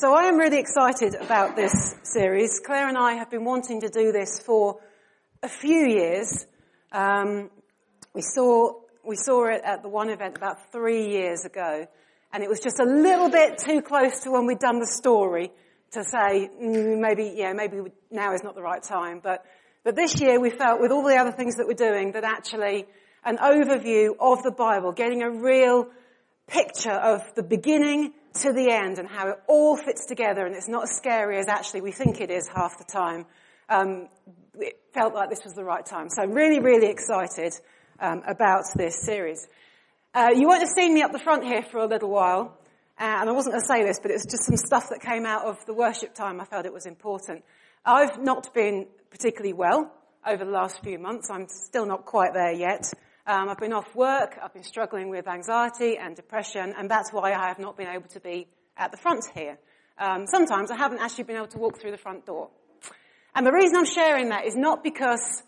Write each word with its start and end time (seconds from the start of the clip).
So 0.00 0.14
I 0.14 0.28
am 0.28 0.38
really 0.38 0.58
excited 0.58 1.14
about 1.14 1.56
this 1.56 1.94
series. 2.04 2.58
Claire 2.58 2.88
and 2.88 2.96
I 2.96 3.16
have 3.16 3.28
been 3.28 3.44
wanting 3.44 3.82
to 3.82 3.90
do 3.90 4.12
this 4.12 4.40
for 4.40 4.80
a 5.42 5.48
few 5.48 5.86
years. 5.86 6.46
Um, 6.90 7.50
we 8.14 8.22
saw 8.22 8.80
we 9.04 9.16
saw 9.16 9.48
it 9.48 9.60
at 9.62 9.82
the 9.82 9.90
one 9.90 10.08
event 10.08 10.38
about 10.38 10.72
three 10.72 11.10
years 11.10 11.44
ago, 11.44 11.86
and 12.32 12.42
it 12.42 12.48
was 12.48 12.60
just 12.60 12.80
a 12.80 12.84
little 12.84 13.28
bit 13.28 13.58
too 13.58 13.82
close 13.82 14.20
to 14.20 14.30
when 14.30 14.46
we'd 14.46 14.58
done 14.58 14.78
the 14.78 14.86
story 14.86 15.50
to 15.90 16.02
say 16.02 16.48
mm, 16.48 16.98
maybe 16.98 17.34
yeah 17.36 17.52
maybe 17.52 17.82
now 18.10 18.32
is 18.32 18.42
not 18.42 18.54
the 18.54 18.62
right 18.62 18.82
time. 18.82 19.20
But 19.22 19.44
but 19.84 19.96
this 19.96 20.18
year 20.18 20.40
we 20.40 20.48
felt 20.48 20.80
with 20.80 20.92
all 20.92 21.06
the 21.06 21.16
other 21.16 21.32
things 21.32 21.56
that 21.56 21.66
we're 21.66 21.74
doing 21.74 22.12
that 22.12 22.24
actually 22.24 22.86
an 23.22 23.36
overview 23.36 24.14
of 24.18 24.42
the 24.44 24.50
Bible, 24.50 24.92
getting 24.92 25.22
a 25.22 25.28
real 25.28 25.88
picture 26.50 26.90
of 26.90 27.22
the 27.34 27.42
beginning 27.42 28.12
to 28.42 28.52
the 28.52 28.70
end 28.70 28.98
and 28.98 29.08
how 29.08 29.28
it 29.28 29.36
all 29.48 29.76
fits 29.76 30.06
together 30.06 30.46
and 30.46 30.54
it's 30.54 30.68
not 30.68 30.84
as 30.84 30.96
scary 30.96 31.38
as 31.38 31.48
actually 31.48 31.80
we 31.80 31.92
think 31.92 32.20
it 32.20 32.30
is 32.30 32.48
half 32.54 32.78
the 32.78 32.84
time. 32.84 33.26
Um, 33.68 34.08
it 34.54 34.80
felt 34.92 35.14
like 35.14 35.30
this 35.30 35.44
was 35.44 35.54
the 35.54 35.64
right 35.64 35.84
time. 35.84 36.08
So 36.10 36.22
I'm 36.22 36.32
really, 36.32 36.60
really 36.60 36.88
excited 36.88 37.52
um, 38.00 38.22
about 38.26 38.64
this 38.76 39.00
series. 39.02 39.46
Uh, 40.12 40.30
you 40.34 40.48
won't 40.48 40.60
have 40.60 40.70
seen 40.76 40.92
me 40.92 41.02
up 41.02 41.12
the 41.12 41.20
front 41.20 41.44
here 41.44 41.62
for 41.62 41.78
a 41.78 41.86
little 41.86 42.10
while, 42.10 42.58
uh, 42.98 43.04
and 43.04 43.30
I 43.30 43.32
wasn't 43.32 43.54
going 43.54 43.62
to 43.62 43.68
say 43.68 43.84
this, 43.84 44.00
but 44.00 44.10
it's 44.10 44.26
just 44.26 44.44
some 44.44 44.56
stuff 44.56 44.88
that 44.90 45.00
came 45.00 45.24
out 45.24 45.44
of 45.44 45.64
the 45.66 45.74
worship 45.74 46.14
time. 46.14 46.40
I 46.40 46.44
felt 46.44 46.66
it 46.66 46.72
was 46.72 46.86
important. 46.86 47.44
I've 47.84 48.20
not 48.20 48.52
been 48.52 48.88
particularly 49.10 49.52
well 49.52 49.92
over 50.26 50.44
the 50.44 50.50
last 50.50 50.82
few 50.82 50.98
months. 50.98 51.30
I'm 51.30 51.46
still 51.48 51.86
not 51.86 52.04
quite 52.04 52.32
there 52.34 52.52
yet. 52.52 52.92
Um, 53.30 53.48
I've 53.48 53.58
been 53.58 53.72
off 53.72 53.94
work. 53.94 54.36
I've 54.42 54.52
been 54.52 54.64
struggling 54.64 55.08
with 55.08 55.28
anxiety 55.28 55.96
and 55.96 56.16
depression, 56.16 56.74
and 56.76 56.90
that's 56.90 57.12
why 57.12 57.32
I 57.32 57.46
have 57.46 57.60
not 57.60 57.76
been 57.76 57.86
able 57.86 58.08
to 58.08 58.18
be 58.18 58.48
at 58.76 58.90
the 58.90 58.96
front 58.96 59.24
here. 59.36 59.56
Um, 59.98 60.26
sometimes 60.26 60.72
I 60.72 60.76
haven't 60.76 60.98
actually 60.98 61.24
been 61.24 61.36
able 61.36 61.46
to 61.46 61.58
walk 61.58 61.78
through 61.78 61.92
the 61.92 61.96
front 61.96 62.26
door. 62.26 62.48
And 63.32 63.46
the 63.46 63.52
reason 63.52 63.76
I'm 63.76 63.84
sharing 63.84 64.30
that 64.30 64.46
is 64.46 64.56
not 64.56 64.82
because 64.82 65.44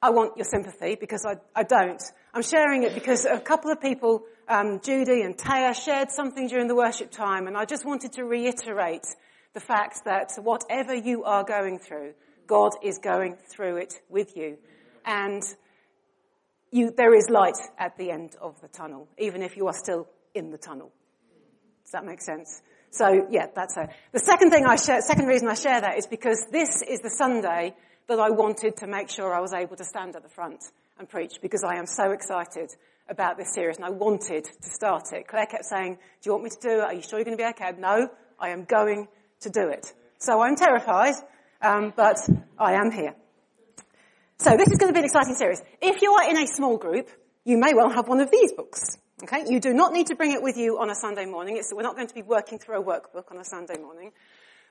I 0.00 0.08
want 0.08 0.38
your 0.38 0.46
sympathy, 0.46 0.96
because 0.98 1.26
I, 1.26 1.34
I 1.54 1.62
don't. 1.62 2.02
I'm 2.32 2.40
sharing 2.40 2.84
it 2.84 2.94
because 2.94 3.26
a 3.26 3.38
couple 3.38 3.70
of 3.70 3.82
people, 3.82 4.22
um, 4.48 4.80
Judy 4.82 5.20
and 5.20 5.36
Taya, 5.36 5.74
shared 5.74 6.10
something 6.10 6.48
during 6.48 6.68
the 6.68 6.74
worship 6.74 7.10
time, 7.10 7.46
and 7.48 7.54
I 7.54 7.66
just 7.66 7.84
wanted 7.84 8.14
to 8.14 8.24
reiterate 8.24 9.04
the 9.52 9.60
fact 9.60 10.06
that 10.06 10.30
whatever 10.42 10.94
you 10.94 11.24
are 11.24 11.44
going 11.44 11.80
through, 11.80 12.14
God 12.46 12.70
is 12.82 12.96
going 12.96 13.36
through 13.50 13.76
it 13.76 14.00
with 14.08 14.38
you. 14.38 14.56
And 15.04 15.42
you, 16.70 16.92
there 16.96 17.14
is 17.14 17.28
light 17.28 17.56
at 17.78 17.96
the 17.96 18.10
end 18.10 18.36
of 18.40 18.60
the 18.60 18.68
tunnel, 18.68 19.08
even 19.18 19.42
if 19.42 19.56
you 19.56 19.66
are 19.66 19.74
still 19.74 20.08
in 20.34 20.50
the 20.50 20.58
tunnel. 20.58 20.92
Does 21.84 21.92
that 21.92 22.04
make 22.04 22.20
sense? 22.22 22.62
So 22.90 23.26
yeah, 23.30 23.46
that's 23.54 23.76
it. 23.76 23.90
The 24.12 24.20
second 24.20 24.50
thing 24.50 24.66
I 24.66 24.76
share, 24.76 25.00
second 25.00 25.26
reason 25.26 25.48
I 25.48 25.54
share 25.54 25.80
that 25.80 25.98
is 25.98 26.06
because 26.06 26.46
this 26.50 26.82
is 26.82 27.00
the 27.00 27.10
Sunday 27.10 27.74
that 28.08 28.18
I 28.18 28.30
wanted 28.30 28.76
to 28.78 28.86
make 28.86 29.08
sure 29.08 29.34
I 29.34 29.40
was 29.40 29.52
able 29.52 29.76
to 29.76 29.84
stand 29.84 30.16
at 30.16 30.22
the 30.22 30.28
front 30.28 30.62
and 30.98 31.08
preach 31.08 31.40
because 31.40 31.64
I 31.64 31.76
am 31.76 31.86
so 31.86 32.10
excited 32.10 32.70
about 33.08 33.36
this 33.36 33.54
series 33.54 33.76
and 33.76 33.84
I 33.84 33.90
wanted 33.90 34.44
to 34.44 34.68
start 34.68 35.12
it. 35.12 35.26
Claire 35.28 35.46
kept 35.46 35.64
saying, 35.64 35.94
do 35.94 36.28
you 36.28 36.32
want 36.32 36.44
me 36.44 36.50
to 36.50 36.60
do 36.60 36.78
it? 36.78 36.80
Are 36.80 36.94
you 36.94 37.02
sure 37.02 37.18
you're 37.18 37.24
going 37.24 37.36
to 37.36 37.42
be 37.42 37.48
okay? 37.48 37.72
No, 37.78 38.08
I 38.38 38.50
am 38.50 38.64
going 38.64 39.08
to 39.40 39.50
do 39.50 39.68
it. 39.68 39.92
So 40.18 40.40
I'm 40.40 40.56
terrified, 40.56 41.14
um, 41.62 41.92
but 41.96 42.18
I 42.58 42.74
am 42.74 42.90
here. 42.90 43.14
So 44.42 44.56
this 44.56 44.68
is 44.68 44.78
going 44.78 44.88
to 44.88 44.94
be 44.94 45.00
an 45.00 45.04
exciting 45.04 45.34
series. 45.34 45.60
If 45.82 46.00
you 46.00 46.12
are 46.12 46.30
in 46.30 46.38
a 46.38 46.46
small 46.46 46.78
group, 46.78 47.10
you 47.44 47.58
may 47.58 47.74
well 47.74 47.90
have 47.90 48.08
one 48.08 48.20
of 48.20 48.30
these 48.30 48.54
books. 48.54 48.96
Okay? 49.22 49.44
You 49.46 49.60
do 49.60 49.74
not 49.74 49.92
need 49.92 50.06
to 50.06 50.14
bring 50.14 50.32
it 50.32 50.42
with 50.42 50.56
you 50.56 50.78
on 50.78 50.88
a 50.88 50.94
Sunday 50.94 51.26
morning. 51.26 51.58
It's, 51.58 51.74
we're 51.74 51.82
not 51.82 51.94
going 51.94 52.06
to 52.06 52.14
be 52.14 52.22
working 52.22 52.58
through 52.58 52.80
a 52.80 52.82
workbook 52.82 53.30
on 53.30 53.36
a 53.36 53.44
Sunday 53.44 53.76
morning. 53.78 54.12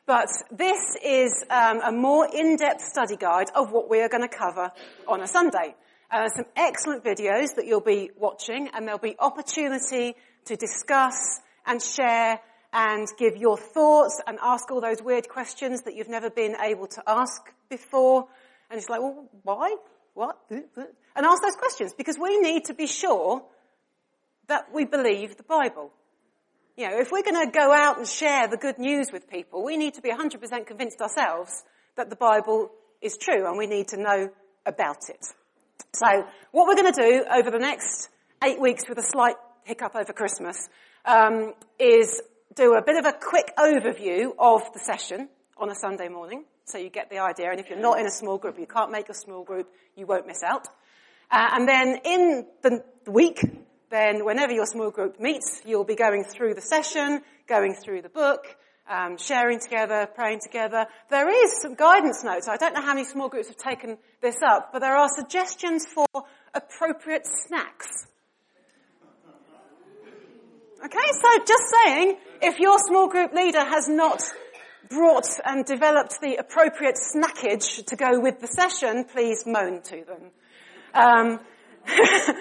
But 0.07 0.29
this 0.49 0.95
is 1.05 1.45
um, 1.51 1.81
a 1.81 1.91
more 1.91 2.27
in-depth 2.33 2.81
study 2.81 3.15
guide 3.15 3.51
of 3.53 3.71
what 3.71 3.91
we 3.91 4.01
are 4.01 4.09
going 4.09 4.27
to 4.27 4.35
cover 4.35 4.71
on 5.07 5.21
a 5.21 5.27
Sunday. 5.27 5.75
Uh, 6.09 6.29
some 6.29 6.45
excellent 6.55 7.03
videos 7.03 7.53
that 7.55 7.67
you'll 7.67 7.79
be 7.79 8.09
watching, 8.17 8.69
and 8.73 8.87
there'll 8.87 8.97
be 8.97 9.17
opportunity 9.19 10.15
to 10.45 10.55
discuss 10.55 11.41
and 11.67 11.79
share 11.79 12.39
and 12.73 13.07
give 13.19 13.37
your 13.37 13.55
thoughts 13.55 14.19
and 14.25 14.39
ask 14.41 14.71
all 14.71 14.81
those 14.81 15.03
weird 15.03 15.29
questions 15.29 15.83
that 15.83 15.95
you've 15.95 16.09
never 16.09 16.31
been 16.31 16.55
able 16.59 16.87
to 16.87 17.03
ask 17.05 17.53
before. 17.69 18.27
And 18.69 18.77
it's 18.77 18.89
like, 18.89 19.01
well, 19.01 19.29
why? 19.43 19.75
What? 20.13 20.37
And 20.49 21.25
ask 21.25 21.41
those 21.41 21.55
questions 21.57 21.93
because 21.97 22.17
we 22.21 22.39
need 22.39 22.65
to 22.65 22.73
be 22.73 22.87
sure 22.87 23.41
that 24.47 24.73
we 24.73 24.85
believe 24.85 25.37
the 25.37 25.43
Bible. 25.43 25.91
You 26.75 26.89
know, 26.89 26.99
if 26.99 27.11
we're 27.11 27.23
going 27.23 27.45
to 27.45 27.51
go 27.51 27.71
out 27.71 27.97
and 27.97 28.07
share 28.07 28.47
the 28.47 28.57
good 28.57 28.79
news 28.79 29.07
with 29.11 29.29
people, 29.29 29.63
we 29.63 29.77
need 29.77 29.95
to 29.95 30.01
be 30.01 30.11
100% 30.11 30.65
convinced 30.65 31.01
ourselves 31.01 31.63
that 31.95 32.09
the 32.09 32.15
Bible 32.15 32.71
is 33.01 33.17
true 33.17 33.47
and 33.47 33.57
we 33.57 33.67
need 33.67 33.89
to 33.89 33.97
know 33.97 34.29
about 34.65 35.09
it. 35.09 35.25
So 35.93 36.25
what 36.51 36.67
we're 36.67 36.75
going 36.75 36.93
to 36.93 37.01
do 37.01 37.25
over 37.33 37.51
the 37.51 37.59
next 37.59 38.09
eight 38.43 38.59
weeks 38.59 38.87
with 38.87 38.97
a 38.97 39.03
slight 39.03 39.35
hiccup 39.63 39.95
over 39.95 40.13
Christmas 40.13 40.69
um, 41.05 41.53
is 41.79 42.21
do 42.55 42.75
a 42.75 42.83
bit 42.83 42.97
of 42.97 43.05
a 43.05 43.13
quick 43.13 43.51
overview 43.57 44.31
of 44.37 44.61
the 44.73 44.79
session 44.79 45.29
on 45.57 45.69
a 45.69 45.75
Sunday 45.75 46.07
morning 46.07 46.45
so 46.69 46.77
you 46.77 46.89
get 46.89 47.09
the 47.09 47.19
idea. 47.19 47.51
And 47.51 47.59
if 47.59 47.69
you're 47.69 47.79
not 47.79 47.99
in 47.99 48.05
a 48.05 48.11
small 48.11 48.37
group, 48.37 48.59
you 48.59 48.67
can't 48.67 48.91
make 48.91 49.09
a 49.09 49.13
small 49.13 49.43
group, 49.43 49.67
you 49.95 50.05
won't 50.05 50.27
miss 50.27 50.43
out. 50.43 50.67
Uh, 51.31 51.47
and 51.53 51.67
then 51.67 51.99
in 52.05 52.45
the 52.61 52.83
week, 53.07 53.41
then 53.89 54.25
whenever 54.25 54.53
your 54.53 54.65
small 54.65 54.91
group 54.91 55.19
meets, 55.19 55.61
you'll 55.65 55.83
be 55.83 55.95
going 55.95 56.23
through 56.23 56.53
the 56.53 56.61
session, 56.61 57.21
going 57.47 57.73
through 57.73 58.01
the 58.01 58.09
book, 58.09 58.45
um, 58.89 59.17
sharing 59.17 59.59
together, 59.59 60.07
praying 60.13 60.39
together. 60.41 60.87
There 61.09 61.29
is 61.29 61.61
some 61.61 61.75
guidance 61.75 62.23
notes. 62.23 62.47
I 62.47 62.57
don't 62.57 62.73
know 62.73 62.81
how 62.81 62.93
many 62.93 63.05
small 63.05 63.29
groups 63.29 63.47
have 63.47 63.57
taken 63.57 63.97
this 64.21 64.37
up, 64.41 64.69
but 64.73 64.79
there 64.79 64.95
are 64.95 65.09
suggestions 65.09 65.85
for 65.85 66.05
appropriate 66.53 67.25
snacks. 67.25 68.07
Okay, 70.83 70.97
so 71.11 71.43
just 71.45 71.63
saying, 71.83 72.17
if 72.41 72.57
your 72.59 72.79
small 72.79 73.09
group 73.09 73.33
leader 73.33 73.63
has 73.63 73.89
not 73.89 74.23
brought 74.87 75.27
and 75.45 75.65
developed 75.65 76.21
the 76.21 76.35
appropriate 76.37 76.95
snackage 76.95 77.85
to 77.85 77.95
go 77.95 78.19
with 78.19 78.39
the 78.39 78.47
session, 78.47 79.03
please 79.03 79.45
moan 79.45 79.81
to 79.81 80.05
them. 80.05 80.31
Um, 80.93 81.39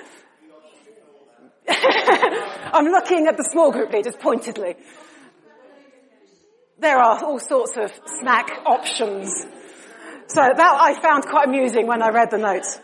I'm 1.68 2.86
looking 2.86 3.26
at 3.26 3.36
the 3.36 3.44
small 3.44 3.72
group 3.72 3.92
leaders 3.92 4.14
pointedly. 4.16 4.76
There 6.78 6.98
are 6.98 7.24
all 7.24 7.40
sorts 7.40 7.76
of 7.76 7.92
snack 8.20 8.50
options. 8.64 9.30
So 10.28 10.40
that 10.40 10.78
I 10.80 11.00
found 11.00 11.24
quite 11.24 11.48
amusing 11.48 11.86
when 11.86 12.02
I 12.02 12.10
read 12.10 12.30
the 12.30 12.38
notes. 12.38 12.78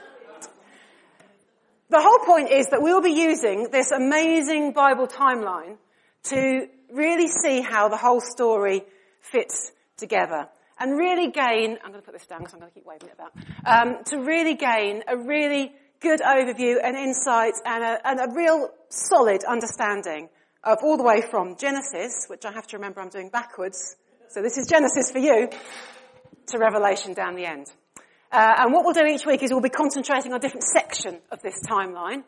The 1.91 2.00
whole 2.00 2.19
point 2.26 2.50
is 2.50 2.69
that 2.69 2.82
we'll 2.82 3.03
be 3.03 3.12
using 3.12 3.69
this 3.70 3.93
amazing 3.93 4.72
Bible 4.72 5.06
timeline 5.06 5.76
to 6.25 6.66
really 6.93 7.28
see 7.28 7.60
how 7.60 7.88
the 7.88 7.97
whole 7.97 8.20
story 8.20 8.82
fits 9.30 9.72
together 9.96 10.48
and 10.78 10.98
really 10.98 11.30
gain, 11.30 11.78
I'm 11.84 11.90
going 11.90 12.02
to 12.02 12.06
put 12.06 12.14
this 12.14 12.26
down 12.26 12.40
because 12.40 12.54
I'm 12.54 12.60
going 12.60 12.72
to 12.72 12.74
keep 12.74 12.86
waving 12.86 13.08
it 13.08 13.14
about, 13.14 13.32
um, 13.64 14.04
to 14.06 14.18
really 14.18 14.54
gain 14.54 15.02
a 15.08 15.16
really 15.16 15.72
good 16.00 16.20
overview 16.20 16.76
and 16.82 16.96
insight 16.96 17.54
and 17.64 17.82
a, 17.82 18.08
and 18.08 18.20
a 18.20 18.34
real 18.34 18.68
solid 18.88 19.44
understanding 19.44 20.28
of 20.62 20.78
all 20.82 20.96
the 20.96 21.02
way 21.02 21.22
from 21.30 21.56
Genesis, 21.56 22.26
which 22.28 22.44
I 22.44 22.52
have 22.52 22.66
to 22.68 22.76
remember 22.76 23.00
I'm 23.00 23.08
doing 23.08 23.28
backwards, 23.28 23.96
so 24.28 24.42
this 24.42 24.56
is 24.56 24.66
Genesis 24.66 25.10
for 25.10 25.18
you, 25.18 25.48
to 26.48 26.58
Revelation 26.58 27.14
down 27.14 27.36
the 27.36 27.46
end. 27.46 27.66
Uh, 28.32 28.54
and 28.58 28.72
what 28.72 28.84
we'll 28.84 28.94
do 28.94 29.06
each 29.06 29.24
week 29.24 29.42
is 29.42 29.50
we'll 29.50 29.60
be 29.60 29.68
concentrating 29.68 30.32
on 30.32 30.38
a 30.38 30.40
different 30.40 30.64
section 30.64 31.20
of 31.30 31.40
this 31.42 31.54
timeline. 31.68 32.24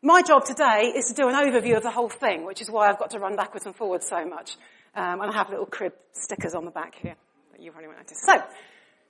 My 0.00 0.22
job 0.22 0.44
today 0.44 0.92
is 0.94 1.06
to 1.06 1.14
do 1.14 1.28
an 1.28 1.34
overview 1.34 1.76
of 1.76 1.82
the 1.82 1.90
whole 1.90 2.08
thing, 2.08 2.46
which 2.46 2.62
is 2.62 2.70
why 2.70 2.88
I've 2.88 2.98
got 2.98 3.10
to 3.10 3.18
run 3.18 3.36
backwards 3.36 3.66
and 3.66 3.74
forwards 3.74 4.06
so 4.08 4.24
much. 4.24 4.56
Um, 4.94 5.20
and 5.20 5.30
I 5.30 5.34
have 5.34 5.50
little 5.50 5.66
crib 5.66 5.92
stickers 6.12 6.54
on 6.54 6.64
the 6.64 6.70
back 6.70 6.94
here 6.94 7.16
that 7.52 7.60
you 7.60 7.70
probably 7.70 7.88
won't 7.88 7.98
notice. 8.00 8.20
So, 8.24 8.42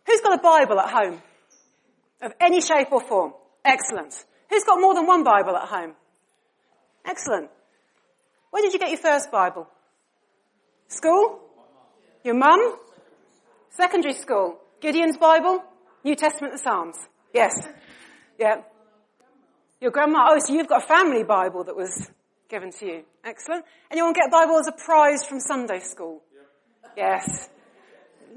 who's 0.07 0.21
got 0.21 0.39
a 0.39 0.43
Bible 0.43 0.79
at 0.81 0.91
home? 0.91 1.23
Of 2.21 2.33
any 2.41 2.61
shape 2.61 2.91
or 2.91 3.01
form? 3.01 3.33
Excellent. 3.65 4.13
Who's 4.51 4.65
got 4.65 4.81
more 4.81 4.95
than 4.95 5.07
one 5.07 5.25
Bible 5.25 5.57
at 5.57 5.69
home? 5.69 5.93
Excellent. 7.05 7.51
Where 8.51 8.63
did 8.63 8.73
you 8.73 8.79
get 8.79 8.91
your 8.91 8.99
first 8.99 9.31
Bible? 9.31 9.69
School? 10.89 11.41
Your 12.25 12.35
mum? 12.35 12.77
Secondary 13.71 14.15
school? 14.15 14.59
Gideon's 14.81 15.17
Bible? 15.17 15.63
New 16.05 16.17
Testament 16.17 16.55
and 16.55 16.61
Psalms? 16.61 16.97
Yes. 17.35 17.53
Yeah. 18.39 18.63
Your 19.81 19.91
grandma? 19.91 20.29
Oh, 20.31 20.39
so 20.39 20.55
you've 20.55 20.69
got 20.69 20.85
a 20.85 20.87
family 20.87 21.23
Bible 21.23 21.65
that 21.65 21.77
was 21.77 22.11
given 22.49 22.73
to 22.73 22.87
you. 22.87 23.03
Excellent. 23.29 23.67
Anyone 23.91 24.15
get 24.15 24.29
a 24.29 24.31
Bible 24.31 24.57
as 24.57 24.69
a 24.69 24.73
prize 24.73 25.23
from 25.23 25.39
Sunday 25.39 25.81
school? 25.81 26.23
Yes. 26.97 27.51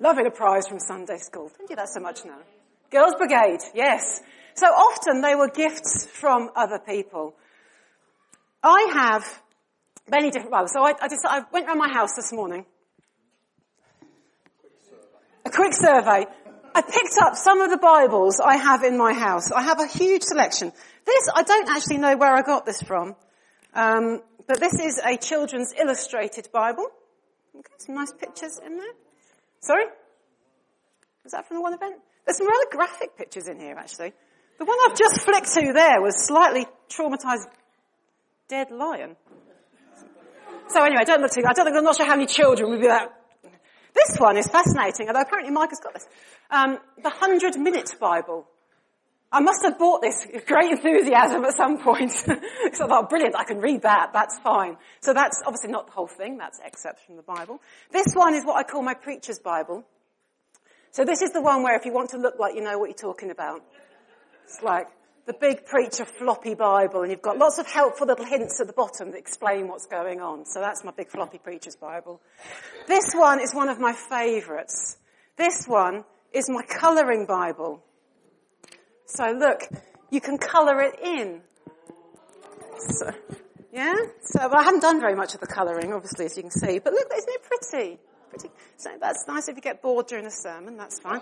Loving 0.02 0.28
a 0.28 0.32
prize 0.32 0.68
from 0.68 0.80
Sunday 0.80 1.18
school. 1.18 1.50
Don't 1.58 1.70
do 1.70 1.76
that 1.78 1.88
so 1.88 2.02
much 2.02 2.26
now. 2.26 2.40
Girls 2.90 3.16
Brigade. 3.16 3.60
Yes. 3.74 4.22
So 4.54 4.66
often 4.66 5.22
they 5.22 5.34
were 5.34 5.48
gifts 5.48 6.08
from 6.12 6.50
other 6.58 6.78
people. 6.78 7.36
I 8.62 8.92
have 8.94 9.42
many 10.10 10.30
different 10.30 10.52
Bibles. 10.52 10.74
So 10.74 10.82
I, 10.82 10.94
I, 11.02 11.08
just, 11.08 11.26
I 11.26 11.44
went 11.54 11.68
around 11.68 11.78
my 11.78 11.90
house 11.90 12.14
this 12.18 12.34
morning 12.34 12.66
A 15.46 15.50
quick 15.50 15.74
survey. 15.74 16.26
I 16.76 16.82
picked 16.82 17.18
up 17.22 17.36
some 17.36 17.62
of 17.62 17.70
the 17.70 17.78
Bibles 17.78 18.42
I 18.42 18.58
have 18.58 18.84
in 18.84 18.98
my 18.98 19.14
house. 19.14 19.52
I 19.52 19.62
have 19.64 19.80
a 19.80 19.88
huge 19.88 20.24
selection. 20.24 20.74
This, 21.06 21.30
I 21.34 21.44
don't 21.44 21.70
actually 21.70 21.98
know 21.98 22.18
where 22.18 22.34
I 22.34 22.42
got 22.42 22.66
this 22.66 22.82
from. 22.82 23.16
Um, 23.74 24.22
but 24.48 24.60
this 24.60 24.74
is 24.74 25.00
a 25.04 25.18
children's 25.18 25.74
illustrated 25.80 26.50
Bible. 26.52 26.88
Okay, 27.56 27.74
some 27.78 27.96
nice 27.96 28.12
pictures 28.12 28.60
in 28.66 28.78
there. 28.78 28.94
Sorry? 29.60 29.86
Was 31.24 31.34
that 31.34 31.48
from 31.48 31.58
the 31.58 31.62
one 31.62 31.74
event? 31.74 31.96
There's 32.26 32.38
some 32.38 32.48
rather 32.48 32.66
graphic 32.72 33.18
pictures 33.18 33.48
in 33.48 33.60
here, 33.60 33.76
actually. 33.78 34.14
The 34.58 34.66
one 34.66 34.78
I've 34.86 34.98
just 34.98 35.22
flicked 35.22 35.54
to 35.54 35.74
there 35.74 36.02
was 36.02 36.26
slightly 36.26 36.68
traumatized 36.90 37.48
dead 38.48 38.72
lion. 38.72 39.16
So 40.68 40.84
anyway, 40.84 41.04
don't 41.06 41.22
look 41.22 41.32
too, 41.32 41.44
I 41.48 41.54
don't 41.54 41.66
think, 41.66 41.76
I'm 41.76 41.84
not 41.84 41.98
sure 41.98 42.06
how 42.06 42.16
many 42.16 42.28
children 42.28 42.70
would 42.70 42.80
be 42.80 42.88
that. 42.88 43.12
This 43.94 44.18
one 44.18 44.38
is 44.38 44.48
fascinating, 44.48 45.08
although 45.08 45.22
apparently 45.22 45.52
Mike 45.52 45.70
has 45.70 45.80
got 45.80 45.94
this. 45.94 46.08
Um, 46.50 46.78
the 47.04 47.10
Hundred 47.10 47.58
Minute 47.58 47.96
Bible. 48.00 48.48
I 49.34 49.40
must 49.40 49.64
have 49.64 49.80
bought 49.80 50.02
this 50.02 50.28
great 50.46 50.72
enthusiasm 50.72 51.46
at 51.46 51.56
some 51.56 51.78
point. 51.78 52.12
so 52.12 52.34
I 52.36 52.88
thought, 52.88 53.10
brilliant, 53.10 53.36
I 53.36 53.46
can 53.46 53.60
read 53.60 53.84
that, 53.84 54.12
that's 54.14 54.38
fine. 54.40 54.76
So 55.00 55.14
that's 55.14 55.42
obviously 55.46 55.72
not 55.72 55.88
the 55.88 55.94
whole 55.94 56.08
thing, 56.08 56.38
that's 56.38 56.60
excerpts 56.60 57.04
from 57.06 57.16
the 57.16 57.22
Bible. 57.22 57.62
This 57.92 58.14
one 58.14 58.34
is 58.34 58.44
what 58.46 58.58
I 58.58 58.64
call 58.64 58.82
my 58.82 58.94
preacher's 58.94 59.40
Bible. 59.40 59.86
So 60.92 61.06
this 61.06 61.22
is 61.22 61.32
the 61.32 61.42
one 61.42 61.64
where 61.64 61.78
if 61.78 61.86
you 61.86 61.94
want 61.94 62.10
to 62.10 62.18
look 62.18 62.40
like 62.40 62.56
you 62.56 62.62
know 62.62 62.78
what 62.78 62.88
you're 62.88 63.14
talking 63.14 63.32
about, 63.32 63.64
it's 64.44 64.62
like 64.62 64.88
the 65.26 65.34
big 65.34 65.66
preacher 65.66 66.04
floppy 66.04 66.54
Bible 66.54 67.04
and 67.04 67.12
you've 67.12 67.22
got 67.22 67.38
lots 67.38 67.58
of 67.58 67.68
helpful 67.68 68.08
little 68.08 68.26
hints 68.26 68.60
at 68.60 68.68
the 68.68 68.74
bottom 68.74 69.12
that 69.12 69.18
explain 69.18 69.70
what's 69.70 69.86
going 69.86 70.20
on. 70.20 70.46
So 70.46 70.60
that's 70.60 70.84
my 70.84 70.92
big 70.92 71.08
floppy 71.08 71.38
preacher's 71.38 71.78
Bible. 71.78 72.20
This 72.88 73.14
one 73.14 73.40
is 73.40 73.54
one 73.54 73.70
of 73.70 73.80
my 73.80 73.94
favourites. 73.94 74.98
This 75.38 75.66
one 75.66 76.04
is 76.34 76.50
my 76.50 76.64
colouring 76.64 77.26
Bible. 77.26 77.82
So 79.14 79.32
look, 79.32 79.68
you 80.10 80.22
can 80.22 80.38
colour 80.38 80.82
it 80.82 81.00
in. 81.04 81.42
So, 82.80 83.12
yeah? 83.74 83.94
So 84.22 84.48
well, 84.48 84.56
I 84.56 84.64
haven't 84.64 84.82
done 84.82 85.02
very 85.02 85.16
much 85.16 85.34
of 85.34 85.42
the 85.42 85.48
colouring, 85.48 85.94
obviously, 85.94 86.26
as 86.26 86.38
you 86.38 86.44
can 86.44 86.52
see. 86.52 86.80
But 86.80 86.94
look, 86.94 87.08
isn't 87.16 87.30
it 87.30 87.42
pretty? 87.44 88.00
Pretty. 88.30 88.50
So 88.78 88.90
that's 89.00 89.26
nice 89.28 89.50
if 89.50 89.58
you 89.58 89.62
get 89.62 89.82
bored 89.82 90.08
during 90.08 90.26
a 90.26 90.32
sermon, 90.32 90.78
that's 90.78 91.00
fine. 91.00 91.22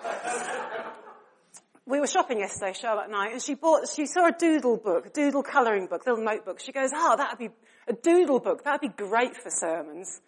we 1.88 2.00
were 2.00 2.06
shopping 2.06 2.40
yesterday, 2.40 2.74
Charlotte 2.80 3.06
and 3.06 3.16
I, 3.16 3.30
and 3.30 3.42
she 3.42 3.56
bought, 3.56 3.88
she 3.90 4.06
saw 4.06 4.28
a 4.28 4.32
doodle 4.32 4.78
book, 4.78 5.08
a 5.08 5.10
doodle 5.10 5.42
colouring 5.42 5.88
book, 5.88 6.06
little 6.06 6.24
notebook. 6.24 6.60
She 6.60 6.72
goes, 6.72 6.92
ah, 6.94 7.14
oh, 7.14 7.18
that 7.18 7.32
would 7.32 7.50
be, 7.50 7.56
a 7.88 7.94
doodle 7.94 8.40
book, 8.40 8.64
that 8.66 8.80
would 8.80 8.96
be 8.96 9.04
great 9.04 9.36
for 9.36 9.50
sermons. 9.50 10.22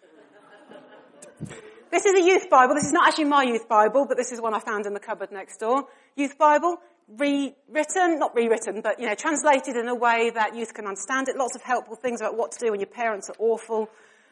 this 1.92 2.04
is 2.04 2.14
a 2.14 2.26
youth 2.26 2.50
Bible. 2.50 2.74
This 2.74 2.86
is 2.86 2.92
not 2.92 3.06
actually 3.06 3.26
my 3.26 3.44
youth 3.44 3.68
Bible, 3.68 4.06
but 4.08 4.16
this 4.16 4.32
is 4.32 4.40
one 4.40 4.52
I 4.52 4.58
found 4.58 4.86
in 4.86 4.94
the 4.94 5.00
cupboard 5.00 5.30
next 5.30 5.58
door. 5.58 5.86
Youth 6.16 6.36
Bible, 6.36 6.78
rewritten, 7.16 8.18
not 8.18 8.34
rewritten, 8.34 8.80
but, 8.80 9.00
you 9.00 9.06
know, 9.06 9.14
translated 9.14 9.76
in 9.76 9.88
a 9.88 9.94
way 9.94 10.30
that 10.30 10.56
youth 10.56 10.74
can 10.74 10.86
understand 10.86 11.28
it. 11.28 11.36
Lots 11.36 11.54
of 11.54 11.62
helpful 11.62 11.96
things 11.96 12.20
about 12.20 12.36
what 12.36 12.52
to 12.52 12.58
do 12.58 12.70
when 12.70 12.80
your 12.80 12.88
parents 12.88 13.28
are 13.30 13.36
awful 13.38 13.88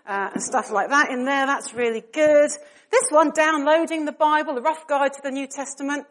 uh, 0.06 0.30
and 0.32 0.42
stuff 0.42 0.70
like 0.70 0.88
that 0.90 1.10
in 1.10 1.24
there. 1.24 1.46
That's 1.46 1.74
really 1.74 2.02
good. 2.12 2.50
This 2.90 3.06
one, 3.10 3.30
downloading 3.30 4.04
the 4.04 4.12
Bible, 4.12 4.56
a 4.58 4.60
rough 4.60 4.86
guide 4.86 5.12
to 5.14 5.20
the 5.22 5.30
New 5.30 5.46
Testament. 5.46 6.06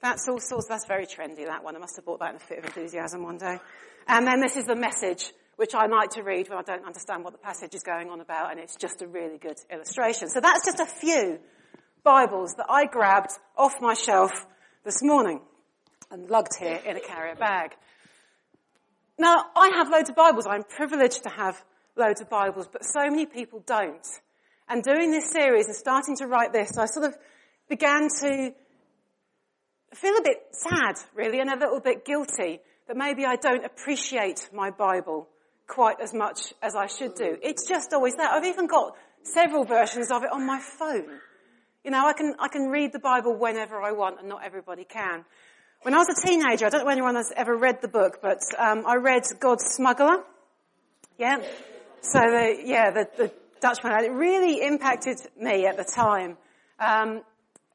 That's 0.00 0.28
all 0.28 0.40
sorts, 0.40 0.66
that's 0.66 0.86
very 0.86 1.06
trendy, 1.06 1.46
that 1.46 1.62
one. 1.62 1.76
I 1.76 1.78
must 1.78 1.96
have 1.96 2.04
bought 2.04 2.20
that 2.20 2.30
in 2.30 2.36
a 2.36 2.40
fit 2.40 2.58
of 2.58 2.64
enthusiasm 2.64 3.22
one 3.22 3.38
day. 3.38 3.58
And 4.08 4.26
then 4.26 4.40
this 4.40 4.56
is 4.56 4.64
the 4.64 4.74
message, 4.74 5.32
which 5.56 5.74
I 5.74 5.86
like 5.86 6.10
to 6.10 6.22
read 6.22 6.48
when 6.48 6.58
I 6.58 6.62
don't 6.62 6.84
understand 6.84 7.22
what 7.22 7.32
the 7.32 7.38
passage 7.38 7.74
is 7.74 7.82
going 7.82 8.10
on 8.10 8.20
about, 8.20 8.50
and 8.50 8.58
it's 8.58 8.74
just 8.74 9.02
a 9.02 9.06
really 9.06 9.38
good 9.38 9.58
illustration. 9.70 10.28
So 10.28 10.40
that's 10.40 10.64
just 10.64 10.80
a 10.80 10.86
few 10.86 11.38
Bibles 12.02 12.54
that 12.56 12.66
I 12.68 12.86
grabbed 12.86 13.30
off 13.56 13.74
my 13.80 13.94
shelf 13.94 14.46
this 14.84 15.02
morning 15.02 15.40
and 16.10 16.28
lugged 16.30 16.56
here 16.58 16.80
in 16.84 16.96
a 16.96 17.00
carrier 17.00 17.34
bag. 17.34 17.72
Now, 19.18 19.44
I 19.54 19.68
have 19.74 19.88
loads 19.90 20.10
of 20.10 20.16
Bibles. 20.16 20.46
I'm 20.46 20.64
privileged 20.64 21.22
to 21.24 21.28
have 21.28 21.62
loads 21.96 22.20
of 22.20 22.28
Bibles, 22.28 22.68
but 22.72 22.84
so 22.84 23.08
many 23.08 23.26
people 23.26 23.62
don't. 23.66 24.06
And 24.68 24.82
doing 24.82 25.10
this 25.10 25.30
series 25.30 25.66
and 25.66 25.76
starting 25.76 26.16
to 26.16 26.26
write 26.26 26.52
this, 26.52 26.78
I 26.78 26.86
sort 26.86 27.06
of 27.06 27.16
began 27.68 28.08
to 28.20 28.52
feel 29.94 30.16
a 30.16 30.22
bit 30.22 30.38
sad, 30.52 30.96
really, 31.14 31.40
and 31.40 31.50
a 31.50 31.56
little 31.56 31.80
bit 31.80 32.04
guilty 32.04 32.60
that 32.88 32.96
maybe 32.96 33.24
I 33.24 33.36
don't 33.36 33.64
appreciate 33.64 34.48
my 34.52 34.70
Bible 34.70 35.28
quite 35.68 36.00
as 36.00 36.12
much 36.12 36.52
as 36.62 36.74
I 36.74 36.86
should 36.86 37.14
do. 37.14 37.38
It's 37.42 37.66
just 37.68 37.92
always 37.92 38.14
there. 38.16 38.28
I've 38.28 38.44
even 38.44 38.66
got 38.66 38.94
several 39.22 39.64
versions 39.64 40.10
of 40.10 40.22
it 40.22 40.32
on 40.32 40.46
my 40.46 40.60
phone. 40.60 41.20
You 41.84 41.90
know, 41.90 42.06
I 42.06 42.12
can, 42.12 42.34
I 42.38 42.48
can 42.48 42.68
read 42.68 42.92
the 42.92 42.98
Bible 42.98 43.34
whenever 43.36 43.80
I 43.80 43.92
want 43.92 44.20
and 44.20 44.28
not 44.28 44.44
everybody 44.44 44.84
can. 44.84 45.24
When 45.82 45.94
I 45.94 45.98
was 45.98 46.10
a 46.10 46.26
teenager, 46.26 46.66
I 46.66 46.68
don't 46.68 46.84
know 46.84 46.90
if 46.90 46.92
anyone 46.92 47.16
has 47.16 47.32
ever 47.36 47.56
read 47.56 47.82
the 47.82 47.88
book, 47.88 48.20
but 48.22 48.38
um, 48.56 48.84
I 48.86 48.96
read 48.96 49.24
God's 49.40 49.64
Smuggler. 49.64 50.22
Yeah? 51.18 51.38
So 52.02 52.20
the, 52.20 52.56
yeah, 52.64 52.92
the, 52.92 53.08
the 53.16 53.32
Dutchman, 53.60 53.92
it 54.04 54.12
really 54.12 54.64
impacted 54.64 55.18
me 55.36 55.66
at 55.66 55.76
the 55.76 55.82
time. 55.82 56.36
Um, 56.78 57.22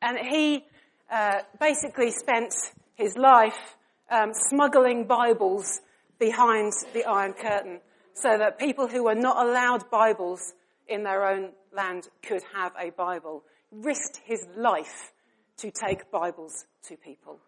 and 0.01 0.17
he 0.19 0.63
uh, 1.11 1.39
basically 1.59 2.11
spent 2.11 2.53
his 2.95 3.17
life 3.17 3.75
um, 4.09 4.31
smuggling 4.33 5.05
Bibles 5.05 5.81
behind 6.17 6.71
the 6.93 7.03
Iron 7.03 7.33
Curtain 7.33 7.81
so 8.13 8.37
that 8.37 8.57
people 8.57 8.87
who 8.87 9.03
were 9.03 9.15
not 9.15 9.45
allowed 9.45 9.89
Bibles 9.91 10.53
in 10.87 11.03
their 11.03 11.27
own 11.27 11.49
land 11.73 12.07
could 12.21 12.41
have 12.55 12.71
a 12.79 12.89
Bible. 12.91 13.43
Risked 13.69 14.21
his 14.23 14.47
life 14.55 15.11
to 15.57 15.71
take 15.71 16.09
Bibles 16.09 16.63
to 16.87 16.95
people. 16.95 17.41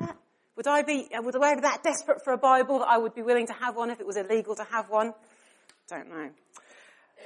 Would 0.00 0.06
I 0.06 0.06
do 0.06 0.06
that? 0.06 0.16
Would 0.56 0.66
I 0.66 0.82
be, 0.82 1.08
would 1.12 1.42
I 1.42 1.54
be 1.54 1.60
that 1.62 1.82
desperate 1.82 2.22
for 2.24 2.32
a 2.32 2.38
Bible 2.38 2.80
that 2.80 2.88
I 2.88 2.98
would 2.98 3.14
be 3.14 3.22
willing 3.22 3.46
to 3.46 3.52
have 3.54 3.76
one 3.76 3.90
if 3.90 4.00
it 4.00 4.06
was 4.06 4.16
illegal 4.16 4.54
to 4.56 4.64
have 4.64 4.88
one? 4.88 5.14
Don't 5.88 6.08
know. 6.08 6.30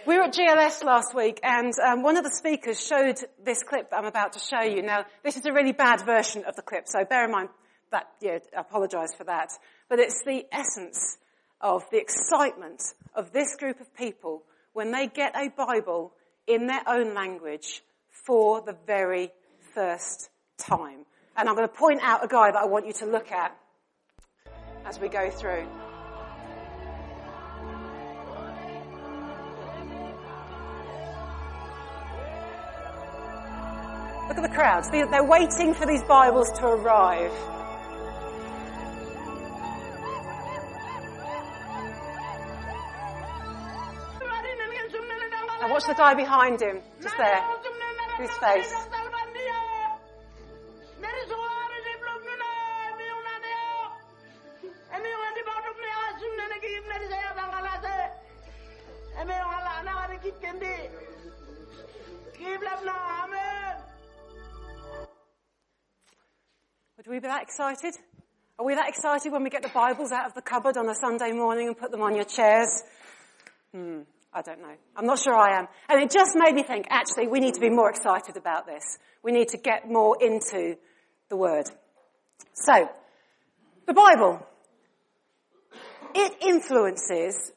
We 0.06 0.16
were 0.16 0.24
at 0.24 0.34
GLS 0.34 0.84
last 0.84 1.14
week 1.14 1.40
and 1.42 1.72
um, 1.84 2.02
one 2.02 2.16
of 2.16 2.22
the 2.22 2.30
speakers 2.30 2.84
showed 2.84 3.16
this 3.44 3.62
clip 3.62 3.90
that 3.90 3.96
I'm 3.96 4.04
about 4.04 4.34
to 4.34 4.38
show 4.38 4.62
you. 4.62 4.82
Now, 4.82 5.04
this 5.24 5.36
is 5.36 5.44
a 5.46 5.52
really 5.52 5.72
bad 5.72 6.04
version 6.06 6.44
of 6.44 6.54
the 6.54 6.62
clip, 6.62 6.84
so 6.86 7.04
bear 7.04 7.24
in 7.24 7.32
mind 7.32 7.48
that, 7.90 8.08
yeah, 8.20 8.38
I 8.56 8.60
apologise 8.60 9.14
for 9.16 9.24
that. 9.24 9.50
But 9.88 9.98
it's 9.98 10.22
the 10.24 10.44
essence 10.52 11.19
of 11.60 11.82
the 11.90 11.98
excitement 11.98 12.82
of 13.14 13.32
this 13.32 13.56
group 13.56 13.80
of 13.80 13.92
people 13.94 14.44
when 14.72 14.92
they 14.92 15.08
get 15.08 15.34
a 15.34 15.48
Bible 15.48 16.12
in 16.46 16.66
their 16.66 16.82
own 16.86 17.14
language 17.14 17.82
for 18.26 18.60
the 18.60 18.76
very 18.86 19.32
first 19.74 20.31
time. 20.58 21.06
And 21.38 21.48
I'm 21.50 21.55
going 21.55 21.69
to 21.69 21.74
point 21.74 22.00
out 22.02 22.24
a 22.24 22.28
guy 22.28 22.50
that 22.50 22.58
I 22.58 22.64
want 22.64 22.86
you 22.86 22.94
to 22.94 23.06
look 23.06 23.31
at 23.31 23.55
as 24.86 24.98
we 24.98 25.08
go 25.08 25.31
through. 25.31 25.66
Look 34.28 34.38
at 34.38 34.43
the 34.43 34.55
crowds. 34.55 34.90
They're 34.90 35.22
waiting 35.22 35.74
for 35.74 35.86
these 35.86 36.02
Bibles 36.05 36.50
to 36.52 36.66
arrive. 36.66 37.32
Now 45.60 45.70
watch 45.70 45.86
the 45.86 45.94
guy 45.94 46.14
behind 46.14 46.60
him, 46.62 46.81
just 47.02 47.16
there, 47.16 47.43
his 48.19 48.31
face. 48.38 48.95
We 67.26 67.32
that 67.32 67.42
excited? 67.42 67.92
Are 68.56 68.64
we 68.64 68.76
that 68.76 68.88
excited 68.88 69.32
when 69.32 69.42
we 69.42 69.50
get 69.50 69.62
the 69.62 69.68
Bibles 69.70 70.12
out 70.12 70.26
of 70.26 70.34
the 70.34 70.42
cupboard 70.42 70.76
on 70.76 70.88
a 70.88 70.94
Sunday 70.94 71.32
morning 71.32 71.66
and 71.66 71.76
put 71.76 71.90
them 71.90 72.00
on 72.00 72.14
your 72.14 72.24
chairs? 72.24 72.84
Hmm, 73.74 74.02
I 74.32 74.42
don't 74.42 74.60
know. 74.60 74.76
I'm 74.94 75.06
not 75.06 75.18
sure 75.18 75.34
I 75.34 75.58
am. 75.58 75.66
And 75.88 76.00
it 76.00 76.12
just 76.12 76.36
made 76.36 76.54
me 76.54 76.62
think, 76.62 76.86
actually, 76.88 77.26
we 77.26 77.40
need 77.40 77.54
to 77.54 77.60
be 77.60 77.68
more 77.68 77.90
excited 77.90 78.36
about 78.36 78.66
this. 78.66 78.98
We 79.24 79.32
need 79.32 79.48
to 79.48 79.56
get 79.56 79.90
more 79.90 80.16
into 80.20 80.76
the 81.28 81.36
Word. 81.36 81.68
So, 82.54 82.88
the 83.88 83.92
Bible. 83.92 84.46
It 86.14 86.32
influences 86.42 87.50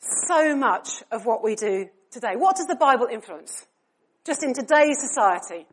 so 0.00 0.54
much 0.54 1.02
of 1.10 1.24
what 1.24 1.42
we 1.42 1.54
do 1.54 1.88
today. 2.10 2.36
What 2.36 2.56
does 2.56 2.66
the 2.66 2.76
Bible 2.76 3.06
influence? 3.10 3.64
Just 4.26 4.42
in 4.42 4.52
today's 4.52 5.00
society. 5.00 5.66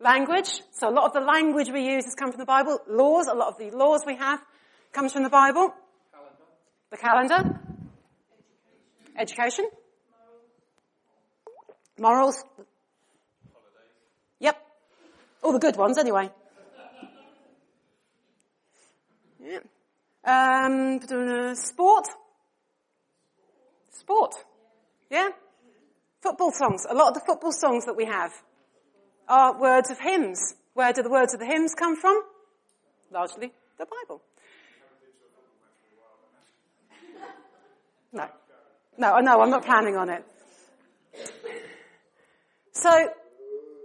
Language. 0.00 0.62
So 0.72 0.88
a 0.88 0.92
lot 0.92 1.06
of 1.06 1.12
the 1.12 1.20
language 1.20 1.70
we 1.70 1.84
use 1.84 2.04
has 2.04 2.14
come 2.14 2.30
from 2.30 2.38
the 2.38 2.46
Bible. 2.46 2.78
Laws. 2.88 3.26
A 3.26 3.34
lot 3.34 3.48
of 3.48 3.58
the 3.58 3.70
laws 3.76 4.02
we 4.06 4.16
have 4.16 4.40
comes 4.92 5.12
from 5.12 5.24
the 5.24 5.28
Bible. 5.28 5.74
Calendar. 6.12 6.44
The 6.90 6.96
calendar. 6.96 7.60
Education. 9.18 9.68
Morals. 11.98 12.44
Morals. 12.44 12.44
Yep. 14.38 14.56
All 15.42 15.52
the 15.52 15.58
good 15.58 15.76
ones, 15.76 15.98
anyway. 15.98 16.30
Yeah. 19.40 19.58
Um, 20.24 21.00
sport. 21.56 22.06
Sport. 23.90 24.34
Yeah? 25.10 25.30
Football 26.20 26.52
songs. 26.52 26.86
A 26.88 26.94
lot 26.94 27.08
of 27.08 27.14
the 27.14 27.20
football 27.20 27.52
songs 27.52 27.86
that 27.86 27.96
we 27.96 28.04
have 28.04 28.32
are 29.28 29.60
words 29.60 29.90
of 29.90 29.98
hymns. 30.00 30.54
Where 30.74 30.92
do 30.92 31.02
the 31.02 31.10
words 31.10 31.34
of 31.34 31.40
the 31.40 31.46
hymns 31.46 31.74
come 31.74 31.96
from? 31.96 32.22
Largely 33.10 33.52
the 33.78 33.86
Bible. 33.86 34.22
No. 38.12 38.26
No, 38.96 39.18
no, 39.18 39.40
I'm 39.40 39.50
not 39.50 39.64
planning 39.64 39.96
on 39.96 40.10
it. 40.10 40.24
So, 42.72 42.90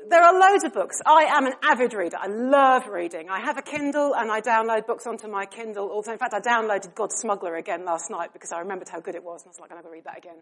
there 0.09 0.21
are 0.21 0.39
loads 0.39 0.63
of 0.63 0.73
books. 0.73 0.97
I 1.05 1.23
am 1.35 1.45
an 1.45 1.53
avid 1.63 1.93
reader. 1.93 2.17
I 2.19 2.27
love 2.27 2.87
reading. 2.87 3.29
I 3.29 3.39
have 3.39 3.57
a 3.57 3.61
Kindle 3.61 4.13
and 4.15 4.31
I 4.31 4.41
download 4.41 4.85
books 4.85 5.07
onto 5.07 5.27
my 5.27 5.45
Kindle 5.45 5.87
also. 5.87 6.11
In 6.11 6.17
fact, 6.17 6.33
I 6.33 6.39
downloaded 6.39 6.93
God's 6.93 7.15
Smuggler 7.15 7.55
again 7.55 7.85
last 7.85 8.09
night 8.09 8.33
because 8.33 8.51
I 8.51 8.59
remembered 8.59 8.89
how 8.89 8.99
good 8.99 9.15
it 9.15 9.23
was 9.23 9.41
and 9.41 9.49
I 9.49 9.51
was 9.51 9.59
like, 9.59 9.71
I'm 9.71 9.77
going 9.77 9.85
to 9.85 9.91
read 9.91 10.03
that 10.05 10.17
again. 10.17 10.41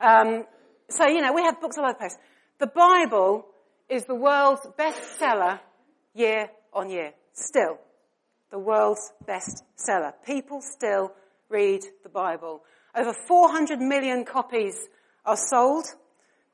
Um, 0.00 0.46
so, 0.88 1.06
you 1.06 1.20
know, 1.20 1.32
we 1.32 1.42
have 1.42 1.60
books 1.60 1.76
all 1.78 1.84
over 1.84 1.94
the 1.94 1.98
place. 1.98 2.16
The 2.58 2.68
Bible 2.68 3.46
is 3.88 4.04
the 4.04 4.14
world's 4.14 4.66
bestseller 4.78 5.60
year 6.14 6.50
on 6.72 6.90
year. 6.90 7.12
Still. 7.32 7.78
The 8.50 8.58
world's 8.58 9.12
bestseller. 9.26 10.12
People 10.24 10.60
still 10.60 11.12
read 11.48 11.82
the 12.02 12.08
Bible. 12.08 12.62
Over 12.94 13.12
400 13.12 13.80
million 13.80 14.24
copies 14.24 14.76
are 15.24 15.36
sold. 15.36 15.86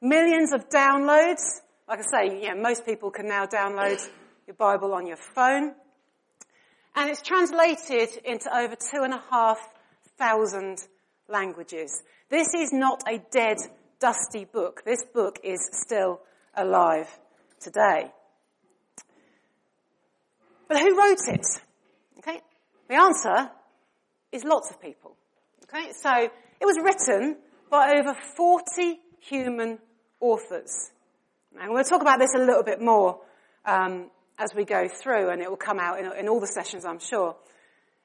Millions 0.00 0.52
of 0.52 0.68
downloads. 0.68 1.60
Like 1.88 2.00
I 2.00 2.28
say, 2.28 2.48
know, 2.48 2.60
most 2.60 2.84
people 2.84 3.10
can 3.10 3.26
now 3.26 3.46
download 3.46 4.00
your 4.46 4.54
Bible 4.54 4.92
on 4.94 5.06
your 5.06 5.16
phone. 5.16 5.74
And 6.94 7.10
it's 7.10 7.22
translated 7.22 8.10
into 8.24 8.54
over 8.54 8.74
two 8.74 9.02
and 9.02 9.14
a 9.14 9.22
half 9.30 9.58
thousand 10.18 10.78
languages. 11.28 12.02
This 12.28 12.54
is 12.54 12.72
not 12.72 13.02
a 13.08 13.18
dead, 13.30 13.56
dusty 14.00 14.44
book. 14.44 14.82
This 14.84 15.04
book 15.04 15.38
is 15.42 15.60
still 15.72 16.20
alive 16.54 17.08
today. 17.62 18.12
But 20.68 20.80
who 20.80 20.98
wrote 20.98 21.28
it? 21.28 21.46
Okay. 22.18 22.40
The 22.88 22.94
answer 22.94 23.50
is 24.32 24.44
lots 24.44 24.70
of 24.70 24.80
people. 24.80 25.16
Okay. 25.64 25.92
So 25.92 26.10
it 26.12 26.64
was 26.64 26.78
written 26.82 27.36
by 27.70 27.94
over 27.98 28.14
40 28.36 28.98
human 29.20 29.78
authors. 30.20 30.90
And 31.60 31.72
we'll 31.72 31.84
talk 31.84 32.00
about 32.00 32.18
this 32.18 32.34
a 32.34 32.38
little 32.38 32.62
bit 32.62 32.80
more 32.80 33.20
um, 33.64 34.10
as 34.38 34.54
we 34.54 34.64
go 34.64 34.88
through, 34.88 35.30
and 35.30 35.42
it 35.42 35.48
will 35.48 35.56
come 35.56 35.78
out 35.78 35.98
in, 35.98 36.10
in 36.18 36.28
all 36.28 36.40
the 36.40 36.46
sessions, 36.46 36.84
I'm 36.84 36.98
sure. 36.98 37.36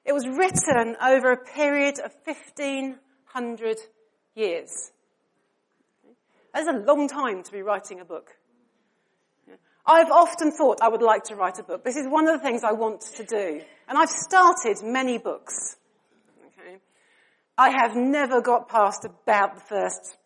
It 0.05 0.13
was 0.13 0.27
written 0.27 0.95
over 1.01 1.31
a 1.31 1.37
period 1.37 1.99
of 1.99 2.11
1500 2.25 3.77
years. 4.35 4.91
That's 6.53 6.67
a 6.67 6.79
long 6.85 7.07
time 7.07 7.43
to 7.43 7.51
be 7.51 7.61
writing 7.61 7.99
a 7.99 8.05
book. 8.05 8.35
I've 9.88 10.12
often 10.12 10.51
thought 10.51 10.79
I 10.82 10.89
would 10.89 11.01
like 11.01 11.24
to 11.25 11.36
write 11.36 11.60
a 11.60 11.63
book. 11.63 11.86
This 11.86 11.96
is 11.96 12.06
one 12.08 12.27
of 12.27 12.38
the 12.38 12.46
things 12.46 12.63
I 12.65 12.74
want 12.74 13.01
to 13.15 13.24
do. 13.24 13.62
And 13.88 13.98
I've 13.98 14.10
started 14.10 14.84
many 14.84 15.17
books. 15.17 15.77
Okay. 16.46 16.79
I 17.58 17.70
have 17.70 17.96
never 17.96 18.41
got 18.41 18.67
past 18.67 19.06
about 19.06 19.56
the 19.56 19.62
first 19.62 20.17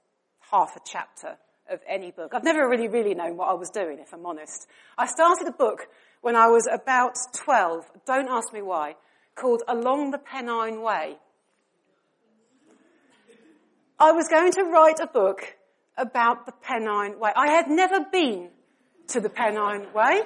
half 0.52 0.76
a 0.76 0.80
chapter 0.84 1.38
of 1.70 1.80
any 1.88 2.10
book. 2.10 2.32
I've 2.34 2.44
never 2.44 2.68
really, 2.68 2.88
really 2.88 3.14
known 3.14 3.38
what 3.38 3.50
I 3.50 3.54
was 3.54 3.70
doing, 3.70 4.00
if 4.00 4.12
I'm 4.14 4.26
honest. 4.26 4.68
I 4.98 5.06
started 5.06 5.48
a 5.48 5.52
book 5.52 5.88
when 6.22 6.36
I 6.36 6.48
was 6.48 6.68
about 6.72 7.14
12, 7.36 7.86
don't 8.08 8.30
ask 8.30 8.52
me 8.52 8.64
why, 8.64 8.96
called 9.36 9.62
Along 9.68 10.10
the 10.10 10.18
Pennine 10.18 10.82
Way. 10.82 11.18
I 14.00 14.12
was 14.12 14.28
going 14.28 14.52
to 14.54 14.64
write 14.64 15.00
a 15.00 15.08
book 15.08 15.56
about 15.98 16.48
the 16.48 16.52
Pennine 16.52 17.20
Way. 17.20 17.32
I 17.36 17.52
had 17.52 17.68
never 17.68 18.00
been 18.12 18.50
to 19.12 19.22
the 19.22 19.30
Pennine 19.30 19.94
Way. 19.94 20.22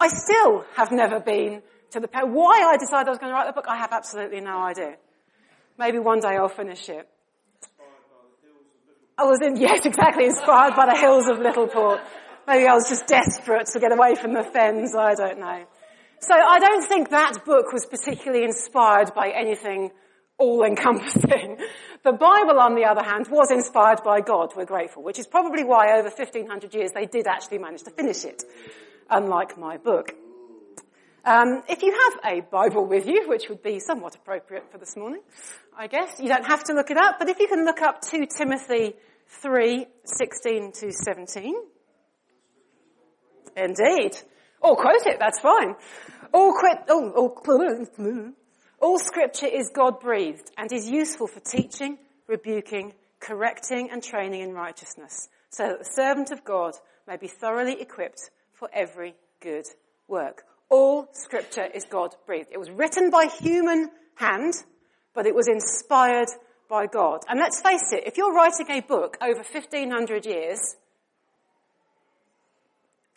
I 0.00 0.08
still 0.08 0.64
have 0.76 0.90
never 0.90 1.20
been 1.20 1.62
to 1.90 2.00
the 2.00 2.08
Pennine. 2.08 2.32
Why 2.32 2.62
I 2.72 2.76
decided 2.76 3.08
I 3.08 3.10
was 3.10 3.18
going 3.18 3.30
to 3.30 3.34
write 3.34 3.46
the 3.46 3.52
book, 3.52 3.66
I 3.68 3.76
have 3.76 3.92
absolutely 3.92 4.40
no 4.40 4.58
idea. 4.58 4.96
Maybe 5.78 5.98
one 5.98 6.20
day 6.20 6.36
I'll 6.36 6.48
finish 6.48 6.88
it. 6.88 7.08
I 9.16 9.24
was 9.24 9.38
in, 9.42 9.56
yes, 9.60 9.86
exactly, 9.86 10.26
inspired 10.26 10.74
by 10.74 10.86
the 10.86 10.98
hills 10.98 11.28
of 11.28 11.38
Littleport. 11.38 12.00
Maybe 12.46 12.66
I 12.66 12.74
was 12.74 12.88
just 12.88 13.06
desperate 13.06 13.66
to 13.72 13.80
get 13.80 13.92
away 13.92 14.14
from 14.16 14.34
the 14.34 14.42
fens, 14.42 14.94
I 14.94 15.14
don't 15.14 15.38
know. 15.38 15.64
So 16.20 16.34
I 16.34 16.58
don't 16.58 16.86
think 16.86 17.10
that 17.10 17.44
book 17.44 17.72
was 17.72 17.86
particularly 17.86 18.44
inspired 18.44 19.14
by 19.14 19.30
anything 19.30 19.90
all-encompassing. 20.38 21.58
The 22.02 22.12
Bible, 22.12 22.58
on 22.58 22.74
the 22.74 22.84
other 22.84 23.02
hand, 23.02 23.28
was 23.30 23.50
inspired 23.50 24.02
by 24.04 24.20
God, 24.20 24.52
we're 24.56 24.64
grateful, 24.64 25.02
which 25.02 25.18
is 25.18 25.26
probably 25.26 25.64
why 25.64 25.98
over 25.98 26.08
1500 26.08 26.74
years 26.74 26.90
they 26.92 27.06
did 27.06 27.26
actually 27.26 27.58
manage 27.58 27.82
to 27.84 27.90
finish 27.90 28.24
it, 28.24 28.42
unlike 29.08 29.56
my 29.56 29.76
book. 29.76 30.12
Um, 31.24 31.62
if 31.68 31.82
you 31.82 31.92
have 31.92 32.34
a 32.34 32.40
Bible 32.42 32.86
with 32.86 33.06
you, 33.06 33.26
which 33.28 33.48
would 33.48 33.62
be 33.62 33.80
somewhat 33.80 34.14
appropriate 34.14 34.70
for 34.70 34.76
this 34.76 34.96
morning, 34.96 35.22
I 35.76 35.86
guess, 35.86 36.20
you 36.20 36.28
don't 36.28 36.44
have 36.44 36.64
to 36.64 36.74
look 36.74 36.90
it 36.90 36.98
up, 36.98 37.18
but 37.18 37.28
if 37.28 37.38
you 37.40 37.48
can 37.48 37.64
look 37.64 37.80
up 37.80 38.02
2 38.02 38.26
Timothy 38.26 38.94
3, 39.28 39.86
16 40.04 40.72
to 40.72 40.92
17. 40.92 41.54
Indeed. 43.56 44.16
Or 44.60 44.76
quote 44.76 45.06
it, 45.06 45.18
that's 45.18 45.40
fine. 45.40 45.74
All 46.32 46.52
quit, 46.52 46.78
oh, 46.88 47.12
oh, 47.16 48.32
all 48.84 48.98
scripture 48.98 49.46
is 49.46 49.70
God 49.70 49.98
breathed 49.98 50.50
and 50.58 50.70
is 50.70 50.86
useful 50.86 51.26
for 51.26 51.40
teaching, 51.40 51.96
rebuking, 52.28 52.92
correcting 53.18 53.88
and 53.90 54.02
training 54.02 54.42
in 54.42 54.52
righteousness 54.52 55.30
so 55.48 55.68
that 55.68 55.78
the 55.78 55.90
servant 55.96 56.30
of 56.30 56.44
God 56.44 56.74
may 57.08 57.16
be 57.16 57.26
thoroughly 57.26 57.80
equipped 57.80 58.30
for 58.52 58.68
every 58.74 59.14
good 59.40 59.64
work. 60.06 60.42
All 60.68 61.08
scripture 61.12 61.64
is 61.64 61.86
God 61.86 62.14
breathed. 62.26 62.50
It 62.52 62.58
was 62.58 62.70
written 62.70 63.08
by 63.08 63.24
human 63.40 63.88
hand, 64.16 64.52
but 65.14 65.24
it 65.24 65.34
was 65.34 65.48
inspired 65.48 66.28
by 66.68 66.86
God. 66.86 67.20
And 67.26 67.40
let's 67.40 67.62
face 67.62 67.90
it, 67.90 68.06
if 68.06 68.18
you're 68.18 68.34
writing 68.34 68.66
a 68.68 68.80
book 68.82 69.16
over 69.22 69.42
1500 69.50 70.26
years, 70.26 70.60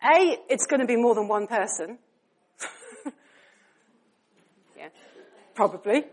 A, 0.02 0.38
it's 0.50 0.66
going 0.66 0.80
to 0.80 0.88
be 0.88 0.96
more 0.96 1.14
than 1.14 1.28
one 1.28 1.48
person. 1.48 2.00
Probably. 5.58 6.04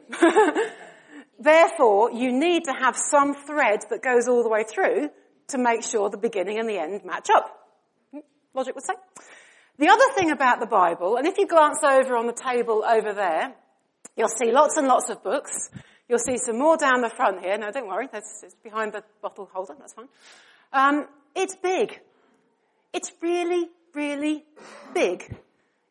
Therefore, 1.39 2.11
you 2.11 2.33
need 2.33 2.65
to 2.65 2.73
have 2.73 2.97
some 2.97 3.35
thread 3.35 3.81
that 3.91 4.03
goes 4.03 4.27
all 4.27 4.43
the 4.43 4.49
way 4.49 4.65
through 4.65 5.11
to 5.49 5.59
make 5.59 5.83
sure 5.83 6.09
the 6.09 6.17
beginning 6.17 6.59
and 6.59 6.67
the 6.67 6.79
end 6.79 7.05
match 7.05 7.29
up. 7.29 7.55
Logic 8.55 8.75
would 8.75 8.87
say. 8.87 8.95
The 9.77 9.89
other 9.89 10.15
thing 10.15 10.31
about 10.31 10.61
the 10.61 10.67
Bible, 10.67 11.19
and 11.19 11.27
if 11.27 11.37
you 11.37 11.47
glance 11.47 11.81
over 11.85 12.17
on 12.17 12.27
the 12.27 12.33
table 12.33 12.83
over 12.89 13.13
there, 13.13 13.53
you'll 14.17 14.29
see 14.29 14.51
lots 14.51 14.79
and 14.79 14.89
lots 14.89 15.11
of 15.11 15.23
books. 15.23 15.69
You'll 16.09 16.19
see 16.21 16.39
some 16.39 16.59
more 16.59 16.79
down 16.79 17.03
the 17.03 17.11
front 17.11 17.41
here. 17.41 17.59
No, 17.59 17.71
don't 17.71 17.87
worry, 17.87 18.09
it's 18.15 18.57
behind 18.63 18.95
the 18.95 19.05
bottle 19.21 19.51
holder, 19.53 19.75
that's 19.79 19.93
fine. 19.93 20.09
Um, 20.73 21.07
it's 21.37 21.55
big. 21.55 22.01
It's 22.95 23.13
really, 23.21 23.69
really 23.93 24.43
big. 24.95 25.37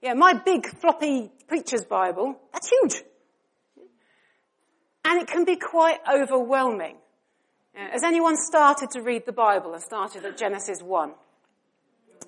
Yeah, 0.01 0.13
my 0.15 0.33
big 0.33 0.65
floppy 0.79 1.29
preacher's 1.47 1.85
Bible, 1.85 2.39
that's 2.51 2.71
huge. 2.71 3.03
And 5.05 5.21
it 5.21 5.27
can 5.27 5.45
be 5.45 5.57
quite 5.57 5.99
overwhelming. 6.11 6.97
Has 7.73 8.03
anyone 8.03 8.35
started 8.37 8.91
to 8.91 9.01
read 9.01 9.25
the 9.25 9.33
Bible 9.33 9.73
and 9.73 9.81
started 9.81 10.25
at 10.25 10.37
Genesis 10.37 10.81
1? 10.81 11.11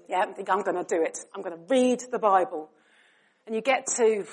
Yeah, 0.09 0.25
I 0.27 0.33
think 0.33 0.49
I'm 0.49 0.61
going 0.61 0.77
to 0.77 0.83
do 0.83 1.03
it. 1.03 1.17
I'm 1.33 1.41
going 1.41 1.55
to 1.55 1.63
read 1.69 2.03
the 2.11 2.19
Bible. 2.19 2.69
And 3.45 3.55
you 3.55 3.61
get 3.61 3.85
to 3.97 4.25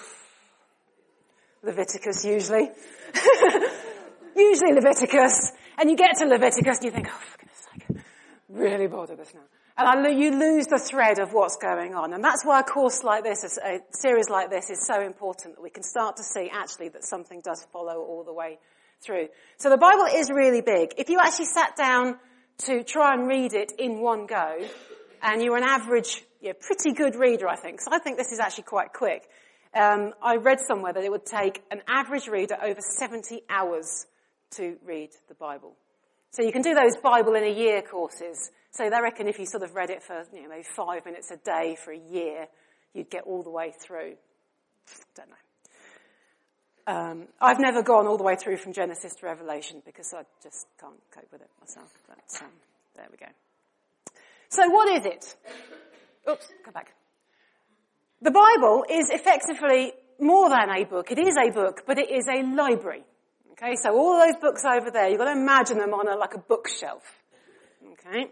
Leviticus 1.62 2.25
usually. 2.25 2.70
usually 4.37 4.72
Leviticus. 4.72 5.52
And 5.78 5.90
you 5.90 5.96
get 5.96 6.16
to 6.18 6.26
Leviticus 6.26 6.78
and 6.78 6.84
you 6.84 6.90
think, 6.90 7.08
oh, 7.11 7.18
for 7.18 7.38
goodness 7.38 7.66
sake, 7.72 8.04
really 8.49 8.87
bored 8.87 9.11
of 9.11 9.18
this 9.18 9.32
now. 9.34 9.40
And 9.76 10.06
I, 10.06 10.10
you 10.10 10.38
lose 10.38 10.66
the 10.66 10.78
thread 10.78 11.18
of 11.18 11.32
what's 11.32 11.56
going 11.56 11.94
on. 11.94 12.12
And 12.12 12.22
that's 12.22 12.44
why 12.44 12.60
a 12.60 12.62
course 12.62 13.02
like 13.02 13.24
this, 13.24 13.58
a 13.58 13.80
series 13.90 14.28
like 14.28 14.50
this 14.50 14.70
is 14.70 14.86
so 14.86 15.00
important 15.00 15.56
that 15.56 15.62
we 15.62 15.70
can 15.70 15.82
start 15.82 16.16
to 16.16 16.22
see 16.22 16.50
actually 16.52 16.90
that 16.90 17.04
something 17.04 17.40
does 17.40 17.66
follow 17.72 18.00
all 18.00 18.24
the 18.24 18.32
way 18.32 18.58
through. 19.00 19.28
So 19.56 19.70
the 19.70 19.78
Bible 19.78 20.06
is 20.12 20.30
really 20.30 20.60
big. 20.60 20.94
If 20.98 21.08
you 21.08 21.18
actually 21.20 21.46
sat 21.46 21.76
down 21.76 22.18
to 22.66 22.84
try 22.84 23.14
and 23.14 23.26
read 23.26 23.54
it 23.54 23.72
in 23.78 24.00
one 24.00 24.26
go, 24.26 24.58
and 25.22 25.42
you're 25.42 25.56
an 25.56 25.64
average, 25.64 26.24
yeah, 26.40 26.52
pretty 26.60 26.92
good 26.92 27.16
reader, 27.16 27.48
I 27.48 27.56
think, 27.56 27.78
because 27.78 27.88
I 27.92 27.98
think 27.98 28.18
this 28.18 28.32
is 28.32 28.40
actually 28.40 28.64
quite 28.64 28.92
quick. 28.92 29.28
Um, 29.74 30.12
I 30.22 30.36
read 30.36 30.58
somewhere 30.60 30.92
that 30.92 31.02
it 31.02 31.10
would 31.10 31.24
take 31.24 31.62
an 31.70 31.80
average 31.88 32.28
reader 32.28 32.56
over 32.62 32.80
70 32.80 33.42
hours 33.48 34.06
to 34.52 34.76
read 34.84 35.10
the 35.28 35.34
Bible. 35.34 35.74
So 36.30 36.42
you 36.42 36.52
can 36.52 36.62
do 36.62 36.74
those 36.74 36.96
Bible 37.02 37.34
in 37.34 37.44
a 37.44 37.52
year 37.52 37.82
courses. 37.82 38.50
So 38.72 38.88
they 38.88 39.00
reckon 39.00 39.28
if 39.28 39.38
you 39.38 39.46
sort 39.46 39.62
of 39.62 39.74
read 39.74 39.90
it 39.90 40.02
for, 40.02 40.24
you 40.32 40.42
know, 40.42 40.48
maybe 40.48 40.64
five 40.64 41.04
minutes 41.04 41.30
a 41.30 41.36
day 41.36 41.76
for 41.76 41.92
a 41.92 41.98
year, 41.98 42.48
you'd 42.94 43.10
get 43.10 43.24
all 43.24 43.42
the 43.42 43.50
way 43.50 43.72
through. 43.78 44.14
Don't 45.14 45.28
know. 45.28 45.36
Um, 46.84 47.28
I've 47.40 47.60
never 47.60 47.82
gone 47.82 48.06
all 48.06 48.16
the 48.16 48.24
way 48.24 48.34
through 48.34 48.56
from 48.56 48.72
Genesis 48.72 49.14
to 49.16 49.26
Revelation 49.26 49.82
because 49.84 50.12
I 50.16 50.22
just 50.42 50.66
can't 50.80 50.98
cope 51.14 51.30
with 51.30 51.42
it 51.42 51.50
myself. 51.60 51.90
But 52.08 52.42
um, 52.42 52.50
there 52.96 53.06
we 53.10 53.18
go. 53.18 53.30
So 54.48 54.68
what 54.68 54.88
is 54.88 55.06
it? 55.06 55.36
Oops, 56.28 56.48
come 56.64 56.74
back. 56.74 56.94
The 58.20 58.30
Bible 58.30 58.84
is 58.88 59.10
effectively 59.10 59.92
more 60.18 60.48
than 60.48 60.70
a 60.70 60.84
book. 60.84 61.10
It 61.10 61.18
is 61.18 61.36
a 61.36 61.50
book, 61.50 61.82
but 61.86 61.98
it 61.98 62.10
is 62.10 62.26
a 62.26 62.42
library. 62.42 63.04
Okay, 63.52 63.76
so 63.76 63.90
all 63.96 64.18
those 64.18 64.36
books 64.40 64.64
over 64.64 64.90
there, 64.90 65.08
you've 65.08 65.18
got 65.18 65.32
to 65.32 65.40
imagine 65.40 65.78
them 65.78 65.92
on 65.92 66.08
a, 66.08 66.16
like 66.16 66.34
a 66.34 66.38
bookshelf. 66.38 67.02
Okay. 67.92 68.30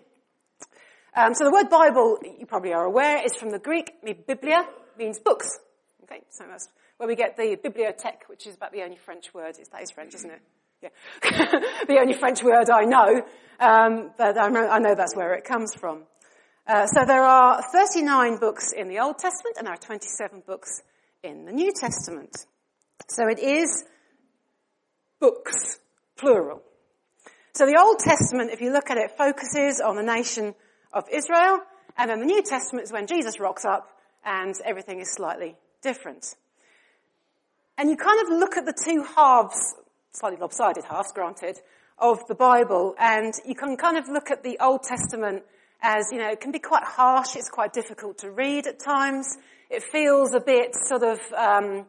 Um, 1.15 1.35
so 1.35 1.45
the 1.45 1.51
word 1.51 1.69
Bible, 1.69 2.19
you 2.39 2.47
probably 2.47 2.73
are 2.73 2.85
aware, 2.85 3.25
is 3.25 3.35
from 3.35 3.51
the 3.51 3.59
Greek, 3.59 3.93
biblia, 4.27 4.67
means 4.97 5.19
books. 5.19 5.59
Okay, 6.05 6.23
so 6.31 6.45
that's 6.49 6.69
where 6.99 7.09
we 7.09 7.17
get 7.17 7.37
the 7.37 7.57
bibliothèque, 7.57 8.29
which 8.29 8.47
is 8.47 8.55
about 8.55 8.73
the 8.73 8.83
only 8.83 8.97
French 8.97 9.33
word. 9.35 9.57
That 9.73 9.83
is 9.83 9.91
French, 9.91 10.15
isn't 10.15 10.31
it? 10.31 10.41
Yeah. 10.83 10.89
the 11.89 11.99
only 12.01 12.15
French 12.15 12.43
word 12.43 12.71
I 12.71 12.85
know, 12.85 13.23
um, 13.59 14.11
but 14.17 14.39
I 14.39 14.79
know 14.79 14.95
that's 14.95 15.17
where 15.17 15.35
it 15.35 15.45
comes 15.45 15.75
from. 15.75 16.05
Uh, 16.67 16.87
so 16.87 17.05
there 17.05 17.25
are 17.25 17.61
39 17.73 18.39
books 18.39 18.73
in 18.73 18.89
the 18.89 19.01
Old 19.01 19.19
Testament 19.19 19.57
and 19.59 19.67
there 19.67 19.75
are 19.75 19.79
27 19.79 20.43
books 20.47 20.83
in 21.23 21.45
the 21.45 21.53
New 21.53 21.73
Testament. 21.73 22.37
So 23.09 23.27
it 23.29 23.41
is 23.41 23.85
books, 25.21 25.81
plural. 26.17 26.63
So 27.55 27.67
the 27.67 27.81
Old 27.83 27.99
Testament, 27.99 28.53
if 28.53 28.61
you 28.61 28.73
look 28.73 28.91
at 28.91 28.99
it, 28.99 29.17
focuses 29.19 29.81
on 29.81 29.97
the 29.97 30.03
nation 30.03 30.55
of 30.93 31.05
Israel, 31.13 31.61
and 31.97 32.11
then 32.11 32.21
the 32.21 32.27
New 32.27 32.43
Testament 32.43 32.85
is 32.85 32.93
when 32.93 33.07
Jesus 33.07 33.39
rocks 33.41 33.65
up 33.65 33.89
and 34.25 34.55
everything 34.65 35.01
is 35.01 35.13
slightly 35.13 35.57
different. 35.83 36.35
And 37.79 37.89
you 37.89 37.97
kind 37.97 38.21
of 38.23 38.39
look 38.39 38.57
at 38.57 38.67
the 38.67 38.75
two 38.85 39.03
halves, 39.03 39.75
slightly 40.13 40.39
lopsided 40.39 40.85
halves, 40.85 41.13
granted, 41.13 41.59
of 41.99 42.27
the 42.29 42.35
Bible, 42.35 42.95
and 42.99 43.33
you 43.47 43.55
can 43.55 43.77
kind 43.77 43.97
of 43.97 44.09
look 44.09 44.31
at 44.31 44.43
the 44.43 44.59
Old 44.61 44.83
Testament 44.83 45.43
as, 45.83 46.11
you 46.13 46.19
know, 46.19 46.29
it 46.29 46.41
can 46.41 46.53
be 46.53 46.59
quite 46.59 46.85
harsh, 46.85 47.37
it's 47.37 47.49
quite 47.49 47.73
difficult 47.73 48.19
to 48.19 48.31
read 48.31 48.67
at 48.67 48.79
times. 48.79 49.37
It 49.71 49.83
feels 49.83 50.35
a 50.35 50.41
bit 50.41 50.75
sort 50.75 51.03
of, 51.03 51.21
um, 51.33 51.87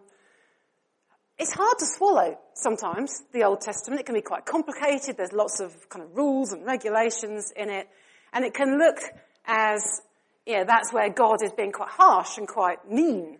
it's 1.37 1.51
hard 1.51 1.77
to 1.79 1.85
swallow 1.85 2.37
sometimes, 2.53 3.23
the 3.33 3.43
Old 3.43 3.61
Testament. 3.61 3.99
It 3.99 4.05
can 4.05 4.15
be 4.15 4.21
quite 4.21 4.45
complicated. 4.45 5.17
There's 5.17 5.33
lots 5.33 5.59
of 5.59 5.89
kind 5.89 6.05
of 6.05 6.15
rules 6.15 6.53
and 6.53 6.65
regulations 6.65 7.51
in 7.55 7.69
it. 7.69 7.89
And 8.33 8.45
it 8.45 8.53
can 8.53 8.77
look 8.77 8.97
as, 9.45 10.01
know, 10.47 10.63
that's 10.65 10.93
where 10.93 11.09
God 11.09 11.43
is 11.43 11.51
being 11.51 11.71
quite 11.71 11.89
harsh 11.89 12.37
and 12.37 12.47
quite 12.47 12.89
mean. 12.89 13.37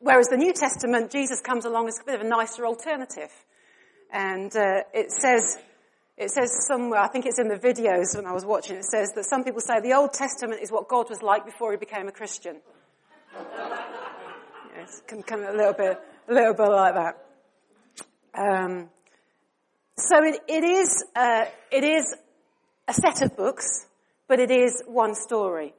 Whereas 0.00 0.28
the 0.28 0.36
New 0.36 0.52
Testament, 0.52 1.10
Jesus 1.10 1.40
comes 1.40 1.64
along 1.64 1.88
as 1.88 1.98
a 2.00 2.04
bit 2.04 2.14
of 2.16 2.20
a 2.20 2.28
nicer 2.28 2.66
alternative. 2.66 3.32
And 4.12 4.54
uh, 4.56 4.82
it 4.94 5.10
says 5.10 5.58
it 6.18 6.32
says 6.32 6.50
somewhere, 6.66 6.98
I 6.98 7.06
think 7.06 7.26
it's 7.26 7.38
in 7.38 7.46
the 7.46 7.54
videos 7.54 8.16
when 8.16 8.26
I 8.26 8.32
was 8.32 8.44
watching, 8.44 8.76
it 8.76 8.84
says 8.84 9.12
that 9.14 9.24
some 9.24 9.44
people 9.44 9.60
say 9.60 9.80
the 9.80 9.92
Old 9.92 10.12
Testament 10.12 10.60
is 10.60 10.72
what 10.72 10.88
God 10.88 11.08
was 11.08 11.22
like 11.22 11.46
before 11.46 11.70
he 11.70 11.76
became 11.76 12.08
a 12.08 12.12
Christian. 12.12 12.56
yes, 14.76 15.00
can 15.06 15.22
come 15.22 15.44
a 15.44 15.52
little 15.52 15.74
bit, 15.74 15.96
a 16.28 16.32
little 16.32 16.54
bit 16.54 16.68
like 16.68 16.94
that. 16.94 17.24
Um, 18.36 18.88
so 19.96 20.24
it, 20.24 20.40
it 20.48 20.64
is, 20.64 21.04
uh, 21.14 21.44
it 21.70 21.84
is 21.84 22.16
a 22.88 22.92
set 22.92 23.22
of 23.22 23.36
books, 23.36 23.86
but 24.26 24.40
it 24.40 24.50
is 24.50 24.82
one 24.86 25.14
story. 25.14 25.74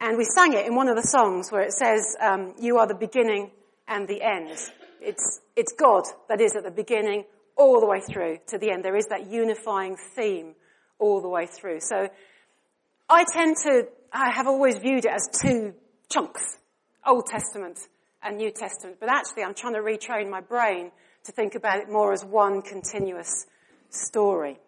And 0.00 0.16
we 0.16 0.24
sang 0.24 0.54
it 0.54 0.66
in 0.66 0.74
one 0.74 0.88
of 0.88 0.96
the 0.96 1.02
songs 1.02 1.50
where 1.50 1.62
it 1.62 1.72
says, 1.72 2.16
um, 2.20 2.54
you 2.58 2.78
are 2.78 2.86
the 2.86 2.94
beginning 2.94 3.50
and 3.86 4.08
the 4.08 4.22
end. 4.22 4.56
It's, 5.00 5.40
it's 5.54 5.72
God 5.72 6.04
that 6.28 6.40
is 6.40 6.56
at 6.56 6.64
the 6.64 6.70
beginning 6.70 7.24
all 7.56 7.80
the 7.80 7.86
way 7.86 8.00
through 8.00 8.38
to 8.46 8.58
the 8.58 8.70
end. 8.70 8.84
There 8.84 8.96
is 8.96 9.06
that 9.06 9.30
unifying 9.30 9.96
theme 9.96 10.54
all 10.98 11.20
the 11.20 11.28
way 11.28 11.46
through. 11.46 11.80
So 11.80 12.08
I 13.08 13.24
tend 13.32 13.56
to, 13.64 13.88
I 14.12 14.30
have 14.30 14.46
always 14.46 14.78
viewed 14.78 15.04
it 15.04 15.12
as 15.12 15.28
two 15.42 15.74
chunks, 16.10 16.58
Old 17.06 17.26
Testament 17.26 17.78
and 18.22 18.36
New 18.36 18.50
Testament, 18.50 18.98
but 19.00 19.10
actually 19.10 19.42
I'm 19.42 19.54
trying 19.54 19.74
to 19.74 19.80
retrain 19.80 20.30
my 20.30 20.40
brain 20.40 20.90
to 21.24 21.32
think 21.32 21.54
about 21.54 21.78
it 21.80 21.90
more 21.90 22.12
as 22.12 22.24
one 22.24 22.62
continuous 22.62 23.46
story. 23.90 24.58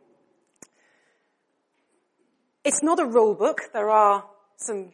It's 2.64 2.82
not 2.82 3.00
a 3.00 3.06
rule 3.06 3.34
book. 3.34 3.62
There 3.72 3.90
are 3.90 4.24
some 4.56 4.92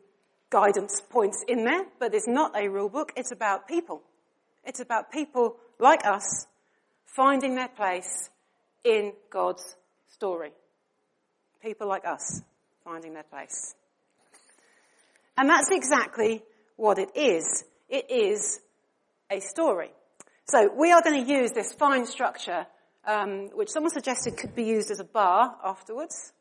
guidance 0.51 1.01
points 1.01 1.45
in 1.49 1.65
there, 1.65 1.85
but 1.99 2.15
it's 2.15 2.29
not 2.29 2.57
a 2.57 2.69
rule 2.69 2.89
book. 2.89 3.13
It's 3.17 3.33
about 3.33 3.67
people. 3.67 4.03
It's 4.65 4.81
about 4.81 5.11
people 5.11 5.57
like 5.79 6.07
us 6.07 6.47
finding 7.05 7.55
their 7.55 7.69
place 7.69 8.31
in 8.85 9.13
God's 9.31 9.77
story. 10.09 10.53
People 11.63 11.89
like 11.89 12.07
us 12.07 12.43
finding 12.85 13.15
their 13.15 13.25
place. 13.25 13.75
And 15.37 15.51
that's 15.51 15.71
exactly 15.71 16.43
what 16.77 16.99
it 16.99 17.17
is. 17.17 17.65
It 17.89 18.11
is 18.11 18.61
a 19.31 19.41
story. 19.41 19.91
So 20.45 20.71
we 20.73 20.93
are 20.93 21.03
going 21.03 21.25
to 21.25 21.33
use 21.33 21.51
this 21.53 21.73
fine 21.73 22.07
structure, 22.07 22.67
um, 23.05 23.51
which 23.55 23.71
someone 23.71 23.91
suggested 23.91 24.37
could 24.37 24.55
be 24.55 24.65
used 24.65 24.91
as 24.91 25.01
a 25.01 25.05
bar 25.05 25.57
afterwards, 25.65 26.33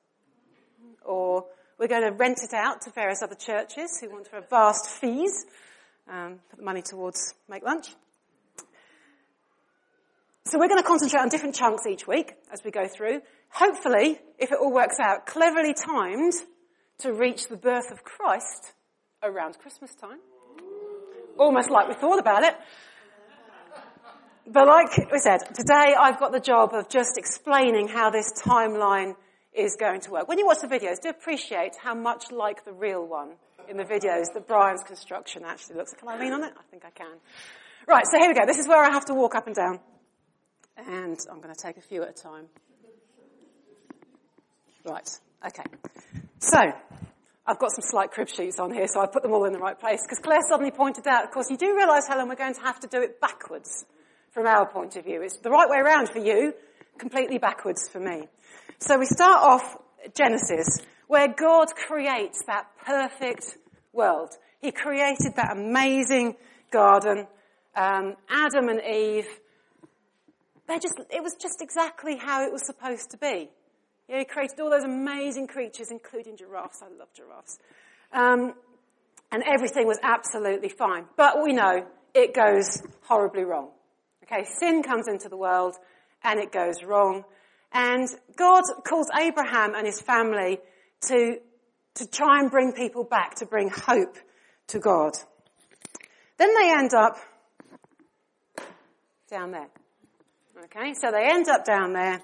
or 1.05 1.45
we're 1.77 1.87
going 1.87 2.03
to 2.03 2.11
rent 2.11 2.39
it 2.43 2.53
out 2.53 2.81
to 2.81 2.89
various 2.91 3.21
other 3.21 3.35
churches 3.35 3.99
who 3.99 4.09
want 4.09 4.27
for 4.27 4.41
vast 4.49 4.89
fees, 4.89 5.45
um, 6.09 6.39
put 6.49 6.57
the 6.57 6.65
money 6.65 6.81
towards 6.81 7.33
make 7.49 7.63
lunch. 7.63 7.87
So 10.45 10.59
we're 10.59 10.67
going 10.67 10.81
to 10.81 10.87
concentrate 10.87 11.21
on 11.21 11.29
different 11.29 11.55
chunks 11.55 11.87
each 11.87 12.07
week 12.07 12.33
as 12.51 12.63
we 12.63 12.71
go 12.71 12.87
through. 12.87 13.21
Hopefully, 13.49 14.19
if 14.37 14.51
it 14.51 14.59
all 14.61 14.71
works 14.71 14.99
out, 14.99 15.25
cleverly 15.25 15.73
timed 15.73 16.33
to 16.99 17.13
reach 17.13 17.47
the 17.47 17.57
birth 17.57 17.91
of 17.91 18.03
Christ 18.03 18.73
around 19.23 19.57
Christmas 19.57 19.93
time. 19.95 20.19
Almost 21.37 21.69
like 21.69 21.87
we 21.87 21.95
thought 21.95 22.19
about 22.19 22.43
it. 22.43 22.55
But 24.47 24.67
like 24.67 25.11
we 25.11 25.17
said, 25.17 25.39
today 25.55 25.95
I've 25.99 26.19
got 26.19 26.31
the 26.31 26.39
job 26.39 26.73
of 26.73 26.89
just 26.89 27.17
explaining 27.17 27.87
how 27.87 28.11
this 28.11 28.31
timeline 28.33 29.15
is 29.57 29.75
going 29.79 30.01
to 30.01 30.11
work. 30.11 30.27
When 30.27 30.37
you 30.37 30.45
watch 30.45 30.59
the 30.61 30.67
videos, 30.67 31.01
do 31.01 31.09
appreciate 31.09 31.75
how 31.81 31.95
much 31.95 32.31
like 32.31 32.65
the 32.65 32.73
real 32.73 33.05
one 33.05 33.31
in 33.69 33.77
the 33.77 33.83
videos 33.83 34.25
that 34.33 34.47
Brian's 34.47 34.83
construction 34.83 35.43
actually 35.45 35.77
looks. 35.77 35.93
Can 35.93 36.07
I 36.07 36.19
lean 36.19 36.33
on 36.33 36.43
it? 36.43 36.53
I 36.57 36.63
think 36.69 36.83
I 36.85 36.91
can. 36.91 37.15
Right, 37.87 38.05
so 38.05 38.17
here 38.19 38.29
we 38.29 38.35
go. 38.35 38.45
This 38.45 38.57
is 38.57 38.67
where 38.67 38.83
I 38.83 38.91
have 38.91 39.05
to 39.05 39.13
walk 39.13 39.35
up 39.35 39.47
and 39.47 39.55
down 39.55 39.79
and 40.77 41.17
I'm 41.31 41.41
going 41.41 41.53
to 41.53 41.59
take 41.59 41.77
a 41.77 41.81
few 41.81 42.03
at 42.03 42.09
a 42.09 42.13
time. 42.13 42.45
Right, 44.83 45.09
okay. 45.45 45.63
So, 46.39 46.59
I've 47.47 47.59
got 47.59 47.71
some 47.71 47.81
slight 47.81 48.11
crib 48.11 48.29
sheets 48.29 48.59
on 48.59 48.71
here, 48.71 48.87
so 48.87 49.01
I 49.01 49.07
put 49.07 49.23
them 49.23 49.31
all 49.31 49.45
in 49.45 49.53
the 49.53 49.59
right 49.59 49.79
place, 49.79 50.01
because 50.03 50.19
Claire 50.19 50.41
suddenly 50.47 50.71
pointed 50.71 51.07
out, 51.07 51.23
of 51.23 51.31
course, 51.31 51.49
you 51.49 51.57
do 51.57 51.75
realise, 51.75 52.07
Helen, 52.07 52.27
we're 52.27 52.35
going 52.35 52.53
to 52.55 52.61
have 52.61 52.79
to 52.81 52.87
do 52.87 53.01
it 53.01 53.19
backwards 53.19 53.85
from 54.31 54.45
our 54.45 54.67
point 54.67 54.95
of 54.95 55.05
view. 55.05 55.21
It's 55.21 55.37
the 55.37 55.49
right 55.49 55.69
way 55.69 55.77
around 55.77 56.09
for 56.09 56.19
you, 56.19 56.53
completely 56.97 57.37
backwards 57.37 57.87
for 57.87 57.99
me. 57.99 58.27
So 58.79 58.97
we 58.97 59.05
start 59.05 59.43
off 59.43 59.77
Genesis, 60.13 60.79
where 61.07 61.27
God 61.27 61.67
creates 61.75 62.43
that 62.47 62.67
perfect 62.85 63.57
world. 63.93 64.29
He 64.59 64.71
created 64.71 65.33
that 65.35 65.51
amazing 65.51 66.35
garden. 66.71 67.27
Um, 67.75 68.15
Adam 68.29 68.69
and 68.69 68.81
Eve 68.81 69.27
they 70.67 70.79
just, 70.79 70.99
it 71.11 71.21
was 71.21 71.35
just 71.39 71.61
exactly 71.61 72.17
how 72.17 72.43
it 72.43 72.51
was 72.51 72.65
supposed 72.65 73.11
to 73.11 73.17
be. 73.17 73.49
You 74.07 74.15
know, 74.15 74.19
he 74.19 74.25
created 74.25 74.59
all 74.59 74.69
those 74.69 74.83
amazing 74.83 75.47
creatures, 75.47 75.91
including 75.91 76.38
giraffes. 76.38 76.81
I 76.81 76.88
love 76.97 77.09
giraffes. 77.13 77.59
Um, 78.11 78.53
and 79.31 79.43
everything 79.43 79.88
was 79.88 79.99
absolutely 80.01 80.69
fine. 80.69 81.05
But 81.17 81.43
we 81.43 81.53
know 81.53 81.85
it 82.13 82.33
goes 82.33 82.81
horribly 83.01 83.43
wrong. 83.43 83.69
Okay, 84.23 84.45
sin 84.59 84.81
comes 84.81 85.07
into 85.07 85.29
the 85.29 85.38
world 85.38 85.75
and 86.23 86.39
it 86.39 86.51
goes 86.51 86.83
wrong. 86.83 87.23
And 87.77 88.07
God 88.38 88.63
calls 88.88 89.09
Abraham 89.13 89.75
and 89.75 89.85
his 89.85 89.99
family 89.99 90.59
to, 91.09 91.39
to 91.95 92.07
try 92.07 92.39
and 92.39 92.49
bring 92.49 92.71
people 92.71 93.03
back, 93.03 93.35
to 93.35 93.45
bring 93.45 93.69
hope 93.69 94.15
to 94.67 94.79
God. 94.79 95.11
Then 96.38 96.55
they 96.57 96.71
end 96.71 96.93
up 96.93 97.17
down 99.29 99.51
there. 99.51 99.67
Okay, 100.63 100.93
so 100.93 101.11
they 101.11 101.29
end 101.29 101.49
up 101.49 101.65
down 101.65 101.91
there. 101.91 102.21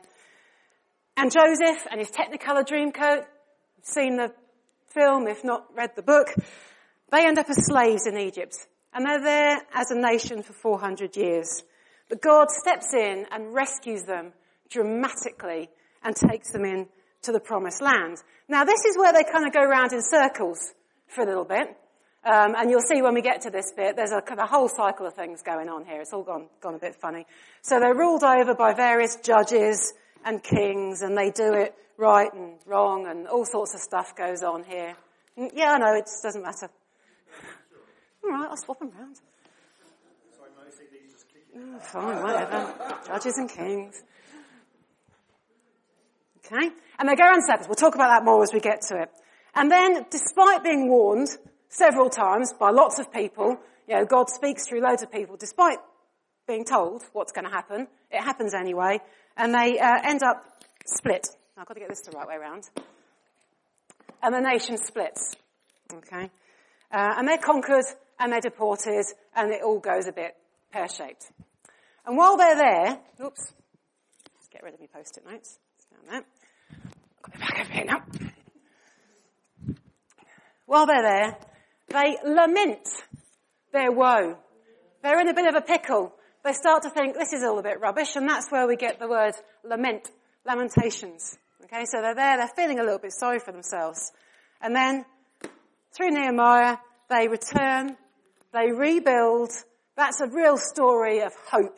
And 1.17 1.29
Joseph 1.29 1.85
and 1.91 1.99
his 1.99 2.09
Technicolor 2.11 2.65
Dreamcoat, 2.65 3.25
seen 3.83 4.15
the 4.15 4.33
film, 4.87 5.27
if 5.27 5.43
not 5.43 5.65
read 5.75 5.91
the 5.97 6.01
book, 6.01 6.29
they 7.11 7.27
end 7.27 7.37
up 7.37 7.49
as 7.49 7.65
slaves 7.65 8.07
in 8.07 8.17
Egypt. 8.17 8.55
And 8.93 9.05
they're 9.05 9.21
there 9.21 9.57
as 9.73 9.91
a 9.91 9.99
nation 9.99 10.43
for 10.43 10.53
400 10.53 11.17
years. 11.17 11.63
But 12.07 12.21
God 12.21 12.47
steps 12.51 12.93
in 12.93 13.25
and 13.31 13.53
rescues 13.53 14.03
them 14.03 14.31
dramatically 14.71 15.69
and 16.03 16.15
takes 16.15 16.51
them 16.51 16.65
in 16.65 16.88
to 17.23 17.31
the 17.31 17.39
promised 17.39 17.81
land. 17.81 18.17
Now 18.49 18.63
this 18.63 18.84
is 18.86 18.97
where 18.97 19.13
they 19.13 19.23
kind 19.23 19.45
of 19.45 19.53
go 19.53 19.62
around 19.62 19.93
in 19.93 20.01
circles 20.01 20.73
for 21.07 21.23
a 21.23 21.27
little 21.27 21.45
bit. 21.45 21.77
Um, 22.23 22.53
and 22.55 22.69
you'll 22.69 22.81
see 22.81 23.01
when 23.01 23.15
we 23.15 23.21
get 23.21 23.41
to 23.41 23.49
this 23.49 23.73
bit, 23.75 23.95
there's 23.95 24.12
a, 24.12 24.21
kind 24.21 24.39
of 24.39 24.45
a 24.45 24.47
whole 24.47 24.69
cycle 24.69 25.07
of 25.07 25.15
things 25.15 25.41
going 25.41 25.69
on 25.69 25.86
here. 25.86 26.01
It's 26.01 26.13
all 26.13 26.23
gone, 26.23 26.49
gone 26.62 26.75
a 26.75 26.79
bit 26.79 26.95
funny. 26.95 27.25
So 27.63 27.79
they're 27.79 27.95
ruled 27.95 28.23
over 28.23 28.53
by 28.53 28.73
various 28.73 29.15
judges 29.23 29.93
and 30.23 30.43
kings, 30.43 31.01
and 31.01 31.17
they 31.17 31.31
do 31.31 31.53
it 31.53 31.73
right 31.97 32.31
and 32.31 32.60
wrong, 32.67 33.07
and 33.07 33.27
all 33.27 33.43
sorts 33.43 33.73
of 33.73 33.79
stuff 33.79 34.15
goes 34.15 34.43
on 34.43 34.63
here. 34.63 34.95
Mm, 35.36 35.49
yeah, 35.55 35.71
I 35.71 35.77
know, 35.79 35.95
it 35.95 36.05
just 36.05 36.21
doesn't 36.21 36.43
matter. 36.43 36.69
All 38.23 38.29
right, 38.29 38.49
I'll 38.51 38.57
swap 38.57 38.77
them 38.77 38.91
around. 38.95 39.15
Oh, 41.57 41.79
fine, 41.79 42.21
whatever. 42.21 42.99
Judges 43.07 43.38
and 43.38 43.49
kings. 43.49 44.03
Okay? 46.45 46.69
And 46.99 47.08
they 47.08 47.15
go 47.15 47.23
around 47.23 47.43
circles. 47.45 47.67
We'll 47.67 47.75
talk 47.75 47.95
about 47.95 48.10
that 48.10 48.25
more 48.25 48.41
as 48.43 48.51
we 48.54 48.60
get 48.60 48.82
to 48.89 49.01
it. 49.01 49.10
And 49.54 49.69
then, 49.69 50.06
despite 50.10 50.63
being 50.63 50.89
warned 50.89 51.30
several 51.69 52.10
times 52.10 52.54
by 52.54 52.69
lots 52.71 52.99
of 52.99 53.12
people, 53.12 53.58
you 53.88 53.95
know, 53.95 54.06
God 54.06 54.30
speaks 54.30 54.67
through 54.67 54.82
loads 54.82 55.04
of 55.04 55.12
people, 55.12 55.36
despite 55.38 55.77
being 56.47 56.65
told 56.65 57.04
what's 57.13 57.32
going 57.32 57.45
to 57.45 57.51
happen, 57.51 57.88
it 58.10 58.21
happens 58.21 58.54
anyway, 58.54 58.99
and 59.38 59.54
they 59.54 59.80
uh, 59.80 59.99
end 60.04 60.23
up 60.23 60.43
split. 60.86 61.27
I've 61.58 61.65
got 61.65 61.75
to 61.75 61.80
get 61.80 61.89
this 61.89 62.01
the 62.01 62.12
right 62.12 62.27
way 62.27 62.36
around. 62.36 62.69
And 64.23 64.34
the 64.34 64.39
nation 64.39 64.77
splits. 64.77 65.36
Okay? 65.93 66.30
Uh, 66.91 67.13
and 67.17 67.27
they're 67.27 67.38
conquered, 67.38 67.86
and 68.19 68.32
they're 68.32 68.41
deported, 68.41 69.06
and 69.36 69.51
it 69.51 69.62
all 69.63 69.80
goes 69.80 70.08
a 70.08 70.12
bit 70.12 70.36
pear-shaped. 70.71 71.32
And 72.06 72.17
while 72.17 72.38
they're 72.38 72.56
there, 72.56 72.99
oops, 73.23 73.54
get 74.51 74.63
rid 74.63 74.73
of 74.73 74.80
my 74.80 74.88
post-it 74.88 75.25
notes. 75.25 75.60
There. 76.10 76.23
Got 77.21 77.39
back 77.39 77.67
here 77.67 77.86
now. 77.86 78.04
While 80.65 80.86
they're 80.86 81.01
there, 81.01 81.38
they 81.89 82.17
lament 82.23 82.88
their 83.73 83.91
woe. 83.91 84.38
They're 85.04 85.19
in 85.19 85.27
a 85.27 85.34
bit 85.34 85.47
of 85.47 85.56
a 85.56 85.62
pickle. 85.62 86.13
They 86.43 86.54
start 86.54 86.84
to 86.84 86.89
think 86.89 87.15
this 87.15 87.34
is 87.34 87.43
all 87.43 87.60
a 87.60 87.63
bit 87.63 87.80
rubbish, 87.80 88.15
and 88.15 88.27
that's 88.27 88.49
where 88.51 88.67
we 88.67 88.75
get 88.75 88.99
the 88.99 89.08
word 89.08 89.34
lament, 89.63 90.10
lamentations. 90.45 91.38
Okay, 91.65 91.86
so 91.86 92.01
they're 92.01 92.15
there, 92.15 92.38
they're 92.38 92.51
feeling 92.56 92.80
a 92.80 92.84
little 92.84 92.99
bit 92.99 93.13
sorry 93.13 93.39
for 93.39 93.51
themselves. 93.51 94.12
And 94.62 94.75
then, 94.75 95.06
through 95.95 96.12
Nehemiah, 96.12 96.77
they 97.10 97.27
return, 97.27 97.97
they 98.54 98.71
rebuild. 98.71 99.51
That's 99.95 100.21
a 100.21 100.27
real 100.27 100.58
story 100.58 101.19
of 101.19 101.34
hope. 101.47 101.77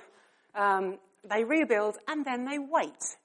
Um, 0.55 0.99
they 1.29 1.43
rebuild, 1.43 1.97
and 2.07 2.25
then 2.25 2.45
they 2.45 2.59
wait. 2.59 3.17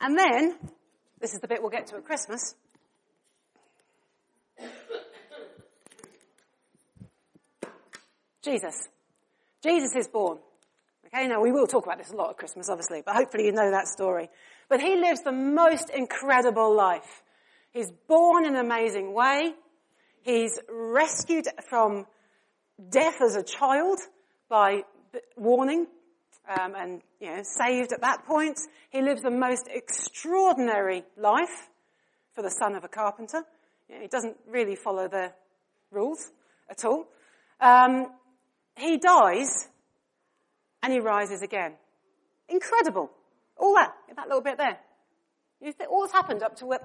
And 0.00 0.16
then, 0.16 0.56
this 1.20 1.34
is 1.34 1.40
the 1.40 1.48
bit 1.48 1.60
we'll 1.60 1.70
get 1.70 1.88
to 1.88 1.96
at 1.96 2.04
Christmas. 2.04 2.54
Jesus. 8.42 8.88
Jesus 9.62 9.94
is 9.96 10.08
born. 10.08 10.38
Okay, 11.06 11.26
now 11.26 11.40
we 11.40 11.52
will 11.52 11.66
talk 11.66 11.84
about 11.84 11.98
this 11.98 12.10
a 12.10 12.16
lot 12.16 12.30
at 12.30 12.36
Christmas, 12.36 12.68
obviously, 12.68 13.02
but 13.04 13.16
hopefully 13.16 13.46
you 13.46 13.52
know 13.52 13.70
that 13.70 13.88
story. 13.88 14.30
But 14.68 14.80
he 14.80 14.96
lives 14.96 15.22
the 15.22 15.32
most 15.32 15.90
incredible 15.90 16.76
life. 16.76 17.22
He's 17.72 17.90
born 18.06 18.46
in 18.46 18.54
an 18.54 18.64
amazing 18.64 19.12
way. 19.12 19.54
He's 20.22 20.58
rescued 20.70 21.48
from 21.68 22.06
death 22.88 23.20
as 23.20 23.36
a 23.36 23.42
child 23.42 23.98
by 24.48 24.82
warning 25.36 25.86
um, 26.48 26.74
and 26.76 27.02
you 27.20 27.28
know, 27.28 27.42
saved 27.42 27.92
at 27.92 28.00
that 28.00 28.24
point. 28.26 28.58
He 28.90 29.02
lives 29.02 29.22
the 29.22 29.30
most 29.30 29.68
extraordinary 29.68 31.04
life 31.16 31.68
for 32.34 32.42
the 32.42 32.50
son 32.50 32.74
of 32.74 32.84
a 32.84 32.88
carpenter. 32.88 33.42
You 33.88 33.96
know, 33.96 34.00
he 34.02 34.08
doesn't 34.08 34.36
really 34.48 34.76
follow 34.76 35.08
the 35.08 35.32
rules 35.90 36.30
at 36.70 36.84
all. 36.84 37.06
Um, 37.60 38.06
he 38.76 38.98
dies 38.98 39.68
and 40.82 40.92
he 40.92 41.00
rises 41.00 41.42
again. 41.42 41.74
Incredible. 42.48 43.10
All 43.56 43.74
that, 43.74 43.92
that 44.14 44.28
little 44.28 44.42
bit 44.42 44.56
there. 44.56 44.78
You 45.60 45.72
think, 45.72 45.90
all 45.90 46.02
that's 46.02 46.12
happened 46.12 46.42
up 46.42 46.56
to 46.56 46.66
what, 46.66 46.80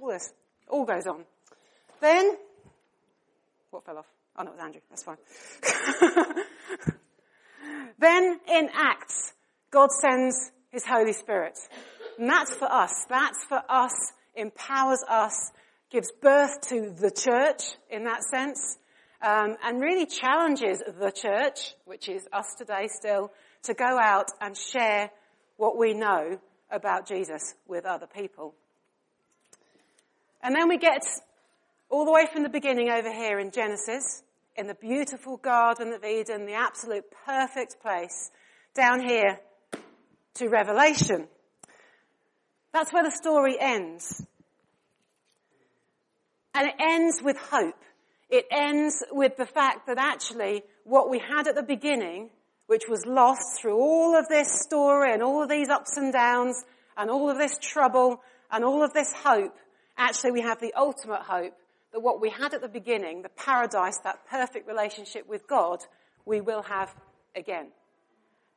all 0.00 0.10
this, 0.10 0.32
all 0.68 0.84
goes 0.84 1.06
on. 1.06 1.24
Then, 2.00 2.36
what 3.70 3.84
fell 3.84 3.98
off? 3.98 4.06
Oh 4.36 4.42
no, 4.42 4.50
it 4.50 4.54
was 4.54 4.64
Andrew. 4.64 4.80
That's 4.88 5.02
fine. 5.02 5.16
Then 8.00 8.40
in 8.48 8.70
Acts, 8.72 9.34
God 9.70 9.90
sends 9.92 10.52
His 10.70 10.84
Holy 10.86 11.12
Spirit. 11.12 11.58
And 12.18 12.28
that's 12.28 12.54
for 12.54 12.70
us. 12.70 13.04
That's 13.08 13.44
for 13.46 13.62
us, 13.68 13.92
empowers 14.34 15.04
us, 15.08 15.52
gives 15.90 16.10
birth 16.22 16.62
to 16.68 16.94
the 16.98 17.10
church 17.10 17.62
in 17.90 18.04
that 18.04 18.22
sense, 18.22 18.78
um, 19.20 19.56
and 19.62 19.82
really 19.82 20.06
challenges 20.06 20.78
the 20.78 21.10
church, 21.10 21.74
which 21.84 22.08
is 22.08 22.26
us 22.32 22.54
today 22.56 22.88
still, 22.88 23.32
to 23.64 23.74
go 23.74 23.98
out 24.00 24.30
and 24.40 24.56
share 24.56 25.10
what 25.58 25.76
we 25.76 25.92
know 25.92 26.40
about 26.70 27.06
Jesus 27.06 27.54
with 27.68 27.84
other 27.84 28.06
people. 28.06 28.54
And 30.42 30.54
then 30.54 30.68
we 30.68 30.78
get 30.78 31.02
all 31.90 32.04
the 32.04 32.12
way 32.12 32.26
from 32.32 32.44
the 32.44 32.48
beginning 32.48 32.88
over 32.88 33.12
here 33.12 33.40
in 33.40 33.50
Genesis, 33.50 34.22
in 34.56 34.68
the 34.68 34.74
beautiful 34.74 35.36
Garden 35.36 35.92
of 35.92 36.04
Eden, 36.04 36.46
the 36.46 36.54
absolute 36.54 37.04
perfect 37.26 37.80
place, 37.82 38.30
down 38.74 39.00
here 39.00 39.40
to 40.34 40.48
Revelation. 40.48 41.26
That's 42.72 42.92
where 42.92 43.02
the 43.02 43.10
story 43.10 43.56
ends. 43.60 44.24
And 46.54 46.68
it 46.68 46.74
ends 46.78 47.20
with 47.22 47.36
hope. 47.36 47.74
It 48.28 48.46
ends 48.52 49.02
with 49.10 49.36
the 49.36 49.46
fact 49.46 49.88
that 49.88 49.98
actually 49.98 50.62
what 50.84 51.10
we 51.10 51.18
had 51.18 51.48
at 51.48 51.56
the 51.56 51.64
beginning, 51.64 52.30
which 52.68 52.84
was 52.88 53.04
lost 53.04 53.60
through 53.60 53.76
all 53.76 54.16
of 54.16 54.28
this 54.28 54.60
story 54.60 55.12
and 55.12 55.22
all 55.24 55.42
of 55.42 55.48
these 55.48 55.68
ups 55.68 55.96
and 55.96 56.12
downs 56.12 56.62
and 56.96 57.10
all 57.10 57.28
of 57.28 57.38
this 57.38 57.58
trouble 57.58 58.20
and 58.52 58.64
all 58.64 58.84
of 58.84 58.92
this 58.92 59.12
hope, 59.12 59.56
actually 59.96 60.30
we 60.30 60.42
have 60.42 60.60
the 60.60 60.72
ultimate 60.74 61.22
hope 61.22 61.54
that 61.92 62.00
what 62.00 62.20
we 62.20 62.30
had 62.30 62.54
at 62.54 62.60
the 62.60 62.68
beginning, 62.68 63.22
the 63.22 63.28
paradise, 63.30 63.98
that 64.04 64.26
perfect 64.28 64.68
relationship 64.68 65.28
with 65.28 65.46
God, 65.46 65.80
we 66.24 66.40
will 66.40 66.62
have 66.62 66.94
again. 67.34 67.68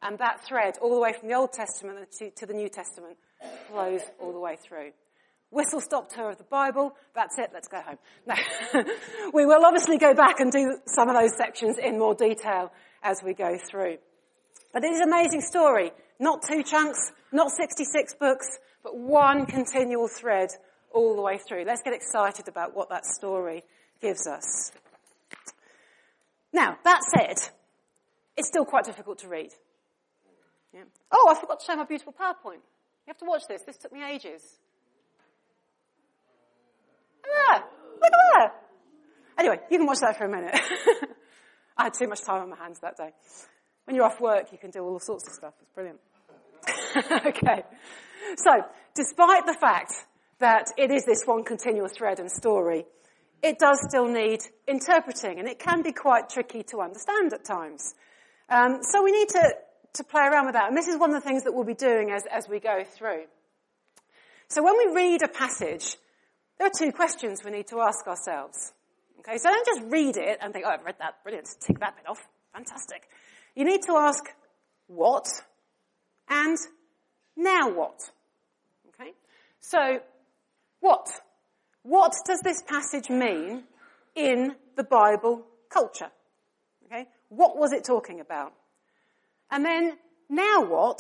And 0.02 0.18
that 0.20 0.46
thread, 0.46 0.78
all 0.82 0.94
the 0.94 1.00
way 1.00 1.14
from 1.14 1.30
the 1.30 1.36
Old 1.36 1.54
Testament 1.54 2.12
to, 2.20 2.30
to 2.32 2.46
the 2.46 2.54
New 2.54 2.70
Testament, 2.70 3.18
flows 3.70 4.02
all 4.20 4.34
the 4.34 4.40
way 4.40 4.58
through. 4.58 4.92
Whistle 5.50 5.82
stop 5.82 6.10
tour 6.10 6.32
of 6.32 6.38
the 6.38 6.44
Bible. 6.44 6.96
That's 7.14 7.38
it. 7.38 7.52
Let's 7.54 7.68
go 7.68 7.80
home. 7.80 8.00
No. 8.26 8.36
we 9.34 9.46
will 9.46 9.64
obviously 9.64 9.98
go 9.98 10.14
back 10.14 10.40
and 10.40 10.52
do 10.52 10.80
some 10.88 11.10
of 11.10 11.16
those 11.16 11.38
sections 11.38 11.78
in 11.78 12.00
more 12.00 12.16
detail 12.16 12.72
as 13.04 13.22
we 13.24 13.34
go 13.34 13.58
through. 13.70 13.98
But 14.74 14.84
it 14.84 14.92
is 14.92 15.00
an 15.00 15.10
amazing 15.10 15.42
story. 15.42 15.92
Not 16.20 16.42
two 16.42 16.64
chunks, 16.64 17.12
not 17.32 17.52
66 17.52 18.16
books, 18.16 18.58
but 18.84 18.98
one 18.98 19.46
continual 19.46 20.08
thread 20.08 20.50
all 20.94 21.16
the 21.16 21.22
way 21.22 21.38
through. 21.38 21.66
Let's 21.66 21.82
get 21.82 21.94
excited 21.94 22.48
about 22.48 22.76
what 22.76 22.90
that 22.90 23.06
story 23.06 23.64
gives 24.02 24.28
us. 24.28 24.72
Now, 26.54 26.78
that 26.84 27.02
said, 27.04 27.38
it's 28.38 28.48
still 28.48 28.66
quite 28.66 28.86
difficult 28.86 29.20
to 29.20 29.28
read. 29.28 29.50
Yeah. 30.74 30.84
Oh, 31.12 31.28
I 31.30 31.40
forgot 31.40 31.60
to 31.60 31.66
show 31.66 31.76
my 31.76 31.86
beautiful 31.86 32.14
PowerPoint. 32.14 32.62
You 33.06 33.10
have 33.10 33.18
to 33.18 33.26
watch 33.26 33.44
this. 33.48 33.62
This 33.66 33.78
took 33.78 33.92
me 33.92 34.04
ages. 34.04 34.42
Ah, 37.26 37.64
look 37.96 38.04
at 38.04 38.12
that. 38.34 38.50
Anyway, 39.40 39.60
you 39.70 39.78
can 39.78 39.88
watch 39.88 40.00
that 40.02 40.18
for 40.18 40.26
a 40.26 40.30
minute. 40.30 40.54
I 41.78 41.86
had 41.86 41.94
too 41.94 42.08
much 42.08 42.22
time 42.22 42.44
on 42.44 42.50
my 42.50 42.58
hands 42.58 42.80
that 42.82 42.98
day. 42.98 43.10
When 43.86 43.96
you're 43.96 44.06
off 44.06 44.22
work, 44.22 44.52
you 44.52 44.58
can 44.58 44.70
do 44.72 44.84
all 44.84 45.00
sorts 45.00 45.28
of 45.28 45.34
stuff. 45.34 45.54
It's 45.62 45.72
brilliant. 45.72 46.00
okay. 47.26 47.64
So, 48.38 48.52
despite 48.96 49.46
the 49.46 49.58
fact 49.60 49.92
that 50.44 50.72
it 50.78 50.92
is 50.92 51.06
this 51.06 51.24
one 51.26 51.46
continuous 51.46 51.94
thread 51.94 52.20
and 52.20 52.30
story, 52.30 52.86
it 53.42 53.60
does 53.60 53.80
still 53.88 54.08
need 54.08 54.42
interpreting, 54.68 55.40
and 55.40 55.48
it 55.48 55.58
can 55.58 55.82
be 55.82 55.94
quite 55.94 56.28
tricky 56.28 56.64
to 56.64 56.82
understand 56.82 57.32
at 57.32 57.46
times. 57.46 57.94
Um, 58.50 58.80
so 58.82 59.02
we 59.02 59.14
need 59.14 59.30
to, 59.30 59.54
to 59.94 60.04
play 60.04 60.24
around 60.24 60.48
with 60.48 60.56
that, 60.56 60.68
and 60.68 60.76
this 60.76 60.90
is 60.90 61.00
one 61.00 61.16
of 61.16 61.24
the 61.24 61.26
things 61.26 61.44
that 61.44 61.54
we'll 61.54 61.64
be 61.64 61.74
doing 61.74 62.12
as, 62.12 62.24
as 62.30 62.50
we 62.50 62.60
go 62.60 62.84
through. 62.84 63.24
So 64.50 64.62
when 64.62 64.78
we 64.78 64.94
read 64.94 65.24
a 65.24 65.30
passage, 65.30 65.96
there 66.58 66.68
are 66.68 66.78
two 66.78 66.92
questions 66.92 67.42
we 67.46 67.52
need 67.52 67.68
to 67.68 67.80
ask 67.80 68.06
ourselves. 68.06 68.74
Okay, 69.20 69.38
so 69.38 69.50
don't 69.50 69.66
just 69.66 69.82
read 69.90 70.18
it 70.18 70.40
and 70.42 70.52
think, 70.52 70.66
oh, 70.68 70.72
I've 70.72 70.84
read 70.84 70.96
that, 71.00 71.24
brilliant, 71.24 71.48
tick 71.62 71.80
that 71.80 71.96
bit 71.96 72.06
off, 72.10 72.20
fantastic. 72.52 73.08
You 73.56 73.64
need 73.64 73.84
to 73.84 73.94
ask 73.94 74.26
what 74.88 75.26
and 76.28 76.58
now 77.38 77.70
what. 77.70 78.12
Okay, 78.90 79.14
so 79.62 80.02
what? 80.84 81.08
What 81.84 82.14
does 82.26 82.42
this 82.42 82.62
passage 82.62 83.10
mean 83.10 83.64
in 84.16 84.56
the 84.76 84.84
Bible 84.84 85.46
culture? 85.70 86.12
Okay? 86.86 87.08
What 87.30 87.58
was 87.58 87.72
it 87.72 87.86
talking 87.86 88.20
about? 88.20 88.54
And 89.50 89.64
then, 89.64 89.94
now 90.30 90.66
what? 90.66 91.00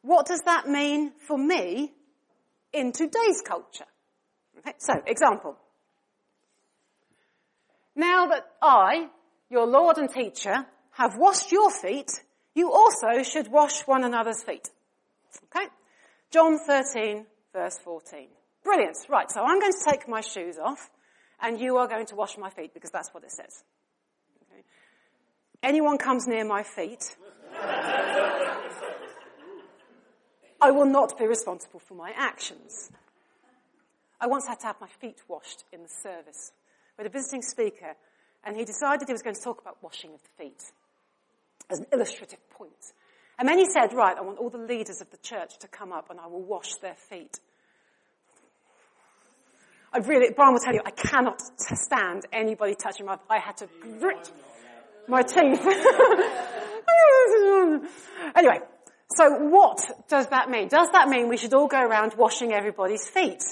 What 0.00 0.26
does 0.26 0.40
that 0.46 0.66
mean 0.66 1.12
for 1.18 1.36
me 1.36 1.92
in 2.72 2.92
today's 2.92 3.42
culture? 3.46 3.84
Okay, 4.58 4.72
so, 4.78 4.94
example. 5.06 5.56
Now 7.94 8.28
that 8.28 8.46
I, 8.62 9.08
your 9.50 9.66
Lord 9.66 9.98
and 9.98 10.10
teacher, 10.10 10.64
have 10.92 11.18
washed 11.18 11.52
your 11.52 11.70
feet, 11.70 12.10
you 12.54 12.72
also 12.72 13.22
should 13.22 13.48
wash 13.48 13.82
one 13.82 14.02
another's 14.02 14.42
feet. 14.42 14.70
Okay? 15.44 15.66
John 16.30 16.58
13, 16.66 17.26
verse 17.52 17.78
14. 17.84 18.28
Brilliant. 18.64 18.96
Right, 19.08 19.30
so 19.30 19.42
I'm 19.42 19.60
going 19.60 19.72
to 19.72 19.90
take 19.90 20.08
my 20.08 20.20
shoes 20.20 20.58
off, 20.58 20.90
and 21.40 21.60
you 21.60 21.76
are 21.76 21.88
going 21.88 22.06
to 22.06 22.14
wash 22.14 22.38
my 22.38 22.50
feet, 22.50 22.74
because 22.74 22.90
that's 22.90 23.12
what 23.12 23.24
it 23.24 23.32
says. 23.32 23.64
Okay? 24.50 24.62
Anyone 25.62 25.98
comes 25.98 26.26
near 26.26 26.44
my 26.44 26.62
feet, 26.62 27.16
I 30.60 30.70
will 30.70 30.86
not 30.86 31.18
be 31.18 31.26
responsible 31.26 31.80
for 31.80 31.94
my 31.94 32.12
actions. 32.16 32.90
I 34.20 34.28
once 34.28 34.46
had 34.46 34.60
to 34.60 34.66
have 34.66 34.80
my 34.80 34.88
feet 35.00 35.20
washed 35.26 35.64
in 35.72 35.82
the 35.82 35.88
service 35.88 36.52
with 36.96 37.06
a 37.06 37.10
visiting 37.10 37.42
speaker, 37.42 37.96
and 38.44 38.56
he 38.56 38.64
decided 38.64 39.08
he 39.08 39.12
was 39.12 39.22
going 39.22 39.34
to 39.34 39.42
talk 39.42 39.60
about 39.60 39.82
washing 39.82 40.14
of 40.14 40.22
the 40.22 40.44
feet 40.44 40.62
as 41.70 41.80
an 41.80 41.86
illustrative 41.92 42.38
point. 42.50 42.92
And 43.38 43.48
then 43.48 43.58
he 43.58 43.64
said, 43.64 43.92
right, 43.92 44.16
I 44.16 44.20
want 44.20 44.38
all 44.38 44.50
the 44.50 44.58
leaders 44.58 45.00
of 45.00 45.10
the 45.10 45.16
church 45.16 45.58
to 45.60 45.68
come 45.68 45.92
up 45.92 46.10
and 46.10 46.20
I 46.20 46.26
will 46.26 46.42
wash 46.42 46.74
their 46.76 46.94
feet. 46.94 47.40
I 49.94 49.98
really, 49.98 50.32
Brian 50.34 50.54
will 50.54 50.60
tell 50.60 50.74
you, 50.74 50.80
I 50.84 50.90
cannot 50.90 51.40
stand 51.58 52.26
anybody 52.32 52.74
touching 52.74 53.06
my, 53.06 53.18
I 53.28 53.38
had 53.38 53.58
to 53.58 53.68
grit 53.98 54.32
my 55.06 55.22
teeth. 55.22 55.60
anyway, 58.34 58.60
so 59.14 59.48
what 59.48 59.80
does 60.08 60.28
that 60.28 60.48
mean? 60.48 60.68
Does 60.68 60.88
that 60.92 61.08
mean 61.08 61.28
we 61.28 61.36
should 61.36 61.52
all 61.52 61.68
go 61.68 61.80
around 61.80 62.14
washing 62.16 62.52
everybody's 62.52 63.06
feet? 63.08 63.42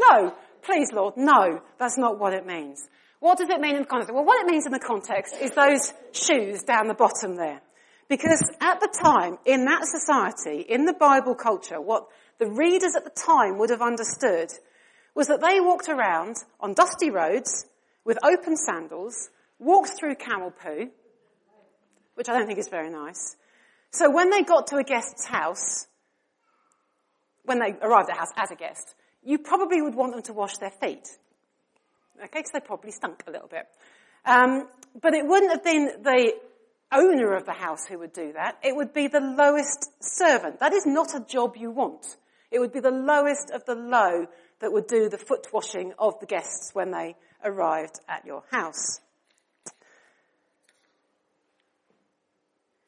No. 0.00 0.34
Please, 0.62 0.92
Lord, 0.92 1.16
no. 1.16 1.60
That's 1.78 1.98
not 1.98 2.18
what 2.18 2.32
it 2.32 2.46
means. 2.46 2.88
What 3.20 3.38
does 3.38 3.50
it 3.50 3.60
mean 3.60 3.76
in 3.76 3.82
the 3.82 3.88
context? 3.88 4.14
Well, 4.14 4.24
what 4.24 4.40
it 4.40 4.50
means 4.50 4.64
in 4.64 4.72
the 4.72 4.78
context 4.78 5.34
is 5.40 5.50
those 5.50 5.92
shoes 6.12 6.62
down 6.62 6.88
the 6.88 6.94
bottom 6.94 7.36
there. 7.36 7.60
Because 8.08 8.42
at 8.60 8.80
the 8.80 8.88
time, 8.88 9.38
in 9.44 9.64
that 9.66 9.84
society, 9.84 10.60
in 10.60 10.86
the 10.86 10.92
Bible 10.92 11.34
culture, 11.34 11.80
what 11.80 12.06
the 12.38 12.46
readers 12.46 12.94
at 12.96 13.04
the 13.04 13.10
time 13.10 13.58
would 13.58 13.70
have 13.70 13.82
understood 13.82 14.50
was 15.14 15.28
that 15.28 15.40
they 15.40 15.60
walked 15.60 15.88
around 15.88 16.36
on 16.60 16.74
dusty 16.74 17.10
roads 17.10 17.66
with 18.04 18.18
open 18.24 18.56
sandals, 18.56 19.30
walked 19.58 19.90
through 19.98 20.16
camel 20.16 20.50
poo, 20.50 20.90
which 22.14 22.28
I 22.28 22.38
don't 22.38 22.46
think 22.46 22.58
is 22.58 22.68
very 22.68 22.90
nice. 22.90 23.36
So 23.90 24.10
when 24.10 24.30
they 24.30 24.42
got 24.42 24.68
to 24.68 24.76
a 24.76 24.84
guest's 24.84 25.26
house, 25.26 25.86
when 27.44 27.58
they 27.58 27.74
arrived 27.82 28.08
at 28.08 28.14
the 28.14 28.18
house 28.18 28.32
as 28.36 28.50
a 28.50 28.56
guest, 28.56 28.94
you 29.22 29.38
probably 29.38 29.82
would 29.82 29.94
want 29.94 30.12
them 30.12 30.22
to 30.22 30.32
wash 30.32 30.56
their 30.58 30.70
feet. 30.70 31.08
Okay, 32.18 32.28
because 32.34 32.52
they 32.52 32.60
probably 32.60 32.90
stunk 32.90 33.22
a 33.26 33.30
little 33.30 33.48
bit. 33.48 33.66
Um, 34.24 34.68
but 35.00 35.14
it 35.14 35.26
wouldn't 35.26 35.52
have 35.52 35.64
been 35.64 36.02
the 36.02 36.32
owner 36.92 37.34
of 37.34 37.46
the 37.46 37.52
house 37.52 37.86
who 37.86 37.98
would 37.98 38.12
do 38.12 38.32
that. 38.34 38.58
It 38.62 38.76
would 38.76 38.92
be 38.92 39.08
the 39.08 39.20
lowest 39.20 39.90
servant. 40.00 40.60
That 40.60 40.72
is 40.72 40.86
not 40.86 41.14
a 41.14 41.20
job 41.20 41.56
you 41.56 41.70
want. 41.70 42.16
It 42.50 42.58
would 42.60 42.72
be 42.72 42.80
the 42.80 42.90
lowest 42.90 43.50
of 43.50 43.64
the 43.64 43.74
low 43.74 44.26
that 44.62 44.72
would 44.72 44.86
do 44.86 45.08
the 45.08 45.18
foot 45.18 45.46
washing 45.52 45.92
of 45.98 46.18
the 46.20 46.26
guests 46.26 46.70
when 46.72 46.92
they 46.92 47.16
arrived 47.44 47.98
at 48.08 48.24
your 48.24 48.44
house. 48.50 49.00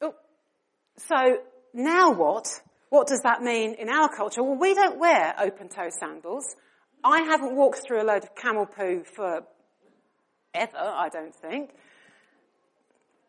Oh, 0.01 0.15
so 0.97 1.37
now 1.73 2.11
what? 2.13 2.47
What 2.89 3.07
does 3.07 3.21
that 3.23 3.41
mean 3.41 3.75
in 3.75 3.89
our 3.89 4.07
culture? 4.07 4.41
Well, 4.41 4.57
we 4.57 4.73
don't 4.73 4.97
wear 4.97 5.35
open 5.37 5.67
toe 5.67 5.89
sandals. 5.99 6.55
I 7.03 7.21
haven't 7.23 7.55
walked 7.55 7.81
through 7.85 8.01
a 8.01 8.05
load 8.05 8.23
of 8.23 8.33
camel 8.35 8.65
poo 8.65 9.03
for 9.03 9.41
ever, 10.53 10.77
I 10.77 11.09
don't 11.09 11.35
think. 11.35 11.71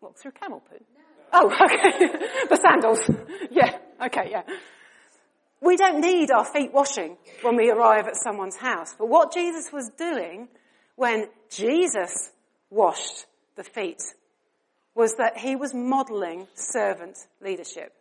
Walked 0.00 0.20
through 0.20 0.32
camel 0.32 0.61
poo? 0.70 0.85
Oh, 1.32 1.46
okay. 1.64 2.06
the 2.48 2.56
sandals. 2.56 3.00
Yeah, 3.50 3.78
okay, 4.04 4.28
yeah. 4.30 4.42
We 5.60 5.76
don't 5.76 6.00
need 6.00 6.30
our 6.30 6.44
feet 6.44 6.72
washing 6.72 7.16
when 7.42 7.56
we 7.56 7.70
arrive 7.70 8.06
at 8.06 8.16
someone's 8.16 8.56
house. 8.56 8.94
But 8.98 9.08
what 9.08 9.32
Jesus 9.32 9.72
was 9.72 9.90
doing 9.96 10.48
when 10.96 11.28
Jesus 11.50 12.30
washed 12.70 13.26
the 13.56 13.64
feet 13.64 14.02
was 14.94 15.14
that 15.16 15.38
he 15.38 15.56
was 15.56 15.74
modeling 15.74 16.46
servant 16.54 17.16
leadership. 17.40 17.92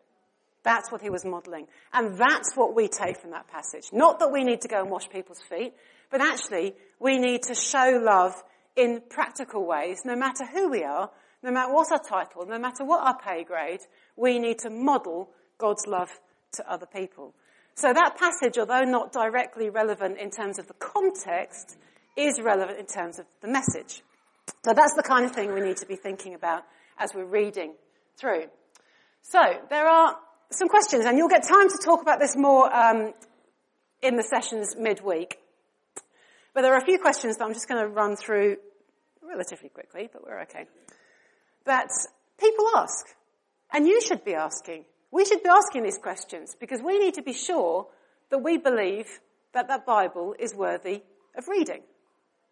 That's 0.63 0.91
what 0.91 1.01
he 1.01 1.09
was 1.09 1.23
modeling. 1.23 1.67
And 1.93 2.17
that's 2.17 2.55
what 2.55 2.75
we 2.75 2.87
take 2.87 3.17
from 3.17 3.31
that 3.31 3.47
passage. 3.47 3.85
Not 3.93 4.19
that 4.19 4.31
we 4.31 4.43
need 4.43 4.61
to 4.61 4.67
go 4.67 4.81
and 4.81 4.89
wash 4.89 5.09
people's 5.09 5.41
feet, 5.41 5.73
but 6.09 6.21
actually 6.21 6.73
we 6.99 7.19
need 7.19 7.43
to 7.43 7.53
show 7.53 8.01
love 8.01 8.33
in 8.75 9.01
practical 9.09 9.65
ways, 9.65 10.01
no 10.03 10.15
matter 10.15 10.45
who 10.45 10.69
we 10.69 10.83
are, 10.83 11.09
no 11.43 11.51
matter 11.51 11.71
what 11.71 11.91
our 11.91 12.01
title, 12.01 12.45
no 12.45 12.57
matter 12.57 12.83
what 12.83 13.05
our 13.05 13.17
pay 13.17 13.43
grade, 13.43 13.81
we 14.15 14.39
need 14.39 14.59
to 14.59 14.69
model 14.69 15.29
God's 15.57 15.85
love 15.87 16.09
to 16.53 16.69
other 16.69 16.87
people. 16.87 17.33
So 17.75 17.91
that 17.91 18.17
passage, 18.17 18.57
although 18.57 18.83
not 18.83 19.11
directly 19.11 19.69
relevant 19.69 20.17
in 20.17 20.31
terms 20.31 20.59
of 20.59 20.67
the 20.67 20.73
context, 20.75 21.77
is 22.15 22.39
relevant 22.41 22.79
in 22.79 22.85
terms 22.85 23.19
of 23.19 23.25
the 23.41 23.49
message. 23.49 24.01
So 24.63 24.73
that's 24.73 24.93
the 24.95 25.03
kind 25.03 25.25
of 25.25 25.33
thing 25.33 25.53
we 25.53 25.61
need 25.61 25.77
to 25.77 25.85
be 25.85 25.97
thinking 25.97 26.33
about 26.33 26.63
as 26.97 27.13
we're 27.13 27.25
reading 27.25 27.73
through. 28.17 28.45
So 29.21 29.39
there 29.69 29.88
are 29.88 30.15
some 30.51 30.69
questions, 30.69 31.05
and 31.05 31.17
you'll 31.17 31.29
get 31.29 31.43
time 31.43 31.67
to 31.67 31.77
talk 31.83 32.01
about 32.01 32.19
this 32.19 32.35
more 32.38 32.73
um, 32.73 33.13
in 34.01 34.15
the 34.15 34.23
sessions 34.23 34.75
midweek. 34.77 35.38
But 36.53 36.61
there 36.61 36.73
are 36.73 36.77
a 36.77 36.85
few 36.85 36.99
questions 36.99 37.38
that 37.38 37.43
I'm 37.43 37.53
just 37.53 37.67
going 37.67 37.81
to 37.81 37.89
run 37.89 38.15
through 38.15 38.57
relatively 39.21 39.67
quickly, 39.69 40.09
but 40.11 40.23
we're 40.23 40.41
okay. 40.43 40.65
That 41.65 41.89
people 42.39 42.65
ask, 42.77 43.07
and 43.73 43.85
you 43.85 43.99
should 43.99 44.23
be 44.23 44.35
asking. 44.35 44.85
We 45.15 45.23
should 45.23 45.43
be 45.43 45.49
asking 45.49 45.84
these 45.84 45.97
questions 45.97 46.58
because 46.60 46.82
we 46.82 46.99
need 46.99 47.13
to 47.13 47.21
be 47.21 47.32
sure 47.32 47.88
that 48.32 48.39
we 48.39 48.58
believe 48.58 49.21
that 49.54 49.69
that 49.69 49.86
Bible 49.86 50.36
is 50.38 50.54
worthy 50.54 51.04
of 51.38 51.47
reading. 51.47 51.84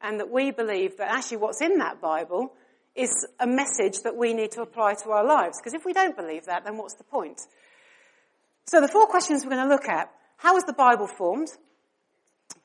And 0.02 0.17
that 0.21 0.32
we 0.32 0.52
believe 0.52 0.95
that 0.95 1.12
actually 1.12 1.38
what's 1.38 1.60
in 1.60 1.80
that 1.80 1.99
Bible 1.99 2.54
is 2.95 3.28
a 3.38 3.45
message 3.45 3.99
that 4.06 4.15
we 4.15 4.34
need 4.34 4.52
to 4.52 4.62
apply 4.62 4.93
to 5.04 5.10
our 5.10 5.26
lives. 5.26 5.60
Because 5.60 5.73
if 5.73 5.84
we 5.84 5.91
don't 5.91 6.15
believe 6.15 6.45
that, 6.45 6.63
then 6.63 6.78
what's 6.78 6.93
the 6.93 7.04
point? 7.04 7.41
So 8.63 8.80
the 8.80 8.88
four 8.88 9.08
questions 9.08 9.43
we're 9.43 9.52
going 9.52 9.67
to 9.67 9.69
look 9.69 9.89
at. 9.89 10.10
How 10.38 10.54
was 10.54 10.63
the 10.63 10.71
Bible 10.71 11.08
formed? 11.08 11.49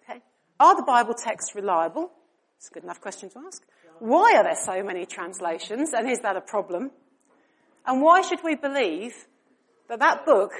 Okay. 0.04 0.22
Are 0.60 0.76
the 0.76 0.84
Bible 0.86 1.14
texts 1.14 1.56
reliable? 1.56 2.12
It's 2.56 2.68
a 2.70 2.72
good 2.72 2.84
enough 2.84 3.00
question 3.00 3.30
to 3.30 3.40
ask. 3.48 3.64
Why 3.98 4.34
are 4.36 4.44
there 4.44 4.54
so 4.54 4.80
many 4.84 5.06
translations? 5.06 5.92
And 5.92 6.08
is 6.08 6.20
that 6.20 6.36
a 6.36 6.40
problem? 6.40 6.92
And 7.84 8.00
why 8.00 8.22
should 8.22 8.44
we 8.44 8.54
believe 8.54 9.26
that 9.88 10.00
that 10.00 10.24
book 10.24 10.52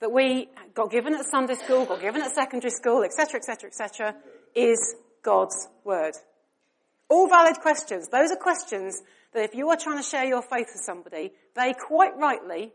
that 0.00 0.12
we 0.12 0.48
got 0.74 0.90
given 0.90 1.14
at 1.14 1.24
Sunday 1.30 1.54
school, 1.54 1.84
got 1.84 2.00
given 2.00 2.22
at 2.22 2.32
secondary 2.34 2.70
school, 2.70 3.02
etc., 3.02 3.40
etc., 3.40 3.68
etc., 3.68 4.14
is 4.54 4.94
God's 5.22 5.68
word? 5.84 6.14
All 7.08 7.28
valid 7.28 7.56
questions. 7.60 8.08
Those 8.08 8.30
are 8.30 8.36
questions 8.36 9.02
that 9.32 9.44
if 9.44 9.54
you 9.54 9.68
are 9.70 9.76
trying 9.76 9.98
to 9.98 10.08
share 10.08 10.24
your 10.24 10.42
faith 10.42 10.68
with 10.72 10.82
somebody, 10.84 11.32
they 11.54 11.74
quite 11.74 12.16
rightly 12.16 12.72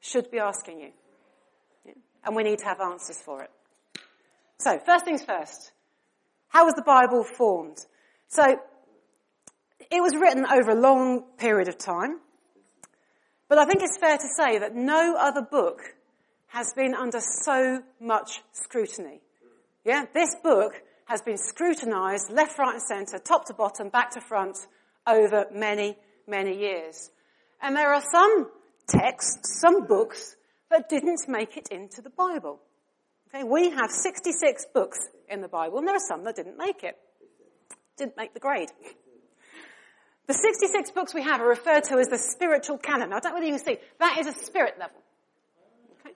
should 0.00 0.30
be 0.30 0.38
asking 0.38 0.80
you 0.80 0.90
and 2.26 2.34
we 2.34 2.42
need 2.42 2.58
to 2.58 2.64
have 2.64 2.80
answers 2.80 3.16
for 3.16 3.42
it. 3.42 3.50
So, 4.58 4.78
first 4.84 5.04
things 5.04 5.22
first. 5.22 5.72
How 6.48 6.64
was 6.64 6.74
the 6.74 6.82
Bible 6.82 7.22
formed? 7.22 7.78
So, 8.28 8.58
it 9.90 10.02
was 10.02 10.16
written 10.16 10.44
over 10.46 10.72
a 10.72 10.80
long 10.80 11.22
period 11.38 11.68
of 11.68 11.78
time, 11.78 12.18
but 13.48 13.58
I 13.58 13.64
think 13.64 13.82
it's 13.82 13.98
fair 13.98 14.16
to 14.16 14.28
say 14.36 14.58
that 14.58 14.74
no 14.74 15.16
other 15.18 15.42
book 15.42 15.80
has 16.48 16.72
been 16.74 16.94
under 16.94 17.20
so 17.20 17.82
much 18.00 18.42
scrutiny. 18.52 19.20
Yeah, 19.84 20.06
this 20.12 20.34
book 20.42 20.72
has 21.06 21.22
been 21.22 21.38
scrutinized 21.38 22.30
left, 22.30 22.58
right 22.58 22.74
and 22.74 22.82
center, 22.82 23.18
top 23.18 23.46
to 23.46 23.54
bottom, 23.54 23.88
back 23.88 24.10
to 24.10 24.20
front 24.20 24.56
over 25.06 25.46
many, 25.52 25.96
many 26.26 26.58
years. 26.58 27.10
And 27.62 27.76
there 27.76 27.92
are 27.92 28.02
some 28.10 28.50
texts, 28.88 29.60
some 29.60 29.86
books 29.86 30.36
that 30.70 30.88
didn't 30.88 31.20
make 31.28 31.56
it 31.56 31.68
into 31.70 32.02
the 32.02 32.10
Bible. 32.10 32.60
Okay, 33.28 33.44
we 33.44 33.70
have 33.70 33.90
66 33.90 34.66
books 34.74 34.98
in 35.28 35.40
the 35.40 35.48
Bible, 35.48 35.78
and 35.78 35.86
there 35.86 35.94
are 35.94 36.08
some 36.08 36.24
that 36.24 36.36
didn't 36.36 36.58
make 36.58 36.82
it. 36.82 36.96
Didn't 37.96 38.16
make 38.16 38.34
the 38.34 38.40
grade. 38.40 38.70
The 40.26 40.34
66 40.34 40.90
books 40.90 41.14
we 41.14 41.22
have 41.22 41.40
are 41.40 41.48
referred 41.48 41.84
to 41.84 41.98
as 41.98 42.08
the 42.08 42.18
spiritual 42.18 42.78
canon. 42.78 43.12
I 43.12 43.20
don't 43.20 43.30
know 43.30 43.34
whether 43.34 43.46
you 43.46 43.52
can 43.52 43.64
see, 43.64 43.78
that 44.00 44.18
is 44.18 44.26
a 44.26 44.32
spirit 44.32 44.74
level. 44.78 44.96
Okay? 46.00 46.14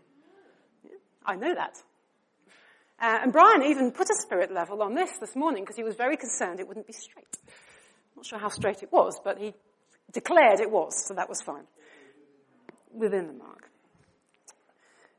Yeah, 0.84 0.90
I 1.24 1.36
know 1.36 1.54
that. 1.54 1.76
Uh, 3.00 3.18
and 3.22 3.32
Brian 3.32 3.62
even 3.62 3.92
put 3.92 4.10
a 4.10 4.14
spirit 4.14 4.52
level 4.52 4.82
on 4.82 4.94
this 4.94 5.10
this 5.18 5.34
morning 5.36 5.62
because 5.62 5.76
he 5.76 5.84
was 5.84 5.94
very 5.94 6.16
concerned 6.16 6.60
it 6.60 6.68
wouldn't 6.68 6.86
be 6.86 6.92
straight. 6.92 7.38
Not 8.16 8.26
sure 8.26 8.38
how 8.38 8.48
straight 8.48 8.82
it 8.82 8.92
was, 8.92 9.18
but 9.24 9.38
he 9.38 9.54
declared 10.12 10.60
it 10.60 10.70
was, 10.70 11.06
so 11.06 11.14
that 11.14 11.28
was 11.28 11.40
fine. 11.40 11.64
Within 12.92 13.28
the 13.28 13.32
mark. 13.32 13.70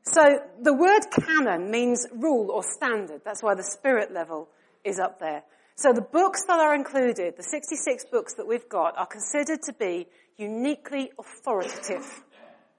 So 0.04 0.40
the 0.60 0.74
word 0.74 1.00
canon 1.10 1.70
means 1.70 2.06
rule 2.12 2.50
or 2.50 2.62
standard. 2.62 3.22
That's 3.24 3.42
why 3.42 3.54
the 3.54 3.62
spirit 3.62 4.12
level 4.12 4.48
is 4.84 4.98
up 4.98 5.18
there. 5.18 5.42
So 5.76 5.92
the 5.92 6.02
books 6.02 6.44
that 6.46 6.60
are 6.60 6.74
included, 6.74 7.36
the 7.36 7.42
66 7.42 8.04
books 8.10 8.34
that 8.34 8.46
we've 8.46 8.68
got, 8.68 8.96
are 8.98 9.06
considered 9.06 9.62
to 9.62 9.72
be 9.72 10.06
uniquely 10.36 11.10
authoritative. 11.18 12.04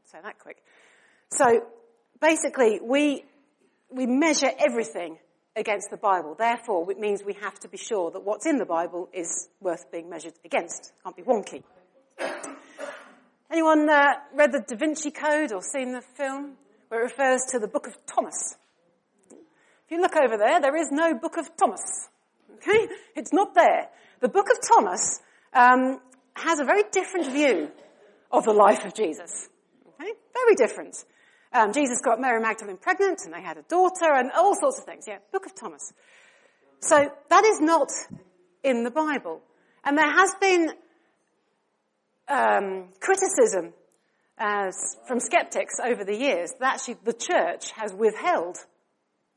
Say 0.06 0.20
that 0.22 0.40
quick. 0.40 0.64
So 1.30 1.66
basically, 2.22 2.80
we, 2.82 3.26
we 3.90 4.06
measure 4.06 4.52
everything 4.60 5.18
against 5.56 5.90
the 5.90 5.98
Bible. 5.98 6.36
Therefore, 6.38 6.90
it 6.92 7.00
means 7.00 7.24
we 7.24 7.34
have 7.42 7.60
to 7.60 7.68
be 7.68 7.78
sure 7.78 8.12
that 8.12 8.24
what's 8.24 8.46
in 8.46 8.58
the 8.58 8.66
Bible 8.66 9.10
is 9.14 9.50
worth 9.60 9.92
being 9.92 10.10
measured 10.10 10.34
against. 10.46 10.94
Can't 11.04 11.16
be 11.16 11.24
wonky. 11.24 11.64
Anyone 13.52 13.88
uh, 13.88 14.14
read 14.34 14.52
the 14.52 14.64
Da 14.68 14.76
Vinci 14.76 15.12
Code 15.12 15.52
or 15.52 15.62
seen 15.62 15.92
the 15.94 16.02
film 16.02 16.54
where 16.88 17.02
it 17.02 17.04
refers 17.04 17.42
to 17.52 17.60
the 17.60 17.68
Book 17.68 17.88
of 17.88 17.94
Thomas? 18.06 18.56
If 19.30 19.92
you 19.92 20.02
look 20.02 20.16
over 20.16 20.38
there, 20.38 20.60
there 20.60 20.76
is 20.76 20.90
no 20.92 21.14
Book 21.14 21.38
of 21.38 21.56
Thomas. 21.56 22.10
Okay, 22.66 22.88
it's 23.16 23.34
not 23.34 23.54
there. 23.54 23.90
The 24.22 24.30
Book 24.30 24.48
of 24.50 24.58
Thomas 24.66 25.20
um, 25.54 26.00
has 26.34 26.60
a 26.60 26.64
very 26.64 26.84
different 26.92 27.32
view 27.32 27.70
of 28.32 28.46
the 28.46 28.54
life 28.54 28.86
of 28.86 28.94
Jesus. 28.94 29.50
Okay, 30.00 30.12
very 30.34 30.56
different. 30.56 30.96
Um, 31.52 31.74
Jesus 31.74 32.00
got 32.02 32.20
Mary 32.22 32.42
Magdalene 32.42 32.78
pregnant 32.78 33.20
and 33.26 33.34
they 33.34 33.42
had 33.42 33.58
a 33.58 33.64
daughter 33.64 34.12
and 34.14 34.32
all 34.32 34.56
sorts 34.56 34.80
of 34.80 34.86
things. 34.86 35.06
Yeah, 35.08 35.18
Book 35.32 35.46
of 35.46 35.54
Thomas. 35.54 35.94
So 36.80 37.12
that 37.30 37.44
is 37.46 37.60
not 37.60 37.90
in 38.64 38.84
the 38.84 38.92
Bible. 38.92 39.42
And 39.84 39.98
there 39.98 40.10
has 40.10 40.34
been 40.40 40.72
um, 42.30 42.90
criticism 43.00 43.74
from 45.08 45.20
skeptics 45.20 45.76
over 45.84 46.04
the 46.04 46.16
years 46.16 46.52
that 46.60 46.76
actually 46.76 46.98
the 47.04 47.14
church 47.14 47.72
has 47.72 47.94
withheld 47.94 48.58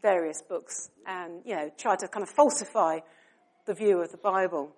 various 0.01 0.43
books 0.49 0.91
and, 1.07 1.43
you 1.45 1.55
know, 1.55 1.71
tried 1.77 1.99
to 1.99 2.09
kind 2.09 2.23
of 2.23 2.31
falsify 2.31 3.01
the 3.67 3.75
view 3.75 4.01
of 4.01 4.11
the 4.11 4.17
Bible. 4.17 4.71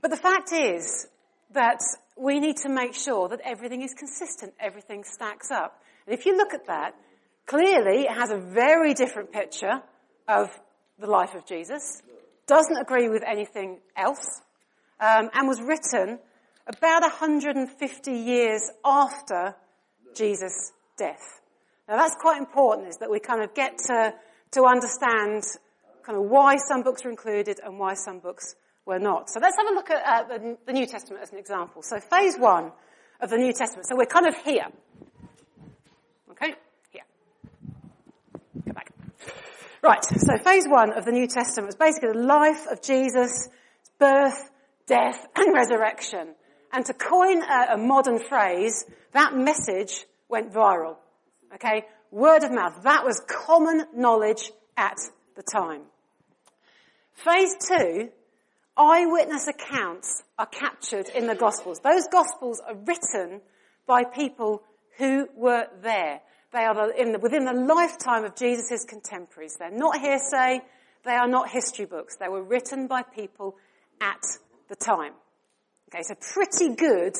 But 0.00 0.10
the 0.10 0.16
fact 0.16 0.52
is 0.52 1.06
that 1.52 1.80
we 2.16 2.40
need 2.40 2.56
to 2.58 2.68
make 2.68 2.94
sure 2.94 3.28
that 3.28 3.40
everything 3.44 3.82
is 3.82 3.94
consistent, 3.94 4.52
everything 4.60 5.04
stacks 5.04 5.50
up. 5.50 5.80
And 6.06 6.18
if 6.18 6.26
you 6.26 6.36
look 6.36 6.52
at 6.52 6.66
that, 6.66 6.94
clearly 7.46 8.02
it 8.02 8.12
has 8.12 8.30
a 8.30 8.38
very 8.38 8.94
different 8.94 9.32
picture 9.32 9.82
of 10.26 10.50
the 10.98 11.06
life 11.06 11.34
of 11.34 11.46
Jesus, 11.46 12.02
doesn't 12.46 12.76
agree 12.76 13.08
with 13.08 13.22
anything 13.26 13.78
else, 13.96 14.40
um, 15.00 15.30
and 15.32 15.48
was 15.48 15.60
written 15.60 16.18
about 16.66 17.02
150 17.02 18.12
years 18.12 18.70
after 18.84 19.54
Jesus' 20.14 20.72
death. 20.96 21.40
Now 21.88 21.96
that's 21.96 22.16
quite 22.20 22.38
important, 22.38 22.88
is 22.88 22.96
that 22.98 23.10
we 23.10 23.20
kind 23.20 23.42
of 23.42 23.54
get 23.54 23.78
to, 23.86 24.12
to 24.52 24.64
understand 24.64 25.44
kind 26.08 26.24
of 26.24 26.30
why 26.30 26.56
some 26.56 26.82
books 26.82 27.04
were 27.04 27.10
included 27.10 27.60
and 27.62 27.78
why 27.78 27.92
some 27.92 28.18
books 28.18 28.56
were 28.86 28.98
not. 28.98 29.28
So 29.28 29.40
let's 29.40 29.58
have 29.58 29.66
a 29.70 29.74
look 29.74 29.90
at 29.90 30.02
uh, 30.06 30.38
the, 30.38 30.56
the 30.64 30.72
New 30.72 30.86
Testament 30.86 31.22
as 31.22 31.30
an 31.32 31.38
example. 31.38 31.82
So 31.82 32.00
phase 32.00 32.34
one 32.38 32.72
of 33.20 33.28
the 33.28 33.36
New 33.36 33.52
Testament. 33.52 33.86
So 33.86 33.94
we're 33.94 34.06
kind 34.06 34.26
of 34.26 34.34
here. 34.36 34.68
Okay? 36.30 36.54
Here. 36.90 37.02
Go 38.64 38.72
back. 38.72 38.90
Right, 39.82 40.02
so 40.02 40.38
phase 40.38 40.64
one 40.66 40.94
of 40.96 41.04
the 41.04 41.12
New 41.12 41.26
Testament 41.26 41.66
was 41.66 41.76
basically 41.76 42.12
the 42.12 42.26
life 42.26 42.66
of 42.70 42.80
Jesus, 42.80 43.50
birth, 43.98 44.50
death, 44.86 45.26
and 45.36 45.52
resurrection. 45.52 46.34
And 46.72 46.86
to 46.86 46.94
coin 46.94 47.42
a, 47.42 47.74
a 47.74 47.76
modern 47.76 48.18
phrase, 48.18 48.86
that 49.12 49.36
message 49.36 50.06
went 50.26 50.54
viral. 50.54 50.96
Okay? 51.56 51.84
Word 52.10 52.44
of 52.44 52.52
mouth. 52.52 52.82
That 52.84 53.04
was 53.04 53.20
common 53.28 53.84
knowledge 53.94 54.52
at 54.74 54.96
the 55.36 55.42
time. 55.42 55.82
Phase 57.24 57.56
two 57.66 58.10
eyewitness 58.76 59.48
accounts 59.48 60.22
are 60.38 60.46
captured 60.46 61.08
in 61.08 61.26
the 61.26 61.34
Gospels. 61.34 61.80
Those 61.80 62.06
Gospels 62.12 62.62
are 62.64 62.76
written 62.76 63.40
by 63.88 64.04
people 64.04 64.62
who 64.98 65.28
were 65.34 65.66
there. 65.82 66.20
They 66.52 66.60
are 66.60 66.74
the, 66.74 67.18
within 67.20 67.44
the 67.44 67.54
lifetime 67.54 68.24
of 68.24 68.36
Jesus' 68.36 68.84
contemporaries. 68.84 69.56
They're 69.58 69.72
not 69.72 69.98
hearsay. 69.98 70.60
They 71.04 71.10
are 71.10 71.26
not 71.26 71.48
history 71.48 71.86
books. 71.86 72.16
They 72.20 72.28
were 72.28 72.42
written 72.42 72.86
by 72.86 73.02
people 73.02 73.56
at 74.00 74.22
the 74.68 74.76
time. 74.76 75.14
Okay, 75.92 76.04
so 76.04 76.14
pretty 76.14 76.76
good 76.76 77.16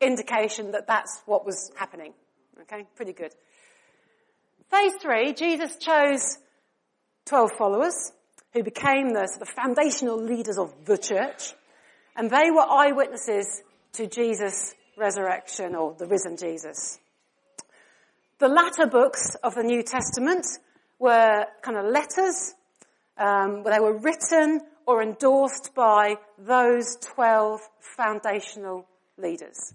indication 0.00 0.70
that 0.70 0.86
that's 0.86 1.20
what 1.26 1.44
was 1.44 1.72
happening. 1.74 2.12
Okay, 2.62 2.86
pretty 2.94 3.12
good. 3.12 3.34
Phase 4.70 4.92
three, 5.02 5.32
Jesus 5.32 5.76
chose 5.78 6.38
12 7.24 7.50
followers 7.58 8.12
who 8.52 8.62
became 8.62 9.12
the 9.12 9.26
sort 9.26 9.42
of 9.42 9.48
foundational 9.48 10.22
leaders 10.22 10.58
of 10.58 10.72
the 10.84 10.98
church. 10.98 11.54
And 12.16 12.30
they 12.30 12.50
were 12.50 12.66
eyewitnesses 12.68 13.62
to 13.92 14.06
Jesus' 14.06 14.74
resurrection 14.96 15.74
or 15.74 15.94
the 15.94 16.06
risen 16.06 16.36
Jesus. 16.36 16.98
The 18.38 18.48
latter 18.48 18.86
books 18.86 19.36
of 19.42 19.54
the 19.54 19.62
New 19.62 19.82
Testament 19.82 20.46
were 20.98 21.46
kind 21.62 21.76
of 21.76 21.86
letters. 21.86 22.54
Um, 23.16 23.62
they 23.62 23.78
were 23.78 23.98
written 23.98 24.60
or 24.86 25.02
endorsed 25.02 25.74
by 25.74 26.16
those 26.38 26.96
12 26.96 27.60
foundational 27.96 28.86
leaders. 29.18 29.72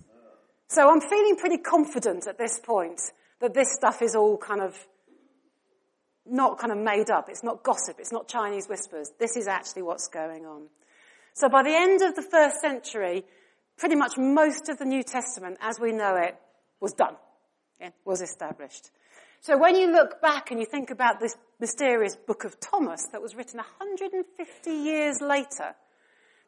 So 0.68 0.90
I'm 0.90 1.02
feeling 1.02 1.36
pretty 1.36 1.60
confident 1.60 2.28
at 2.28 2.38
this 2.38 2.60
point 2.60 3.00
that 3.40 3.54
this 3.54 3.74
stuff 3.74 4.02
is 4.02 4.16
all 4.16 4.38
kind 4.38 4.62
of 4.62 4.76
not 6.26 6.58
kind 6.58 6.72
of 6.72 6.78
made 6.78 7.10
up. 7.10 7.30
It's 7.30 7.44
not 7.44 7.64
gossip. 7.64 7.98
It's 8.00 8.12
not 8.12 8.28
Chinese 8.28 8.68
whispers. 8.68 9.12
This 9.20 9.36
is 9.38 9.48
actually 9.48 9.84
what's 9.84 10.08
going 10.08 10.46
on. 10.46 10.68
So 11.34 11.50
by 11.50 11.64
the 11.64 11.76
end 11.76 12.02
of 12.02 12.16
the 12.16 12.22
first 12.22 12.62
century, 12.62 13.26
pretty 13.78 13.96
much 13.96 14.18
most 14.18 14.70
of 14.70 14.78
the 14.78 14.86
New 14.86 15.04
Testament 15.04 15.58
as 15.62 15.80
we 15.80 15.92
know 15.92 16.16
it 16.16 16.36
was 16.80 16.94
done. 16.94 17.16
Yeah, 17.80 17.90
was 18.06 18.22
established. 18.22 18.90
So 19.42 19.58
when 19.58 19.76
you 19.76 19.92
look 19.92 20.22
back 20.22 20.50
and 20.50 20.60
you 20.60 20.66
think 20.66 20.92
about 20.92 21.20
this 21.20 21.36
mysterious 21.60 22.16
book 22.16 22.46
of 22.46 22.60
Thomas 22.60 23.06
that 23.12 23.22
was 23.22 23.36
written 23.36 23.58
150 23.58 24.72
years 24.72 25.22
later, 25.22 25.76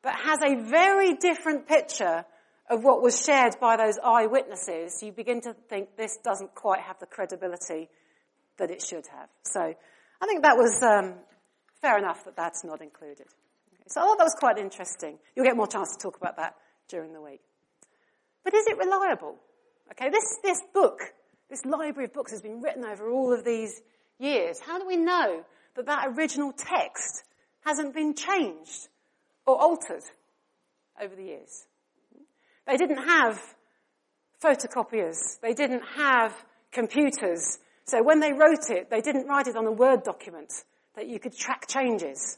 but 0.01 0.15
has 0.15 0.39
a 0.41 0.55
very 0.55 1.15
different 1.15 1.67
picture 1.67 2.25
of 2.69 2.83
what 2.83 3.01
was 3.01 3.23
shared 3.23 3.55
by 3.59 3.77
those 3.77 3.99
eyewitnesses, 4.03 5.01
you 5.03 5.11
begin 5.11 5.41
to 5.41 5.53
think 5.69 5.95
this 5.95 6.17
doesn't 6.23 6.55
quite 6.55 6.81
have 6.81 6.97
the 6.99 7.05
credibility 7.05 7.89
that 8.57 8.71
it 8.71 8.81
should 8.81 9.05
have. 9.07 9.29
So 9.43 9.61
I 9.61 10.25
think 10.25 10.43
that 10.43 10.57
was 10.57 10.81
um, 10.83 11.15
fair 11.81 11.97
enough 11.97 12.25
that 12.25 12.35
that's 12.35 12.63
not 12.63 12.81
included. 12.81 13.27
Okay, 13.73 13.83
so 13.87 14.01
I 14.01 14.05
thought 14.05 14.17
that 14.17 14.23
was 14.23 14.35
quite 14.37 14.57
interesting. 14.57 15.17
You'll 15.35 15.45
get 15.45 15.55
more 15.55 15.67
chance 15.67 15.95
to 15.95 16.01
talk 16.01 16.17
about 16.17 16.37
that 16.37 16.55
during 16.89 17.13
the 17.13 17.21
week. 17.21 17.41
But 18.43 18.53
is 18.53 18.65
it 18.67 18.77
reliable? 18.77 19.35
Okay, 19.91 20.09
this, 20.09 20.37
this 20.43 20.61
book, 20.73 20.99
this 21.49 21.65
library 21.65 22.05
of 22.05 22.13
books 22.13 22.31
has 22.31 22.41
been 22.41 22.61
written 22.61 22.85
over 22.85 23.09
all 23.09 23.33
of 23.33 23.43
these 23.45 23.81
years. 24.19 24.59
How 24.59 24.79
do 24.79 24.87
we 24.87 24.97
know 24.97 25.43
that 25.75 25.85
that 25.85 26.07
original 26.07 26.51
text 26.51 27.23
hasn't 27.65 27.93
been 27.93 28.15
changed 28.15 28.87
or 29.45 29.61
altered 29.61 30.03
over 31.01 31.15
the 31.15 31.23
years? 31.23 31.65
They 32.65 32.77
didn't 32.77 33.05
have 33.05 33.41
photocopiers. 34.43 35.39
They 35.41 35.53
didn't 35.53 35.83
have 35.95 36.33
computers 36.71 37.59
so 37.87 38.03
when 38.03 38.19
they 38.19 38.33
wrote 38.33 38.69
it, 38.69 38.89
they 38.89 39.01
didn't 39.01 39.27
write 39.27 39.47
it 39.47 39.55
on 39.55 39.65
a 39.65 39.71
Word 39.71 40.03
document 40.03 40.51
that 40.95 41.07
you 41.07 41.19
could 41.19 41.35
track 41.35 41.67
changes. 41.67 42.37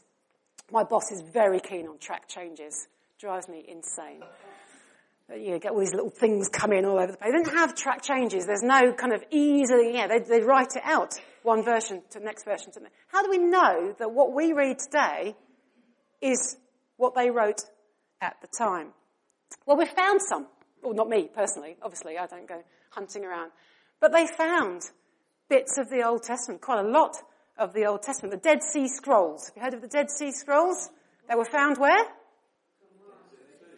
My 0.70 0.84
boss 0.84 1.10
is 1.10 1.22
very 1.22 1.60
keen 1.60 1.88
on 1.88 1.98
track 1.98 2.28
changes. 2.28 2.86
Drives 3.18 3.48
me 3.48 3.64
insane. 3.66 4.22
You 5.36 5.58
get 5.58 5.72
all 5.72 5.80
these 5.80 5.94
little 5.94 6.10
things 6.10 6.48
coming 6.48 6.84
all 6.84 6.98
over 6.98 7.12
the 7.12 7.18
place. 7.18 7.32
They 7.32 7.38
didn't 7.38 7.56
have 7.56 7.74
track 7.74 8.02
changes. 8.02 8.46
There's 8.46 8.62
no 8.62 8.92
kind 8.92 9.12
of 9.12 9.22
easily, 9.30 9.94
yeah, 9.94 10.06
they, 10.08 10.18
they 10.20 10.40
write 10.40 10.76
it 10.76 10.82
out 10.84 11.14
one 11.42 11.64
version 11.64 12.02
to 12.10 12.18
the 12.18 12.24
next 12.24 12.44
version 12.44 12.72
to 12.72 12.80
the 12.80 12.84
next. 12.84 12.96
How 13.08 13.22
do 13.22 13.30
we 13.30 13.38
know 13.38 13.94
that 13.98 14.10
what 14.12 14.32
we 14.32 14.52
read 14.52 14.78
today 14.78 15.36
is 16.20 16.56
what 16.96 17.14
they 17.14 17.30
wrote 17.30 17.62
at 18.20 18.36
the 18.40 18.48
time? 18.48 18.88
Well, 19.66 19.76
we 19.76 19.86
found 19.86 20.20
some. 20.22 20.46
Well, 20.82 20.94
not 20.94 21.08
me 21.08 21.28
personally, 21.32 21.76
obviously, 21.82 22.18
I 22.18 22.26
don't 22.26 22.48
go 22.48 22.62
hunting 22.90 23.24
around. 23.24 23.50
But 24.00 24.12
they 24.12 24.26
found 24.26 24.82
bits 25.50 25.76
of 25.76 25.90
the 25.90 26.02
Old 26.02 26.22
Testament, 26.22 26.62
quite 26.62 26.82
a 26.82 26.88
lot 26.88 27.16
of 27.58 27.74
the 27.74 27.84
Old 27.84 28.02
Testament. 28.02 28.32
The 28.32 28.48
Dead 28.48 28.62
Sea 28.62 28.88
Scrolls. 28.88 29.48
Have 29.48 29.56
you 29.56 29.62
heard 29.62 29.74
of 29.74 29.82
the 29.82 29.88
Dead 29.88 30.10
Sea 30.10 30.32
Scrolls? 30.32 30.88
They 31.28 31.34
were 31.34 31.44
found 31.44 31.76
where? 31.76 32.04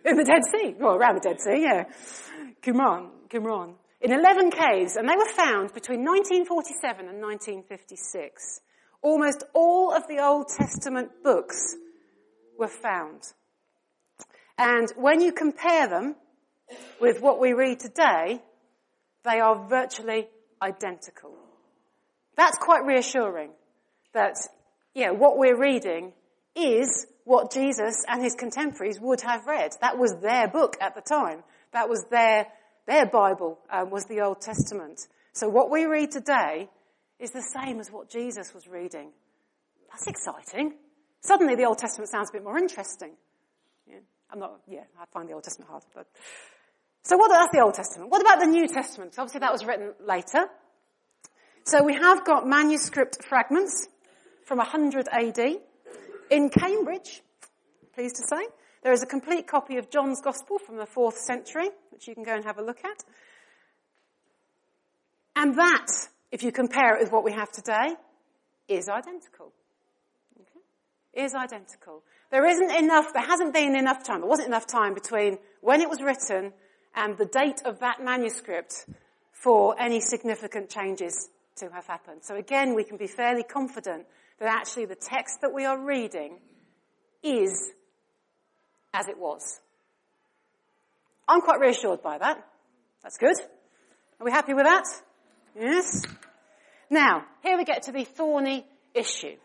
In 0.05 0.17
the 0.17 0.25
Dead 0.25 0.43
Sea. 0.53 0.77
Well, 0.79 0.95
around 0.95 1.17
the 1.17 1.29
Dead 1.29 1.41
Sea, 1.41 1.63
yeah. 1.63 1.85
Qumran, 2.63 3.09
Qumran. 3.29 3.75
In 4.01 4.13
11 4.13 4.51
caves, 4.51 4.97
and 4.97 5.09
they 5.09 5.17
were 5.17 5.33
found 5.35 5.73
between 5.73 6.05
1947 6.05 7.09
and 7.09 7.21
1956. 7.21 8.61
Almost 9.01 9.45
all 9.55 9.95
of 9.95 10.07
the 10.09 10.19
Old 10.23 10.49
Testament 10.49 11.11
books 11.25 11.77
were 12.59 12.69
found. 12.69 13.23
And 14.59 14.93
when 14.97 15.21
you 15.21 15.33
compare 15.33 15.89
them 15.89 16.17
with 17.01 17.21
what 17.21 17.41
we 17.41 17.53
read 17.53 17.81
today, 17.81 18.43
they 19.25 19.41
are 19.41 19.69
virtually 19.69 20.29
identical. 20.61 21.42
That's 22.37 22.59
quite 22.59 22.85
reassuring 22.85 23.51
that, 24.15 24.37
you 24.95 25.07
know, 25.07 25.15
what 25.15 25.39
we're 25.39 25.59
reading 25.59 26.13
is 26.55 27.07
what 27.25 27.53
Jesus 27.53 28.05
and 28.09 28.23
his 28.23 28.35
contemporaries 28.35 29.01
would 29.01 29.21
have 29.23 29.47
read. 29.47 29.73
That 29.81 29.99
was 29.99 30.15
their 30.21 30.49
book 30.49 30.77
at 30.81 30.95
the 30.95 31.01
time. 31.01 31.43
That 31.73 31.89
was 31.89 32.05
their, 32.11 32.47
their 32.87 33.07
Bible, 33.07 33.59
um, 33.71 33.91
was 33.91 34.05
the 34.07 34.21
Old 34.21 34.41
Testament. 34.41 35.07
So 35.33 35.49
what 35.49 35.71
we 35.71 35.85
read 35.85 36.11
today 36.11 36.69
is 37.19 37.31
the 37.31 37.43
same 37.43 37.81
as 37.81 37.91
what 37.91 38.11
Jesus 38.11 38.53
was 38.53 38.67
reading. 38.67 39.11
That's 39.91 40.07
exciting. 40.07 40.75
Suddenly 41.21 41.55
the 41.55 41.65
Old 41.65 41.79
Testament 41.79 42.11
sounds 42.11 42.31
a 42.31 42.33
bit 42.33 42.45
more 42.45 42.59
interesting. 42.59 43.13
Yeah, 43.87 43.99
I'm 44.31 44.41
not, 44.41 44.61
yeah, 44.69 44.85
I 45.01 45.05
find 45.13 45.29
the 45.29 45.35
Old 45.35 45.45
Testament 45.45 45.71
hard, 45.71 45.85
but. 45.95 46.07
So 47.05 47.17
what, 47.17 47.31
that's 47.31 47.53
the 47.53 47.61
Old 47.61 47.75
Testament. 47.75 48.11
What 48.11 48.21
about 48.21 48.41
the 48.41 48.47
New 48.47 48.67
Testament? 48.69 49.15
Obviously 49.19 49.41
that 49.41 49.53
was 49.53 49.65
written 49.65 49.93
later. 50.07 50.47
So 51.65 51.85
we 51.85 51.95
have 51.95 52.25
got 52.25 52.47
manuscript 52.47 53.25
fragments 53.25 53.87
from 54.45 54.59
100 54.59 55.07
AD 55.09 55.39
in 56.29 56.51
Cambridge, 56.51 57.23
pleased 57.95 58.17
to 58.17 58.27
say. 58.27 58.45
There 58.83 58.93
is 58.93 59.05
a 59.05 59.07
complete 59.07 59.47
copy 59.47 59.77
of 59.77 59.89
John's 59.89 60.21
Gospel 60.21 60.59
from 60.59 60.77
the 60.77 60.87
4th 60.87 61.19
century, 61.19 61.71
which 61.91 62.09
you 62.09 62.15
can 62.15 62.25
go 62.25 62.35
and 62.35 62.45
have 62.45 62.59
a 62.59 62.65
look 62.65 62.85
at. 62.85 63.05
And 65.37 65.55
that, 65.57 65.87
if 66.33 66.43
you 66.43 66.51
compare 66.51 66.97
it 66.97 67.01
with 67.01 67.13
what 67.13 67.23
we 67.23 67.33
have 67.33 67.53
today, 67.53 67.95
is 68.67 68.89
identical. 68.89 69.53
Okay? 70.41 71.25
Is 71.25 71.33
identical. 71.33 72.03
There 72.33 72.45
isn't 72.45 72.73
enough, 72.73 73.13
there 73.13 73.23
hasn't 73.23 73.55
been 73.55 73.77
enough 73.77 74.03
time, 74.03 74.21
there 74.21 74.29
wasn't 74.29 74.49
enough 74.49 74.67
time 74.67 74.95
between 74.95 75.39
when 75.61 75.81
it 75.81 75.89
was 75.89 76.03
written 76.03 76.53
and 76.97 77.17
the 77.17 77.27
date 77.27 77.63
of 77.65 77.79
that 77.81 78.03
manuscript 78.03 78.87
for 79.31 79.81
any 79.81 80.01
significant 80.01 80.69
changes 80.69 81.29
to 81.57 81.71
have 81.71 81.87
happened. 81.87 82.21
So 82.23 82.37
again, 82.37 82.75
we 82.75 82.85
can 82.85 82.97
be 82.97 83.07
fairly 83.07 83.43
confident 83.43 84.07
that 84.39 84.49
actually 84.49 84.87
the 84.87 84.95
text 84.95 85.41
that 85.43 85.53
we 85.53 85.65
are 85.65 85.79
reading 85.79 86.39
is 87.23 87.71
as 88.93 89.09
it 89.09 89.19
was. 89.19 89.61
I'm 91.29 91.41
quite 91.41 91.61
reassured 91.61 92.03
by 92.03 92.19
that. 92.19 92.45
That's 93.03 93.17
good. 93.17 93.37
Are 94.21 94.25
we 94.25 94.31
happy 94.31 94.55
with 94.55 94.65
that? 94.65 94.85
Yes. 95.59 96.05
Now, 96.91 97.25
here 97.43 97.57
we 97.57 97.65
get 97.65 97.85
to 97.85 97.93
the 97.93 98.05
thorny 98.05 98.67
issue. 98.95 99.37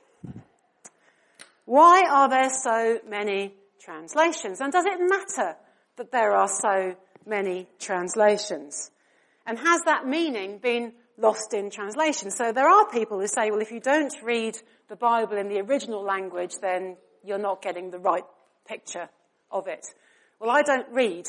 Why 1.66 2.04
are 2.10 2.30
there 2.30 2.50
so 2.50 3.00
many 3.08 3.54
translations? 3.80 4.62
And 4.62 4.72
does 4.72 4.86
it 4.86 5.00
matter 5.00 5.56
that 5.98 6.12
there 6.12 6.32
are 6.32 6.48
so 6.48 6.96
many 7.26 7.68
translations? 7.80 8.92
And 9.46 9.58
has 9.58 9.82
that 9.86 10.06
meaning 10.06 10.60
been 10.60 10.94
lost 11.18 11.54
in 11.54 11.70
translation? 11.70 12.32
So 12.32 12.52
there 12.52 12.68
are 12.68 12.90
people 12.90 13.20
who 13.20 13.28
say, 13.28 13.52
well, 13.52 13.62
if 13.62 13.72
you 13.72 13.80
don't 13.80 14.14
read 14.24 14.58
the 14.88 14.96
Bible 14.96 15.38
in 15.38 15.50
the 15.50 15.60
original 15.60 16.04
language, 16.04 16.54
then 16.62 16.98
you're 17.24 17.38
not 17.38 17.62
getting 17.62 17.92
the 17.92 18.00
right 18.00 18.24
picture 18.68 19.10
of 19.52 19.68
it. 19.68 19.86
Well, 20.40 20.50
I 20.50 20.62
don't 20.62 20.88
read 20.92 21.28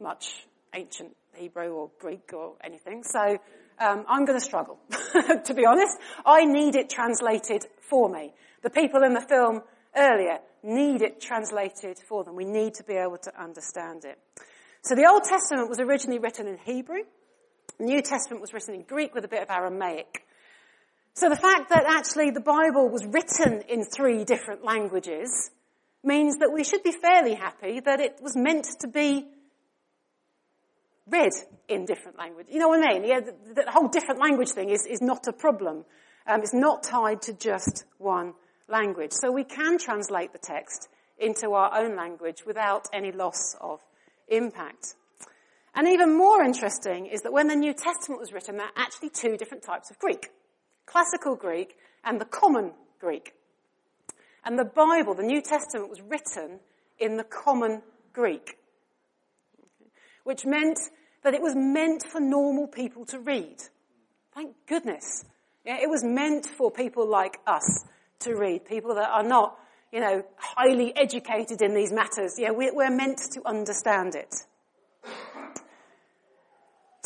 much 0.00 0.46
ancient 0.74 1.16
Hebrew 1.34 1.68
or 1.68 1.90
Greek 1.98 2.32
or 2.32 2.54
anything, 2.62 3.02
so 3.02 3.38
um, 3.78 4.04
I'm 4.08 4.24
going 4.24 4.38
to 4.38 4.44
struggle, 4.44 4.78
to 5.44 5.54
be 5.54 5.64
honest. 5.66 5.96
I 6.24 6.44
need 6.44 6.76
it 6.76 6.90
translated 6.90 7.66
for 7.80 8.08
me. 8.08 8.32
The 8.62 8.70
people 8.70 9.02
in 9.02 9.14
the 9.14 9.20
film 9.20 9.62
earlier 9.96 10.38
need 10.62 11.02
it 11.02 11.20
translated 11.20 11.98
for 12.08 12.24
them. 12.24 12.36
We 12.36 12.44
need 12.44 12.74
to 12.74 12.84
be 12.84 12.94
able 12.94 13.18
to 13.18 13.40
understand 13.40 14.04
it. 14.04 14.18
So 14.82 14.94
the 14.94 15.08
Old 15.08 15.24
Testament 15.24 15.68
was 15.68 15.80
originally 15.80 16.18
written 16.18 16.46
in 16.46 16.58
Hebrew. 16.58 17.02
New 17.78 18.02
Testament 18.02 18.40
was 18.40 18.52
written 18.52 18.74
in 18.74 18.82
Greek 18.82 19.14
with 19.14 19.24
a 19.24 19.28
bit 19.28 19.42
of 19.42 19.50
Aramaic. 19.50 20.24
So 21.14 21.28
the 21.28 21.36
fact 21.36 21.70
that 21.70 21.84
actually 21.86 22.30
the 22.30 22.40
Bible 22.40 22.88
was 22.90 23.04
written 23.06 23.62
in 23.68 23.84
three 23.84 24.24
different 24.24 24.64
languages 24.64 25.50
means 26.04 26.38
that 26.38 26.52
we 26.52 26.62
should 26.62 26.82
be 26.82 26.92
fairly 26.92 27.34
happy 27.34 27.80
that 27.80 28.00
it 28.00 28.18
was 28.22 28.36
meant 28.36 28.66
to 28.80 28.88
be 28.88 29.26
read 31.08 31.32
in 31.68 31.84
different 31.84 32.18
language. 32.18 32.46
You 32.50 32.58
know 32.58 32.68
what 32.68 32.86
I 32.86 32.94
mean? 32.94 33.04
Yeah, 33.04 33.20
the, 33.20 33.62
the 33.64 33.70
whole 33.70 33.88
different 33.88 34.20
language 34.20 34.50
thing 34.50 34.70
is, 34.70 34.86
is 34.86 35.00
not 35.00 35.26
a 35.26 35.32
problem. 35.32 35.84
Um, 36.26 36.40
it's 36.42 36.54
not 36.54 36.82
tied 36.82 37.22
to 37.22 37.32
just 37.32 37.84
one 37.98 38.34
language. 38.68 39.12
So 39.12 39.30
we 39.30 39.44
can 39.44 39.78
translate 39.78 40.32
the 40.32 40.38
text 40.38 40.88
into 41.18 41.52
our 41.52 41.82
own 41.82 41.96
language 41.96 42.44
without 42.46 42.88
any 42.92 43.12
loss 43.12 43.54
of 43.60 43.80
impact. 44.28 44.94
And 45.76 45.86
even 45.86 46.16
more 46.16 46.42
interesting 46.42 47.04
is 47.06 47.20
that 47.22 47.32
when 47.34 47.48
the 47.48 47.54
New 47.54 47.74
Testament 47.74 48.18
was 48.18 48.32
written, 48.32 48.56
there 48.56 48.66
are 48.66 48.72
actually 48.76 49.10
two 49.10 49.36
different 49.36 49.62
types 49.62 49.90
of 49.90 49.98
Greek 49.98 50.30
classical 50.86 51.34
Greek 51.34 51.76
and 52.04 52.20
the 52.20 52.24
common 52.24 52.72
Greek. 53.00 53.34
And 54.44 54.58
the 54.58 54.64
Bible, 54.64 55.14
the 55.14 55.24
New 55.24 55.42
Testament, 55.42 55.90
was 55.90 56.00
written 56.00 56.60
in 56.98 57.16
the 57.16 57.24
common 57.24 57.82
Greek, 58.12 58.56
which 60.22 60.46
meant 60.46 60.78
that 61.24 61.34
it 61.34 61.42
was 61.42 61.54
meant 61.56 62.04
for 62.04 62.20
normal 62.20 62.68
people 62.68 63.04
to 63.06 63.18
read. 63.18 63.56
Thank 64.32 64.54
goodness. 64.68 65.24
Yeah, 65.64 65.78
it 65.82 65.90
was 65.90 66.04
meant 66.04 66.46
for 66.46 66.70
people 66.70 67.10
like 67.10 67.40
us 67.46 67.84
to 68.20 68.36
read, 68.36 68.64
people 68.64 68.94
that 68.94 69.10
are 69.10 69.24
not, 69.24 69.58
you 69.92 70.00
know, 70.00 70.24
highly 70.36 70.96
educated 70.96 71.60
in 71.60 71.74
these 71.74 71.92
matters. 71.92 72.38
Yeah, 72.38 72.50
we're 72.52 72.96
meant 72.96 73.18
to 73.32 73.42
understand 73.44 74.14
it. 74.14 74.32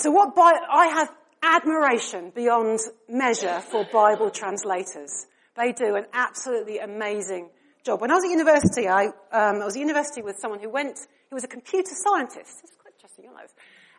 So 0.00 0.10
what 0.10 0.32
I 0.38 0.86
have 0.94 1.10
admiration 1.42 2.32
beyond 2.34 2.80
measure 3.06 3.60
for 3.60 3.86
Bible 3.92 4.30
translators. 4.30 5.26
They 5.56 5.72
do 5.72 5.94
an 5.96 6.06
absolutely 6.14 6.78
amazing 6.78 7.50
job. 7.84 8.00
When 8.00 8.10
I 8.10 8.14
was 8.14 8.24
at 8.24 8.30
university, 8.30 8.88
I, 8.88 9.06
um, 9.06 9.60
I 9.60 9.64
was 9.66 9.76
at 9.76 9.80
university 9.80 10.22
with 10.22 10.36
someone 10.38 10.60
who 10.60 10.70
went, 10.70 10.98
he 11.28 11.34
was 11.34 11.44
a 11.44 11.48
computer 11.48 11.92
scientist. 11.92 12.60
It's 12.62 12.72
quite 12.80 12.94
interesting, 12.94 13.26
you 13.26 13.30
know. 13.30 13.44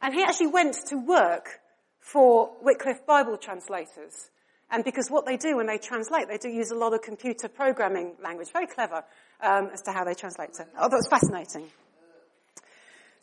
And 0.02 0.16
he 0.16 0.24
actually 0.24 0.48
went 0.48 0.76
to 0.88 0.98
work 0.98 1.60
for 2.00 2.50
Wycliffe 2.64 3.06
Bible 3.06 3.38
translators. 3.38 4.32
And 4.72 4.84
because 4.84 5.10
what 5.10 5.28
they 5.28 5.38
do 5.38 5.58
when 5.58 5.68
they 5.68 5.78
translate, 5.78 6.30
they 6.30 6.40
do 6.40 6.50
use 6.50 6.72
a 6.72 6.76
lot 6.76 6.94
of 6.96 7.04
computer 7.04 7.48
programming 7.48 8.16
language. 8.24 8.52
Very 8.52 8.66
clever 8.66 9.04
um, 9.42 9.70
as 9.72 9.84
to 9.84 9.92
how 9.92 10.04
they 10.04 10.16
translate. 10.16 10.56
So, 10.56 10.66
oh, 10.80 10.90
that 10.90 10.96
was 10.96 11.08
fascinating. 11.08 11.70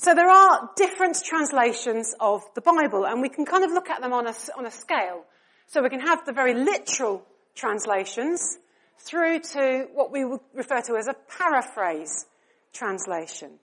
So 0.00 0.14
there 0.14 0.28
are 0.28 0.70
different 0.76 1.16
translations 1.24 2.14
of 2.20 2.42
the 2.54 2.60
Bible, 2.60 3.04
and 3.04 3.20
we 3.20 3.28
can 3.28 3.44
kind 3.44 3.64
of 3.64 3.72
look 3.72 3.90
at 3.90 4.00
them 4.00 4.12
on 4.12 4.28
a, 4.28 4.34
on 4.56 4.64
a 4.64 4.70
scale. 4.70 5.24
So 5.66 5.82
we 5.82 5.90
can 5.90 6.00
have 6.00 6.24
the 6.24 6.32
very 6.32 6.54
literal 6.54 7.26
translations 7.56 8.58
through 9.00 9.40
to 9.40 9.88
what 9.92 10.12
we 10.12 10.24
would 10.24 10.40
refer 10.54 10.80
to 10.82 10.96
as 10.96 11.08
a 11.08 11.14
paraphrase 11.36 12.26
translation. 12.72 13.58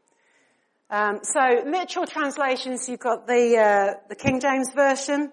Um, 0.89 1.21
so 1.23 1.63
literal 1.65 2.05
translations, 2.05 2.89
you've 2.89 2.99
got 2.99 3.27
the 3.27 3.57
uh, 3.57 3.99
the 4.09 4.15
King 4.15 4.41
James 4.41 4.71
version, 4.73 5.31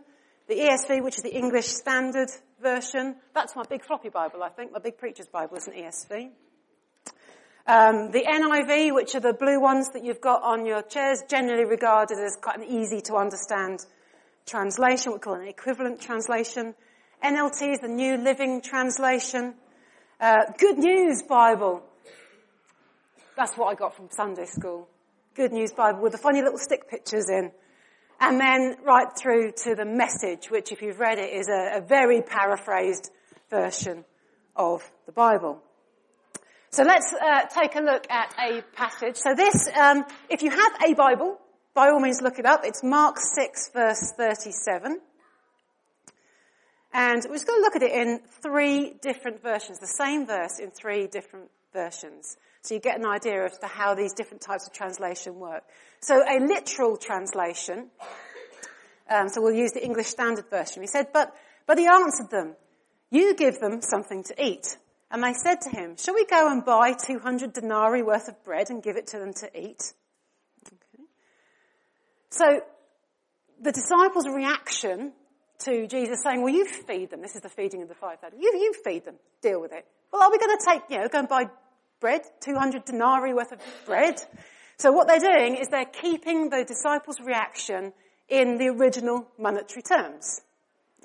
the 0.48 0.54
ESV, 0.54 1.02
which 1.02 1.16
is 1.16 1.24
the 1.24 1.34
English 1.36 1.66
Standard 1.66 2.30
Version. 2.62 3.16
That's 3.34 3.56
my 3.56 3.64
big 3.68 3.84
floppy 3.84 4.08
Bible, 4.08 4.42
I 4.42 4.50
think. 4.50 4.72
My 4.72 4.78
big 4.78 4.98
preacher's 4.98 5.26
Bible 5.26 5.56
is 5.56 5.66
an 5.66 5.74
ESV. 5.74 6.30
Um, 7.64 8.10
the 8.10 8.24
NIV, 8.24 8.92
which 8.92 9.14
are 9.14 9.20
the 9.20 9.32
blue 9.32 9.60
ones 9.60 9.90
that 9.90 10.04
you've 10.04 10.20
got 10.20 10.42
on 10.42 10.66
your 10.66 10.82
chairs, 10.82 11.22
generally 11.28 11.64
regarded 11.64 12.18
as 12.18 12.36
quite 12.42 12.58
an 12.58 12.64
easy 12.64 13.00
to 13.02 13.14
understand 13.14 13.86
translation. 14.46 15.12
We 15.12 15.18
call 15.20 15.34
it 15.34 15.42
an 15.42 15.48
equivalent 15.48 16.00
translation. 16.00 16.74
NLT 17.22 17.74
is 17.74 17.78
the 17.78 17.88
New 17.88 18.16
Living 18.16 18.62
Translation. 18.62 19.54
Uh, 20.20 20.40
Good 20.58 20.78
News 20.78 21.22
Bible. 21.22 21.84
That's 23.36 23.56
what 23.56 23.66
I 23.66 23.74
got 23.76 23.94
from 23.94 24.08
Sunday 24.10 24.46
school. 24.46 24.88
Good 25.36 25.52
News 25.52 25.72
Bible 25.72 26.02
with 26.02 26.12
the 26.12 26.18
funny 26.18 26.42
little 26.42 26.58
stick 26.58 26.90
pictures 26.90 27.30
in. 27.30 27.52
And 28.18 28.40
then 28.40 28.76
right 28.84 29.06
through 29.16 29.52
to 29.64 29.76
the 29.76 29.84
message, 29.84 30.50
which 30.50 30.72
if 30.72 30.82
you've 30.82 30.98
read 30.98 31.18
it 31.18 31.32
is 31.32 31.48
a, 31.48 31.78
a 31.78 31.80
very 31.80 32.22
paraphrased 32.22 33.10
version 33.50 34.04
of 34.56 34.82
the 35.06 35.12
Bible. 35.12 35.62
So 36.74 36.84
let's 36.84 37.12
uh, 37.12 37.42
take 37.54 37.76
a 37.76 37.80
look 37.80 38.10
at 38.10 38.34
a 38.38 38.62
passage. 38.74 39.16
So 39.16 39.34
this, 39.34 39.68
um, 39.78 40.06
if 40.30 40.40
you 40.40 40.48
have 40.48 40.72
a 40.82 40.94
Bible, 40.94 41.38
by 41.74 41.90
all 41.90 42.00
means 42.00 42.22
look 42.22 42.38
it 42.38 42.46
up. 42.46 42.62
It's 42.64 42.82
Mark 42.82 43.16
6 43.18 43.68
verse 43.74 44.14
37. 44.16 44.98
And 46.94 47.22
we're 47.28 47.34
just 47.34 47.46
going 47.46 47.60
to 47.60 47.62
look 47.62 47.76
at 47.76 47.82
it 47.82 47.92
in 47.92 48.20
three 48.40 48.94
different 49.02 49.42
versions, 49.42 49.80
the 49.80 49.86
same 49.86 50.26
verse 50.26 50.58
in 50.58 50.70
three 50.70 51.08
different 51.08 51.50
versions. 51.74 52.38
So 52.62 52.72
you 52.72 52.80
get 52.80 52.98
an 52.98 53.04
idea 53.04 53.50
to 53.50 53.66
how 53.66 53.94
these 53.94 54.14
different 54.14 54.40
types 54.40 54.66
of 54.66 54.72
translation 54.72 55.38
work. 55.38 55.64
So 56.00 56.22
a 56.22 56.40
literal 56.40 56.96
translation, 56.96 57.90
um, 59.10 59.28
so 59.28 59.42
we'll 59.42 59.52
use 59.52 59.72
the 59.72 59.84
English 59.84 60.06
Standard 60.06 60.48
Version. 60.48 60.82
He 60.82 60.86
said, 60.86 61.08
but, 61.12 61.34
but 61.66 61.78
he 61.78 61.86
answered 61.86 62.30
them, 62.30 62.56
you 63.10 63.34
give 63.34 63.60
them 63.60 63.82
something 63.82 64.24
to 64.24 64.42
eat. 64.42 64.78
And 65.12 65.22
they 65.22 65.34
said 65.34 65.60
to 65.60 65.68
him, 65.68 65.96
shall 65.98 66.14
we 66.14 66.24
go 66.24 66.50
and 66.50 66.64
buy 66.64 66.94
200 66.94 67.52
denarii 67.52 68.02
worth 68.02 68.28
of 68.28 68.42
bread 68.44 68.70
and 68.70 68.82
give 68.82 68.96
it 68.96 69.08
to 69.08 69.18
them 69.18 69.34
to 69.34 69.50
eat? 69.54 69.92
Okay. 70.66 71.04
So 72.30 72.62
the 73.60 73.72
disciples' 73.72 74.26
reaction 74.26 75.12
to 75.60 75.86
Jesus 75.86 76.22
saying, 76.22 76.42
well, 76.42 76.52
you 76.52 76.64
feed 76.64 77.10
them. 77.10 77.20
This 77.20 77.36
is 77.36 77.42
the 77.42 77.50
feeding 77.50 77.82
of 77.82 77.88
the 77.88 77.94
5,000. 77.94 78.40
You, 78.40 78.52
you 78.54 78.72
feed 78.82 79.04
them. 79.04 79.16
Deal 79.42 79.60
with 79.60 79.72
it. 79.72 79.86
Well, 80.10 80.22
are 80.22 80.30
we 80.30 80.38
going 80.38 80.56
to 80.56 80.64
take, 80.66 80.82
you 80.88 80.98
know, 80.98 81.08
go 81.08 81.18
and 81.18 81.28
buy 81.28 81.44
bread? 82.00 82.22
200 82.40 82.86
denarii 82.86 83.34
worth 83.34 83.52
of 83.52 83.58
bread? 83.84 84.18
So 84.78 84.92
what 84.92 85.08
they're 85.08 85.20
doing 85.20 85.56
is 85.56 85.68
they're 85.68 85.84
keeping 85.84 86.48
the 86.48 86.64
disciples' 86.64 87.20
reaction 87.20 87.92
in 88.30 88.56
the 88.56 88.68
original 88.68 89.28
monetary 89.38 89.82
terms. 89.82 90.40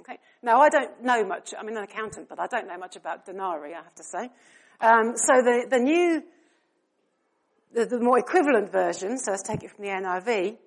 Okay. 0.08 0.20
Now 0.42 0.62
I 0.62 0.70
don't 0.70 1.04
know 1.04 1.26
much, 1.26 1.54
I'm 1.58 1.68
an 1.68 1.78
accountant, 1.78 2.30
but 2.30 2.40
I 2.40 2.48
don't 2.48 2.68
know 2.68 2.78
much 2.78 2.96
about 2.96 3.26
denarii, 3.26 3.74
I 3.74 3.84
have 3.84 3.96
to 3.96 4.04
say. 4.04 4.30
Um, 4.80 5.14
so 5.16 5.42
the, 5.42 5.68
the 5.70 5.80
new, 5.80 6.24
the, 7.74 7.86
the 7.86 8.00
more 8.00 8.18
equivalent 8.18 8.72
version, 8.72 9.18
so 9.18 9.32
let's 9.32 9.44
take 9.44 9.64
it 9.64 9.72
from 9.72 9.84
the 9.84 9.92
NIV, 9.92 10.58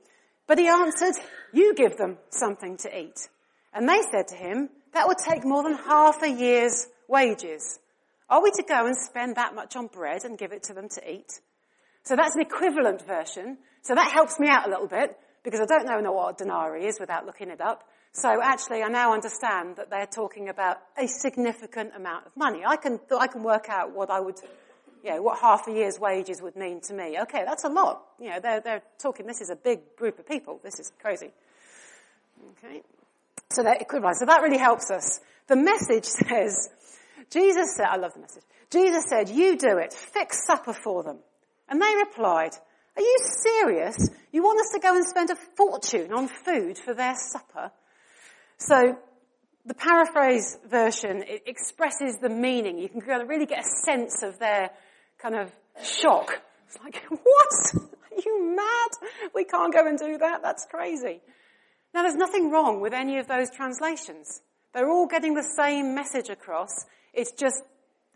but 0.47 0.59
he 0.59 0.67
answered, 0.67 1.15
you 1.55 1.75
give 1.75 1.97
them 1.97 2.19
something 2.29 2.77
to 2.79 2.99
eat. 2.99 3.29
And 3.73 3.89
they 3.89 4.01
said 4.11 4.29
to 4.29 4.35
him, 4.35 4.69
that 4.93 5.07
would 5.07 5.19
take 5.19 5.45
more 5.45 5.63
than 5.63 5.75
half 5.75 6.23
a 6.23 6.29
year's 6.29 6.89
wages. 7.09 7.79
Are 8.29 8.43
we 8.43 8.51
to 8.51 8.63
go 8.63 8.87
and 8.87 8.97
spend 8.97 9.37
that 9.37 9.55
much 9.55 9.75
on 9.75 9.87
bread 9.87 10.25
and 10.25 10.37
give 10.37 10.53
it 10.53 10.65
to 10.65 10.75
them 10.75 10.89
to 10.91 11.11
eat? 11.11 11.41
So 12.03 12.15
that's 12.17 12.35
an 12.35 12.43
equivalent 12.43 13.07
version. 13.07 13.59
So 13.83 13.95
that 13.95 14.11
helps 14.11 14.39
me 14.39 14.49
out 14.49 14.67
a 14.67 14.71
little 14.71 14.89
bit 14.89 15.17
because 15.45 15.61
I 15.61 15.67
don't 15.67 16.03
know 16.03 16.13
what 16.13 16.35
a 16.35 16.45
denarii 16.45 16.87
is 16.87 16.99
without 17.01 17.25
looking 17.25 17.49
it 17.49 17.61
up. 17.61 17.85
So 18.13 18.41
actually 18.43 18.83
I 18.83 18.89
now 18.89 19.13
understand 19.13 19.77
that 19.77 19.91
they're 19.91 20.07
talking 20.07 20.49
about 20.49 20.79
a 20.99 21.07
significant 21.07 21.93
amount 21.95 22.27
of 22.27 22.37
money. 22.37 22.63
I 22.67 22.77
can, 22.77 22.99
I 23.19 23.27
can 23.29 23.43
work 23.43 23.69
out 23.69 23.95
what 23.95 24.11
I 24.11 24.21
would, 24.21 24.37
you 25.05 25.11
know, 25.11 25.23
what 25.23 25.39
half 25.41 25.69
a 25.69 25.73
year's 25.73 25.99
wages 25.99 26.43
would 26.43 26.57
mean 26.57 26.81
to 26.83 26.95
me. 26.95 27.19
Okay, 27.23 27.45
that's 27.47 27.65
a 27.65 27.69
lot. 27.69 28.03
You 28.21 28.31
know, 28.31 28.41
they're, 28.41 28.61
they're 28.61 28.83
talking, 28.99 29.27
this 29.27 29.41
is 29.41 29.51
a 29.51 29.57
big 29.57 29.97
group 29.97 30.19
of 30.19 30.27
people. 30.27 30.61
This 30.63 30.81
is 30.81 30.93
crazy. 31.01 31.31
Okay. 32.59 32.83
So 33.51 33.63
they're 33.63 33.75
equivalent. 33.75 34.17
So 34.17 34.27
that 34.27 34.43
really 34.43 34.59
helps 34.59 34.91
us. 34.91 35.21
The 35.47 35.57
message 35.57 36.05
says, 36.29 36.69
Jesus 37.31 37.77
said, 37.77 37.87
I 37.87 37.97
love 37.97 38.15
the 38.15 38.21
message. 38.21 38.43
Jesus 38.71 39.05
said, 39.09 39.29
you 39.29 39.57
do 39.57 39.79
it. 39.79 39.93
Fix 39.93 40.47
supper 40.47 40.73
for 40.73 41.03
them. 41.03 41.19
And 41.69 41.81
they 41.81 41.95
replied, 41.97 42.53
are 42.97 43.03
you 43.03 43.17
serious? 43.43 43.97
You 44.33 44.43
want 44.43 44.61
us 44.61 44.73
to 44.75 44.81
go 44.81 44.95
and 44.95 45.05
spend 45.05 45.31
a 45.31 45.37
fortune 45.57 46.13
on 46.13 46.29
food 46.29 46.79
for 46.79 46.93
their 46.93 47.15
supper? 47.17 47.71
So 48.61 48.97
the 49.65 49.75
paraphrase 49.75 50.59
version 50.69 51.25
it 51.27 51.45
expresses 51.47 52.19
the 52.21 52.29
meaning. 52.29 52.79
You 52.79 52.89
can 52.91 53.01
really 53.27 53.47
get 53.47 53.61
a 53.61 53.69
sense 53.85 54.23
of 54.23 54.39
their 54.39 54.71
kind 55.19 55.35
of 55.35 55.51
shock. 55.83 56.41
It's 56.69 56.79
like, 56.85 57.03
what? 57.09 57.75
Are 57.75 58.23
you 58.25 58.55
mad? 58.55 59.09
We 59.35 59.45
can't 59.45 59.73
go 59.73 59.87
and 59.87 59.99
do 59.99 60.19
that. 60.19 60.43
That's 60.43 60.67
crazy. 60.71 61.23
Now 61.95 62.03
there's 62.03 62.17
nothing 62.17 62.51
wrong 62.51 62.81
with 62.81 62.93
any 62.93 63.19
of 63.19 63.27
those 63.27 63.49
translations. 63.51 64.43
They're 64.75 64.91
all 64.91 65.07
getting 65.07 65.35
the 65.35 65.49
same 65.59 65.95
message 65.95 66.29
across. 66.29 66.71
It's 67.15 67.33
just 67.33 67.63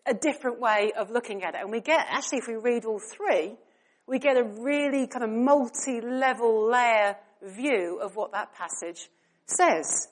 a 0.06 0.12
different 0.12 0.60
way 0.60 0.92
of 0.96 1.10
looking 1.10 1.42
at 1.42 1.54
it. 1.54 1.62
And 1.62 1.72
we 1.72 1.80
get, 1.80 2.06
actually 2.10 2.38
if 2.38 2.48
we 2.48 2.56
read 2.56 2.84
all 2.84 3.00
three, 3.00 3.56
we 4.06 4.18
get 4.18 4.36
a 4.36 4.44
really 4.44 5.06
kind 5.06 5.24
of 5.24 5.30
multi-level 5.30 6.70
layer 6.70 7.16
view 7.42 7.98
of 8.02 8.14
what 8.14 8.32
that 8.32 8.52
passage 8.54 9.08
says. 9.46 10.08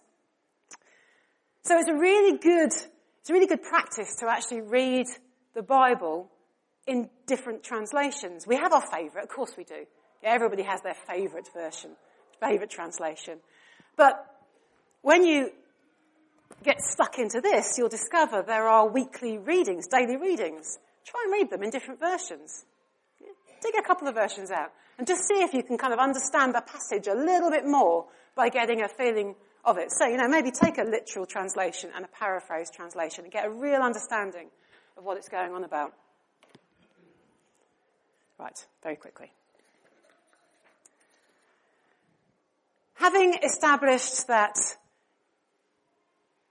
So 1.63 1.79
it's 1.79 1.89
a 1.89 1.95
really 1.95 2.39
good, 2.39 2.73
it's 2.73 3.31
a 3.31 3.33
really 3.33 3.47
good 3.47 3.63
practice 3.63 4.17
to 4.21 4.29
actually 4.29 4.63
read 4.63 5.07
the 5.55 5.63
Bible 5.63 6.31
in 6.87 7.09
different 7.27 7.63
translations. 7.63 8.47
We 8.47 8.57
have 8.57 8.73
our 8.73 8.83
favourite, 8.83 9.23
of 9.23 9.29
course 9.29 9.53
we 9.57 9.63
do. 9.65 9.87
Yeah, 10.23 10.31
everybody 10.31 10.63
has 10.63 10.81
their 10.83 10.97
favourite 11.09 11.49
version, 11.55 11.93
favourite 12.41 12.71
translation. 12.71 13.39
But 13.97 14.27
when 15.03 15.25
you 15.25 15.51
get 16.65 16.81
stuck 16.81 17.19
into 17.19 17.41
this, 17.41 17.79
you'll 17.79 17.89
discover 17.89 18.43
there 18.43 18.67
are 18.67 18.89
weekly 18.89 19.39
readings, 19.39 19.87
daily 19.87 20.17
readings. 20.17 20.79
Try 21.05 21.23
and 21.25 21.33
read 21.33 21.51
them 21.51 21.63
in 21.63 21.71
different 21.71 22.01
versions. 22.01 22.65
Dig 23.61 23.75
a 23.79 23.87
couple 23.87 24.09
of 24.09 24.15
versions 24.17 24.51
out 24.51 24.73
and 24.99 25.07
just 25.07 25.29
see 25.29 25.43
if 25.43 25.55
you 25.55 25.63
can 25.63 25.79
kind 25.79 25.93
of 25.93 26.01
understand 26.01 26.55
the 26.55 26.61
passage 26.63 27.07
a 27.07 27.15
little 27.15 27.51
bit 27.51 27.65
more 27.65 28.07
by 28.35 28.49
getting 28.49 28.83
a 28.83 28.89
feeling 28.89 29.37
of 29.65 29.79
it. 29.79 29.93
So, 29.93 30.07
you 30.07 30.17
know, 30.17 30.29
maybe 30.29 30.51
take 30.51 30.79
a 30.79 30.83
literal 30.83 31.27
translation 31.27 31.91
and 31.95 32.05
a 32.05 32.09
paraphrase 32.09 32.71
translation 32.71 33.25
and 33.25 33.33
get 33.33 33.47
a 33.47 33.51
real 33.51 33.81
understanding 33.81 34.49
of 34.97 35.05
what 35.05 35.17
it's 35.17 35.29
going 35.29 35.53
on 35.53 35.65
about. 35.65 35.93
Right, 38.39 38.67
very 38.83 38.97
quickly. 38.97 39.31
Having 42.95 43.35
established 43.45 44.27
that 44.29 44.57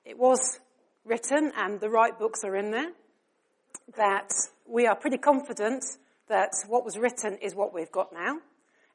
it 0.06 0.18
was 0.18 0.60
written 1.06 1.52
and 1.56 1.80
the 1.80 1.90
right 1.90 2.18
books 2.18 2.44
are 2.44 2.56
in 2.56 2.72
there, 2.72 2.92
that 3.98 4.32
we 4.66 4.88
are 4.88 4.96
pretty 4.96 5.18
confident 5.18 5.84
that 6.28 6.52
what 6.68 6.86
was 6.86 6.98
written 6.98 7.38
is 7.42 7.56
what 7.56 7.74
we've 7.74 7.92
got 7.92 8.14
now, 8.14 8.38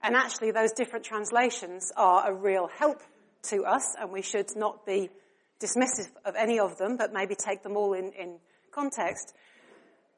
and 0.02 0.14
actually 0.14 0.50
those 0.50 0.72
different 0.72 1.04
translations 1.04 1.92
are 1.96 2.30
a 2.30 2.34
real 2.34 2.68
help 2.68 3.02
to 3.50 3.64
us, 3.64 3.94
and 4.00 4.10
we 4.10 4.22
should 4.22 4.54
not 4.56 4.86
be 4.86 5.10
dismissive 5.60 6.10
of 6.24 6.34
any 6.36 6.58
of 6.58 6.76
them, 6.78 6.96
but 6.96 7.12
maybe 7.12 7.34
take 7.34 7.62
them 7.62 7.76
all 7.76 7.92
in, 7.92 8.12
in 8.12 8.38
context. 8.70 9.34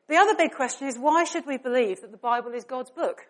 The 0.08 0.16
other 0.16 0.34
big 0.34 0.52
question 0.52 0.88
is 0.88 0.98
why 0.98 1.24
should 1.24 1.46
we 1.46 1.58
believe 1.58 2.00
that 2.00 2.10
the 2.10 2.16
Bible 2.16 2.52
is 2.52 2.64
God's 2.64 2.90
book? 2.90 3.26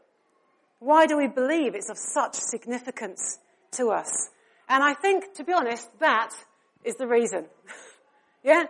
Why 0.78 1.07
do 1.07 1.16
we 1.16 1.26
believe 1.26 1.74
it's 1.74 1.90
of 1.90 1.99
such 1.99 2.34
significance 2.34 3.38
to 3.72 3.90
us? 3.90 4.30
And 4.68 4.82
I 4.82 4.94
think, 4.94 5.34
to 5.34 5.44
be 5.44 5.53
honest, 5.53 5.88
that 5.99 6.30
is 6.84 6.94
the 6.96 7.09
reason. 7.09 7.46
yeah? 8.44 8.64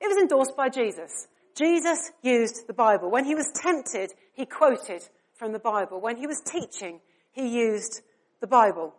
It 0.00 0.06
was 0.08 0.16
endorsed 0.16 0.56
by 0.56 0.68
Jesus. 0.68 1.28
Jesus 1.54 2.10
used 2.22 2.66
the 2.66 2.72
Bible. 2.72 3.10
When 3.10 3.24
he 3.24 3.34
was 3.34 3.52
tempted, 3.54 4.12
he 4.32 4.46
quoted 4.46 5.02
from 5.34 5.52
the 5.52 5.58
Bible. 5.58 6.00
When 6.00 6.16
he 6.16 6.26
was 6.26 6.40
teaching, 6.40 7.00
he 7.32 7.48
used 7.48 8.00
the 8.40 8.46
Bible. 8.46 8.94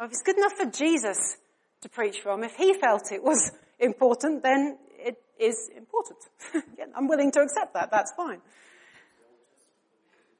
If 0.00 0.10
it's 0.10 0.22
good 0.22 0.38
enough 0.38 0.52
for 0.52 0.66
Jesus 0.66 1.36
to 1.82 1.88
preach 1.88 2.20
from, 2.20 2.44
if 2.44 2.54
he 2.56 2.74
felt 2.74 3.10
it 3.12 3.22
was 3.22 3.50
important, 3.80 4.42
then 4.42 4.78
it 4.98 5.16
is 5.38 5.70
important. 5.76 6.18
I'm 6.96 7.08
willing 7.08 7.30
to 7.32 7.40
accept 7.40 7.74
that. 7.74 7.90
That's 7.90 8.12
fine. 8.16 8.40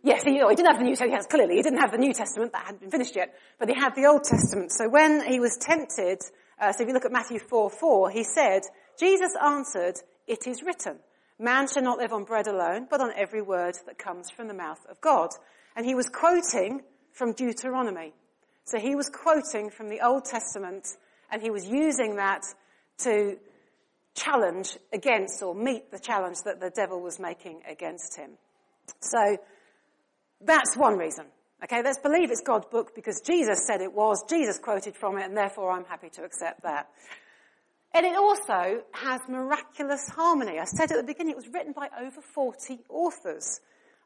Yes, 0.02 0.22
he, 0.22 0.32
he 0.32 0.38
didn't 0.38 0.66
have 0.66 0.78
the 0.78 0.84
New 0.84 0.90
Testament. 0.90 1.12
Yes, 1.12 1.26
clearly, 1.26 1.56
he 1.56 1.62
didn't 1.62 1.80
have 1.80 1.90
the 1.90 1.98
New 1.98 2.12
Testament. 2.12 2.52
That 2.52 2.66
hadn't 2.66 2.80
been 2.80 2.90
finished 2.90 3.16
yet. 3.16 3.34
But 3.58 3.68
he 3.68 3.74
had 3.74 3.94
the 3.96 4.06
Old 4.06 4.22
Testament. 4.22 4.70
So 4.72 4.88
when 4.88 5.24
he 5.24 5.40
was 5.40 5.56
tempted, 5.60 6.20
uh, 6.60 6.72
so 6.72 6.82
if 6.82 6.88
you 6.88 6.94
look 6.94 7.04
at 7.04 7.12
Matthew 7.12 7.40
4, 7.40 7.70
4, 7.70 8.10
he 8.10 8.22
said, 8.22 8.62
Jesus 8.98 9.32
answered, 9.42 9.96
it 10.26 10.46
is 10.46 10.62
written, 10.62 10.98
man 11.38 11.66
shall 11.66 11.82
not 11.82 11.98
live 11.98 12.12
on 12.12 12.24
bread 12.24 12.46
alone, 12.46 12.86
but 12.88 13.00
on 13.00 13.12
every 13.16 13.42
word 13.42 13.76
that 13.86 13.98
comes 13.98 14.30
from 14.30 14.46
the 14.46 14.54
mouth 14.54 14.84
of 14.88 15.00
God. 15.00 15.30
And 15.74 15.84
he 15.84 15.94
was 15.94 16.08
quoting 16.08 16.82
from 17.12 17.32
Deuteronomy. 17.32 18.12
So 18.68 18.78
he 18.78 18.94
was 18.94 19.08
quoting 19.08 19.70
from 19.70 19.88
the 19.88 20.02
Old 20.06 20.26
Testament 20.26 20.86
and 21.32 21.40
he 21.40 21.50
was 21.50 21.64
using 21.64 22.16
that 22.16 22.42
to 22.98 23.38
challenge 24.14 24.76
against 24.92 25.42
or 25.42 25.54
meet 25.54 25.90
the 25.90 25.98
challenge 25.98 26.36
that 26.44 26.60
the 26.60 26.68
devil 26.68 27.00
was 27.00 27.18
making 27.18 27.62
against 27.66 28.18
him. 28.18 28.32
So 29.00 29.38
that's 30.42 30.76
one 30.76 30.98
reason. 30.98 31.24
Okay, 31.64 31.82
let's 31.82 31.98
believe 31.98 32.30
it's 32.30 32.42
God's 32.42 32.66
book 32.66 32.94
because 32.94 33.22
Jesus 33.22 33.66
said 33.66 33.80
it 33.80 33.94
was, 33.94 34.22
Jesus 34.28 34.58
quoted 34.58 34.94
from 34.94 35.16
it, 35.16 35.24
and 35.24 35.36
therefore 35.36 35.72
I'm 35.72 35.86
happy 35.86 36.10
to 36.10 36.22
accept 36.22 36.62
that. 36.62 36.90
And 37.94 38.04
it 38.04 38.16
also 38.16 38.82
has 38.92 39.22
miraculous 39.30 40.10
harmony. 40.10 40.58
I 40.58 40.64
said 40.64 40.92
at 40.92 40.98
the 40.98 41.04
beginning 41.04 41.32
it 41.32 41.36
was 41.36 41.48
written 41.48 41.72
by 41.72 41.88
over 41.98 42.20
40 42.20 42.80
authors, 42.90 43.60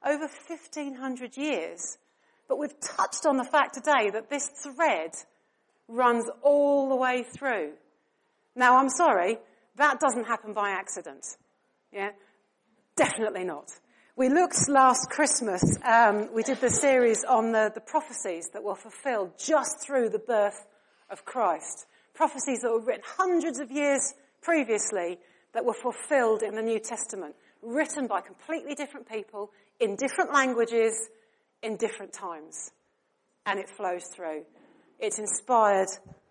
over 0.07 0.29
1500 0.47 1.37
years. 1.37 1.99
But 2.49 2.59
we've 2.59 2.79
touched 2.81 3.27
on 3.27 3.37
the 3.37 3.45
fact 3.45 3.75
today 3.75 4.11
that 4.11 4.29
this 4.29 4.49
thread 4.63 5.13
runs 5.89 6.25
all 6.43 6.89
the 6.89 6.97
way 6.97 7.23
through. 7.23 7.73
Now, 8.55 8.79
I'm 8.79 8.91
sorry, 8.91 9.39
that 9.77 10.01
doesn't 10.01 10.25
happen 10.25 10.53
by 10.53 10.71
accident. 10.71 11.25
Yeah? 11.93 12.11
Definitely 12.97 13.45
not. 13.45 13.71
We 14.15 14.29
looked 14.29 14.69
last 14.69 15.09
Christmas, 15.09 15.63
um, 15.83 16.29
we 16.35 16.43
did 16.43 16.61
the 16.61 16.69
series 16.69 17.25
on 17.25 17.53
the, 17.53 17.73
the 17.75 17.81
prophecies 17.81 18.51
that 18.53 18.63
were 18.63 18.75
fulfilled 18.75 19.33
just 19.39 19.81
through 19.81 20.11
the 20.11 20.19
birth 20.19 20.67
of 21.09 21.25
Christ. 21.25 21.87
Prophecies 22.13 22.61
that 22.61 22.71
were 22.71 22.85
written 22.85 23.05
hundreds 23.07 23.59
of 23.59 23.71
years 23.71 24.13
previously 24.43 25.19
that 25.55 25.65
were 25.65 25.73
fulfilled 25.73 26.43
in 26.43 26.55
the 26.55 26.63
New 26.63 26.79
Testament, 26.79 27.35
written 27.63 28.07
by 28.07 28.21
completely 28.21 28.75
different 28.75 29.09
people 29.09 29.51
in 29.81 29.97
different 29.97 30.31
languages 30.31 31.09
in 31.63 31.77
different 31.77 32.13
times. 32.13 32.71
And 33.47 33.59
it 33.59 33.69
flows 33.69 34.05
through. 34.15 34.45
It's 34.99 35.19
inspired 35.19 35.89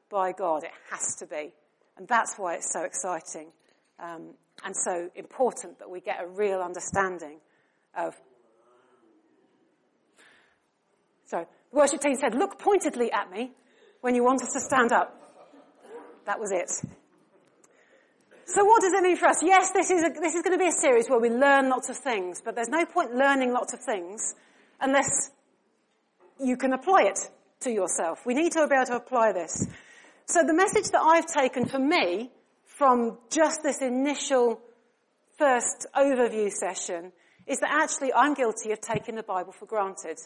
by 0.10 0.32
God. 0.32 0.64
It 0.64 0.72
has 0.90 1.16
to 1.16 1.26
be. 1.26 1.54
And 1.98 2.08
that's 2.08 2.36
why 2.38 2.56
it's 2.56 2.72
so 2.72 2.84
exciting 2.84 3.52
um, 4.00 4.34
and 4.64 4.76
so 4.76 5.10
important 5.16 5.80
that 5.80 5.90
we 5.90 6.00
get 6.00 6.24
a 6.24 6.28
real 6.28 6.62
understanding 6.62 7.40
of. 7.96 8.16
So, 11.26 11.46
the 11.72 11.78
worship 11.78 12.02
team 12.02 12.16
said, 12.16 12.36
look 12.36 12.60
pointedly 12.60 13.12
at 13.12 13.32
me 13.32 13.52
when 14.02 14.16
you 14.16 14.24
want 14.24 14.42
us 14.42 14.54
to 14.54 14.60
stand 14.60 14.92
up. 14.92 15.18
That 16.26 16.40
was 16.40 16.52
it. 16.52 16.70
So 18.46 18.66
what 18.66 18.82
does 18.82 18.92
it 18.92 19.02
mean 19.02 19.16
for 19.16 19.28
us? 19.28 19.42
Yes, 19.42 19.72
this 19.72 19.90
is, 19.90 20.04
a, 20.04 20.10
this 20.10 20.36
is 20.36 20.42
going 20.42 20.58
to 20.58 20.62
be 20.62 20.68
a 20.68 20.74
series 20.74 21.08
where 21.10 21.20
we 21.20 21.30
learn 21.30 21.70
lots 21.70 21.88
of 21.88 21.98
things, 21.98 22.42
but 22.44 22.54
there's 22.54 22.68
no 22.68 22.86
point 22.86 23.16
learning 23.16 23.54
lots 23.54 23.74
of 23.74 23.80
things 23.80 24.36
unless 24.82 25.32
you 26.40 26.58
can 26.58 26.74
apply 26.74 27.04
it 27.04 27.20
to 27.62 27.72
yourself. 27.72 28.26
We 28.26 28.34
need 28.34 28.52
to 28.54 28.68
be 28.68 28.76
able 28.76 28.86
to 28.88 28.96
apply 28.96 29.32
this. 29.34 29.68
So 30.26 30.44
the 30.44 30.54
message 30.54 30.90
that 30.92 31.02
I've 31.02 31.28
taken 31.28 31.66
for 31.66 31.80
me 31.80 32.32
from 32.66 33.18
just 33.30 33.62
this 33.64 33.82
initial 33.82 34.60
first 35.38 35.86
overview 35.96 36.50
session 36.52 37.12
is 37.48 37.60
that 37.60 37.70
actually 37.72 38.14
I'm 38.14 38.34
guilty 38.34 38.72
of 38.72 38.82
taking 38.82 39.16
the 39.16 39.24
Bible 39.24 39.52
for 39.52 39.66
granted. 39.66 40.18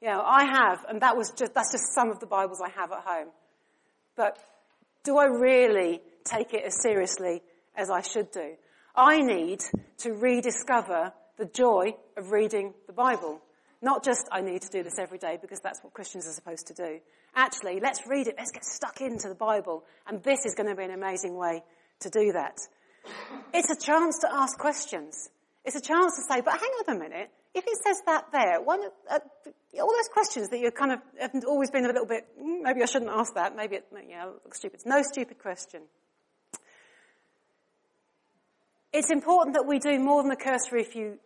You 0.00 0.08
know, 0.08 0.22
I 0.24 0.44
have, 0.44 0.84
and 0.88 1.00
that 1.02 1.16
was 1.16 1.30
just, 1.30 1.54
that's 1.54 1.72
just 1.72 1.94
some 1.94 2.10
of 2.10 2.18
the 2.18 2.26
Bibles 2.26 2.60
I 2.60 2.70
have 2.70 2.90
at 2.92 3.00
home. 3.04 3.28
But 4.16 4.36
do 5.04 5.16
I 5.16 5.26
really 5.26 6.00
take 6.24 6.52
it 6.52 6.64
as 6.64 6.82
seriously 6.82 7.42
as 7.76 7.90
I 7.90 8.02
should 8.02 8.30
do? 8.32 8.54
I 8.94 9.20
need 9.20 9.60
to 9.98 10.12
rediscover 10.12 11.12
the 11.38 11.46
joy 11.46 11.94
of 12.16 12.30
reading 12.30 12.74
the 12.86 12.92
Bible. 12.92 13.40
Not 13.82 14.04
just 14.04 14.28
I 14.30 14.40
need 14.40 14.62
to 14.62 14.68
do 14.68 14.84
this 14.84 14.98
every 14.98 15.18
day 15.18 15.38
because 15.42 15.58
that's 15.60 15.82
what 15.82 15.92
Christians 15.92 16.28
are 16.28 16.32
supposed 16.32 16.68
to 16.68 16.74
do. 16.74 17.00
Actually, 17.34 17.80
let's 17.80 18.06
read 18.06 18.28
it. 18.28 18.36
Let's 18.38 18.52
get 18.52 18.64
stuck 18.64 19.00
into 19.00 19.28
the 19.28 19.34
Bible. 19.34 19.84
And 20.06 20.22
this 20.22 20.46
is 20.46 20.54
going 20.54 20.68
to 20.68 20.76
be 20.76 20.84
an 20.84 20.92
amazing 20.92 21.36
way 21.36 21.64
to 22.00 22.08
do 22.08 22.32
that. 22.32 22.58
It's 23.52 23.70
a 23.70 23.76
chance 23.76 24.20
to 24.20 24.32
ask 24.32 24.56
questions. 24.56 25.28
It's 25.64 25.74
a 25.74 25.80
chance 25.80 26.16
to 26.16 26.22
say, 26.22 26.40
but 26.40 26.54
hang 26.54 26.70
on 26.70 26.96
a 26.96 26.98
minute. 26.98 27.30
If 27.54 27.64
it 27.66 27.76
says 27.84 28.00
that 28.06 28.26
there, 28.32 28.62
one, 28.62 28.80
uh, 29.10 29.18
all 29.80 29.92
those 29.92 30.08
questions 30.12 30.48
that 30.50 30.60
you 30.60 30.70
kind 30.70 30.92
of 30.92 31.00
have 31.20 31.32
always 31.46 31.70
been 31.70 31.84
a 31.84 31.88
little 31.88 32.06
bit, 32.06 32.24
mm, 32.40 32.62
maybe 32.62 32.82
I 32.82 32.86
shouldn't 32.86 33.10
ask 33.10 33.34
that. 33.34 33.56
Maybe 33.56 33.76
it, 33.76 33.86
know, 33.92 34.34
looks 34.44 34.58
stupid. 34.58 34.76
It's 34.76 34.86
no 34.86 35.02
stupid 35.02 35.38
question. 35.38 35.82
It's 38.92 39.10
important 39.10 39.56
that 39.56 39.66
we 39.66 39.78
do 39.78 39.98
more 39.98 40.22
than 40.22 40.30
a 40.30 40.36
cursory 40.36 40.84
few 40.84 41.18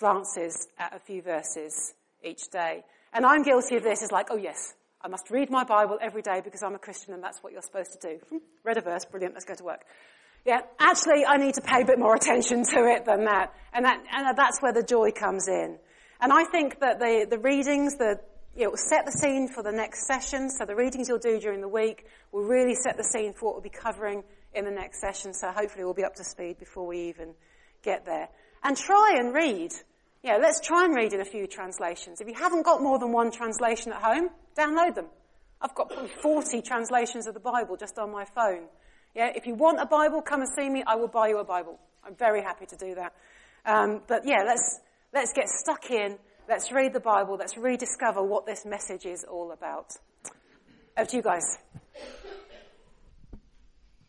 glances 0.00 0.66
at 0.78 0.94
a 0.94 0.98
few 0.98 1.22
verses 1.22 1.94
each 2.24 2.48
day. 2.50 2.82
And 3.12 3.24
I'm 3.26 3.42
guilty 3.42 3.76
of 3.76 3.82
this. 3.82 4.02
It's 4.02 4.10
like, 4.10 4.28
oh 4.30 4.36
yes, 4.36 4.74
I 5.02 5.08
must 5.08 5.30
read 5.30 5.50
my 5.50 5.62
Bible 5.64 5.98
every 6.00 6.22
day 6.22 6.40
because 6.42 6.62
I'm 6.62 6.74
a 6.74 6.78
Christian 6.78 7.14
and 7.14 7.22
that's 7.22 7.42
what 7.42 7.52
you're 7.52 7.62
supposed 7.62 7.92
to 8.00 8.08
do. 8.08 8.18
Hmm, 8.28 8.38
read 8.64 8.78
a 8.78 8.80
verse, 8.80 9.04
brilliant, 9.04 9.34
let's 9.34 9.44
go 9.44 9.54
to 9.54 9.64
work. 9.64 9.82
Yeah, 10.44 10.60
actually 10.78 11.24
I 11.26 11.36
need 11.36 11.54
to 11.54 11.60
pay 11.60 11.82
a 11.82 11.84
bit 11.84 11.98
more 11.98 12.14
attention 12.14 12.64
to 12.64 12.86
it 12.86 13.04
than 13.04 13.24
that. 13.26 13.52
And 13.72 13.84
that, 13.84 14.02
and 14.10 14.36
that's 14.36 14.60
where 14.60 14.72
the 14.72 14.82
joy 14.82 15.10
comes 15.12 15.48
in. 15.48 15.78
And 16.20 16.32
I 16.32 16.44
think 16.44 16.80
that 16.80 16.98
the, 16.98 17.26
the 17.28 17.38
readings, 17.38 17.96
the, 17.96 18.20
it 18.56 18.68
will 18.68 18.76
set 18.76 19.06
the 19.06 19.12
scene 19.12 19.48
for 19.48 19.62
the 19.62 19.72
next 19.72 20.06
session. 20.06 20.50
So 20.50 20.64
the 20.64 20.74
readings 20.74 21.08
you'll 21.08 21.18
do 21.18 21.38
during 21.38 21.60
the 21.60 21.68
week 21.68 22.06
will 22.32 22.44
really 22.44 22.74
set 22.74 22.96
the 22.96 23.04
scene 23.04 23.32
for 23.32 23.46
what 23.46 23.54
we'll 23.54 23.62
be 23.62 23.70
covering 23.70 24.22
in 24.54 24.64
the 24.64 24.70
next 24.70 25.00
session. 25.00 25.32
So 25.34 25.50
hopefully 25.50 25.84
we'll 25.84 25.94
be 25.94 26.04
up 26.04 26.14
to 26.16 26.24
speed 26.24 26.58
before 26.58 26.86
we 26.86 27.08
even 27.08 27.34
get 27.82 28.04
there. 28.04 28.28
And 28.62 28.76
try 28.76 29.16
and 29.18 29.32
read 29.32 29.72
yeah, 30.22 30.36
let's 30.36 30.60
try 30.60 30.84
and 30.84 30.94
read 30.94 31.12
in 31.12 31.20
a 31.20 31.24
few 31.24 31.46
translations. 31.46 32.20
If 32.20 32.28
you 32.28 32.34
haven't 32.34 32.62
got 32.62 32.82
more 32.82 32.98
than 32.98 33.12
one 33.12 33.30
translation 33.30 33.92
at 33.92 34.02
home, 34.02 34.30
download 34.56 34.94
them. 34.94 35.06
I've 35.62 35.74
got 35.74 35.90
probably 35.90 36.10
40 36.22 36.62
translations 36.62 37.26
of 37.26 37.34
the 37.34 37.40
Bible 37.40 37.76
just 37.76 37.98
on 37.98 38.10
my 38.10 38.24
phone. 38.24 38.64
Yeah, 39.14 39.30
if 39.34 39.46
you 39.46 39.54
want 39.54 39.80
a 39.80 39.86
Bible, 39.86 40.22
come 40.22 40.40
and 40.40 40.50
see 40.56 40.68
me. 40.68 40.82
I 40.86 40.96
will 40.96 41.08
buy 41.08 41.28
you 41.28 41.38
a 41.38 41.44
Bible. 41.44 41.78
I'm 42.04 42.14
very 42.14 42.42
happy 42.42 42.66
to 42.66 42.76
do 42.76 42.94
that. 42.94 43.12
Um, 43.66 44.02
but 44.06 44.22
yeah, 44.24 44.42
let's 44.46 44.80
let's 45.12 45.32
get 45.32 45.48
stuck 45.48 45.90
in. 45.90 46.18
Let's 46.48 46.72
read 46.72 46.92
the 46.92 47.00
Bible. 47.00 47.36
Let's 47.36 47.56
rediscover 47.56 48.22
what 48.22 48.46
this 48.46 48.64
message 48.64 49.06
is 49.06 49.24
all 49.24 49.52
about. 49.52 49.92
Over 50.96 51.10
to 51.10 51.16
you 51.16 51.22
guys. 51.22 51.58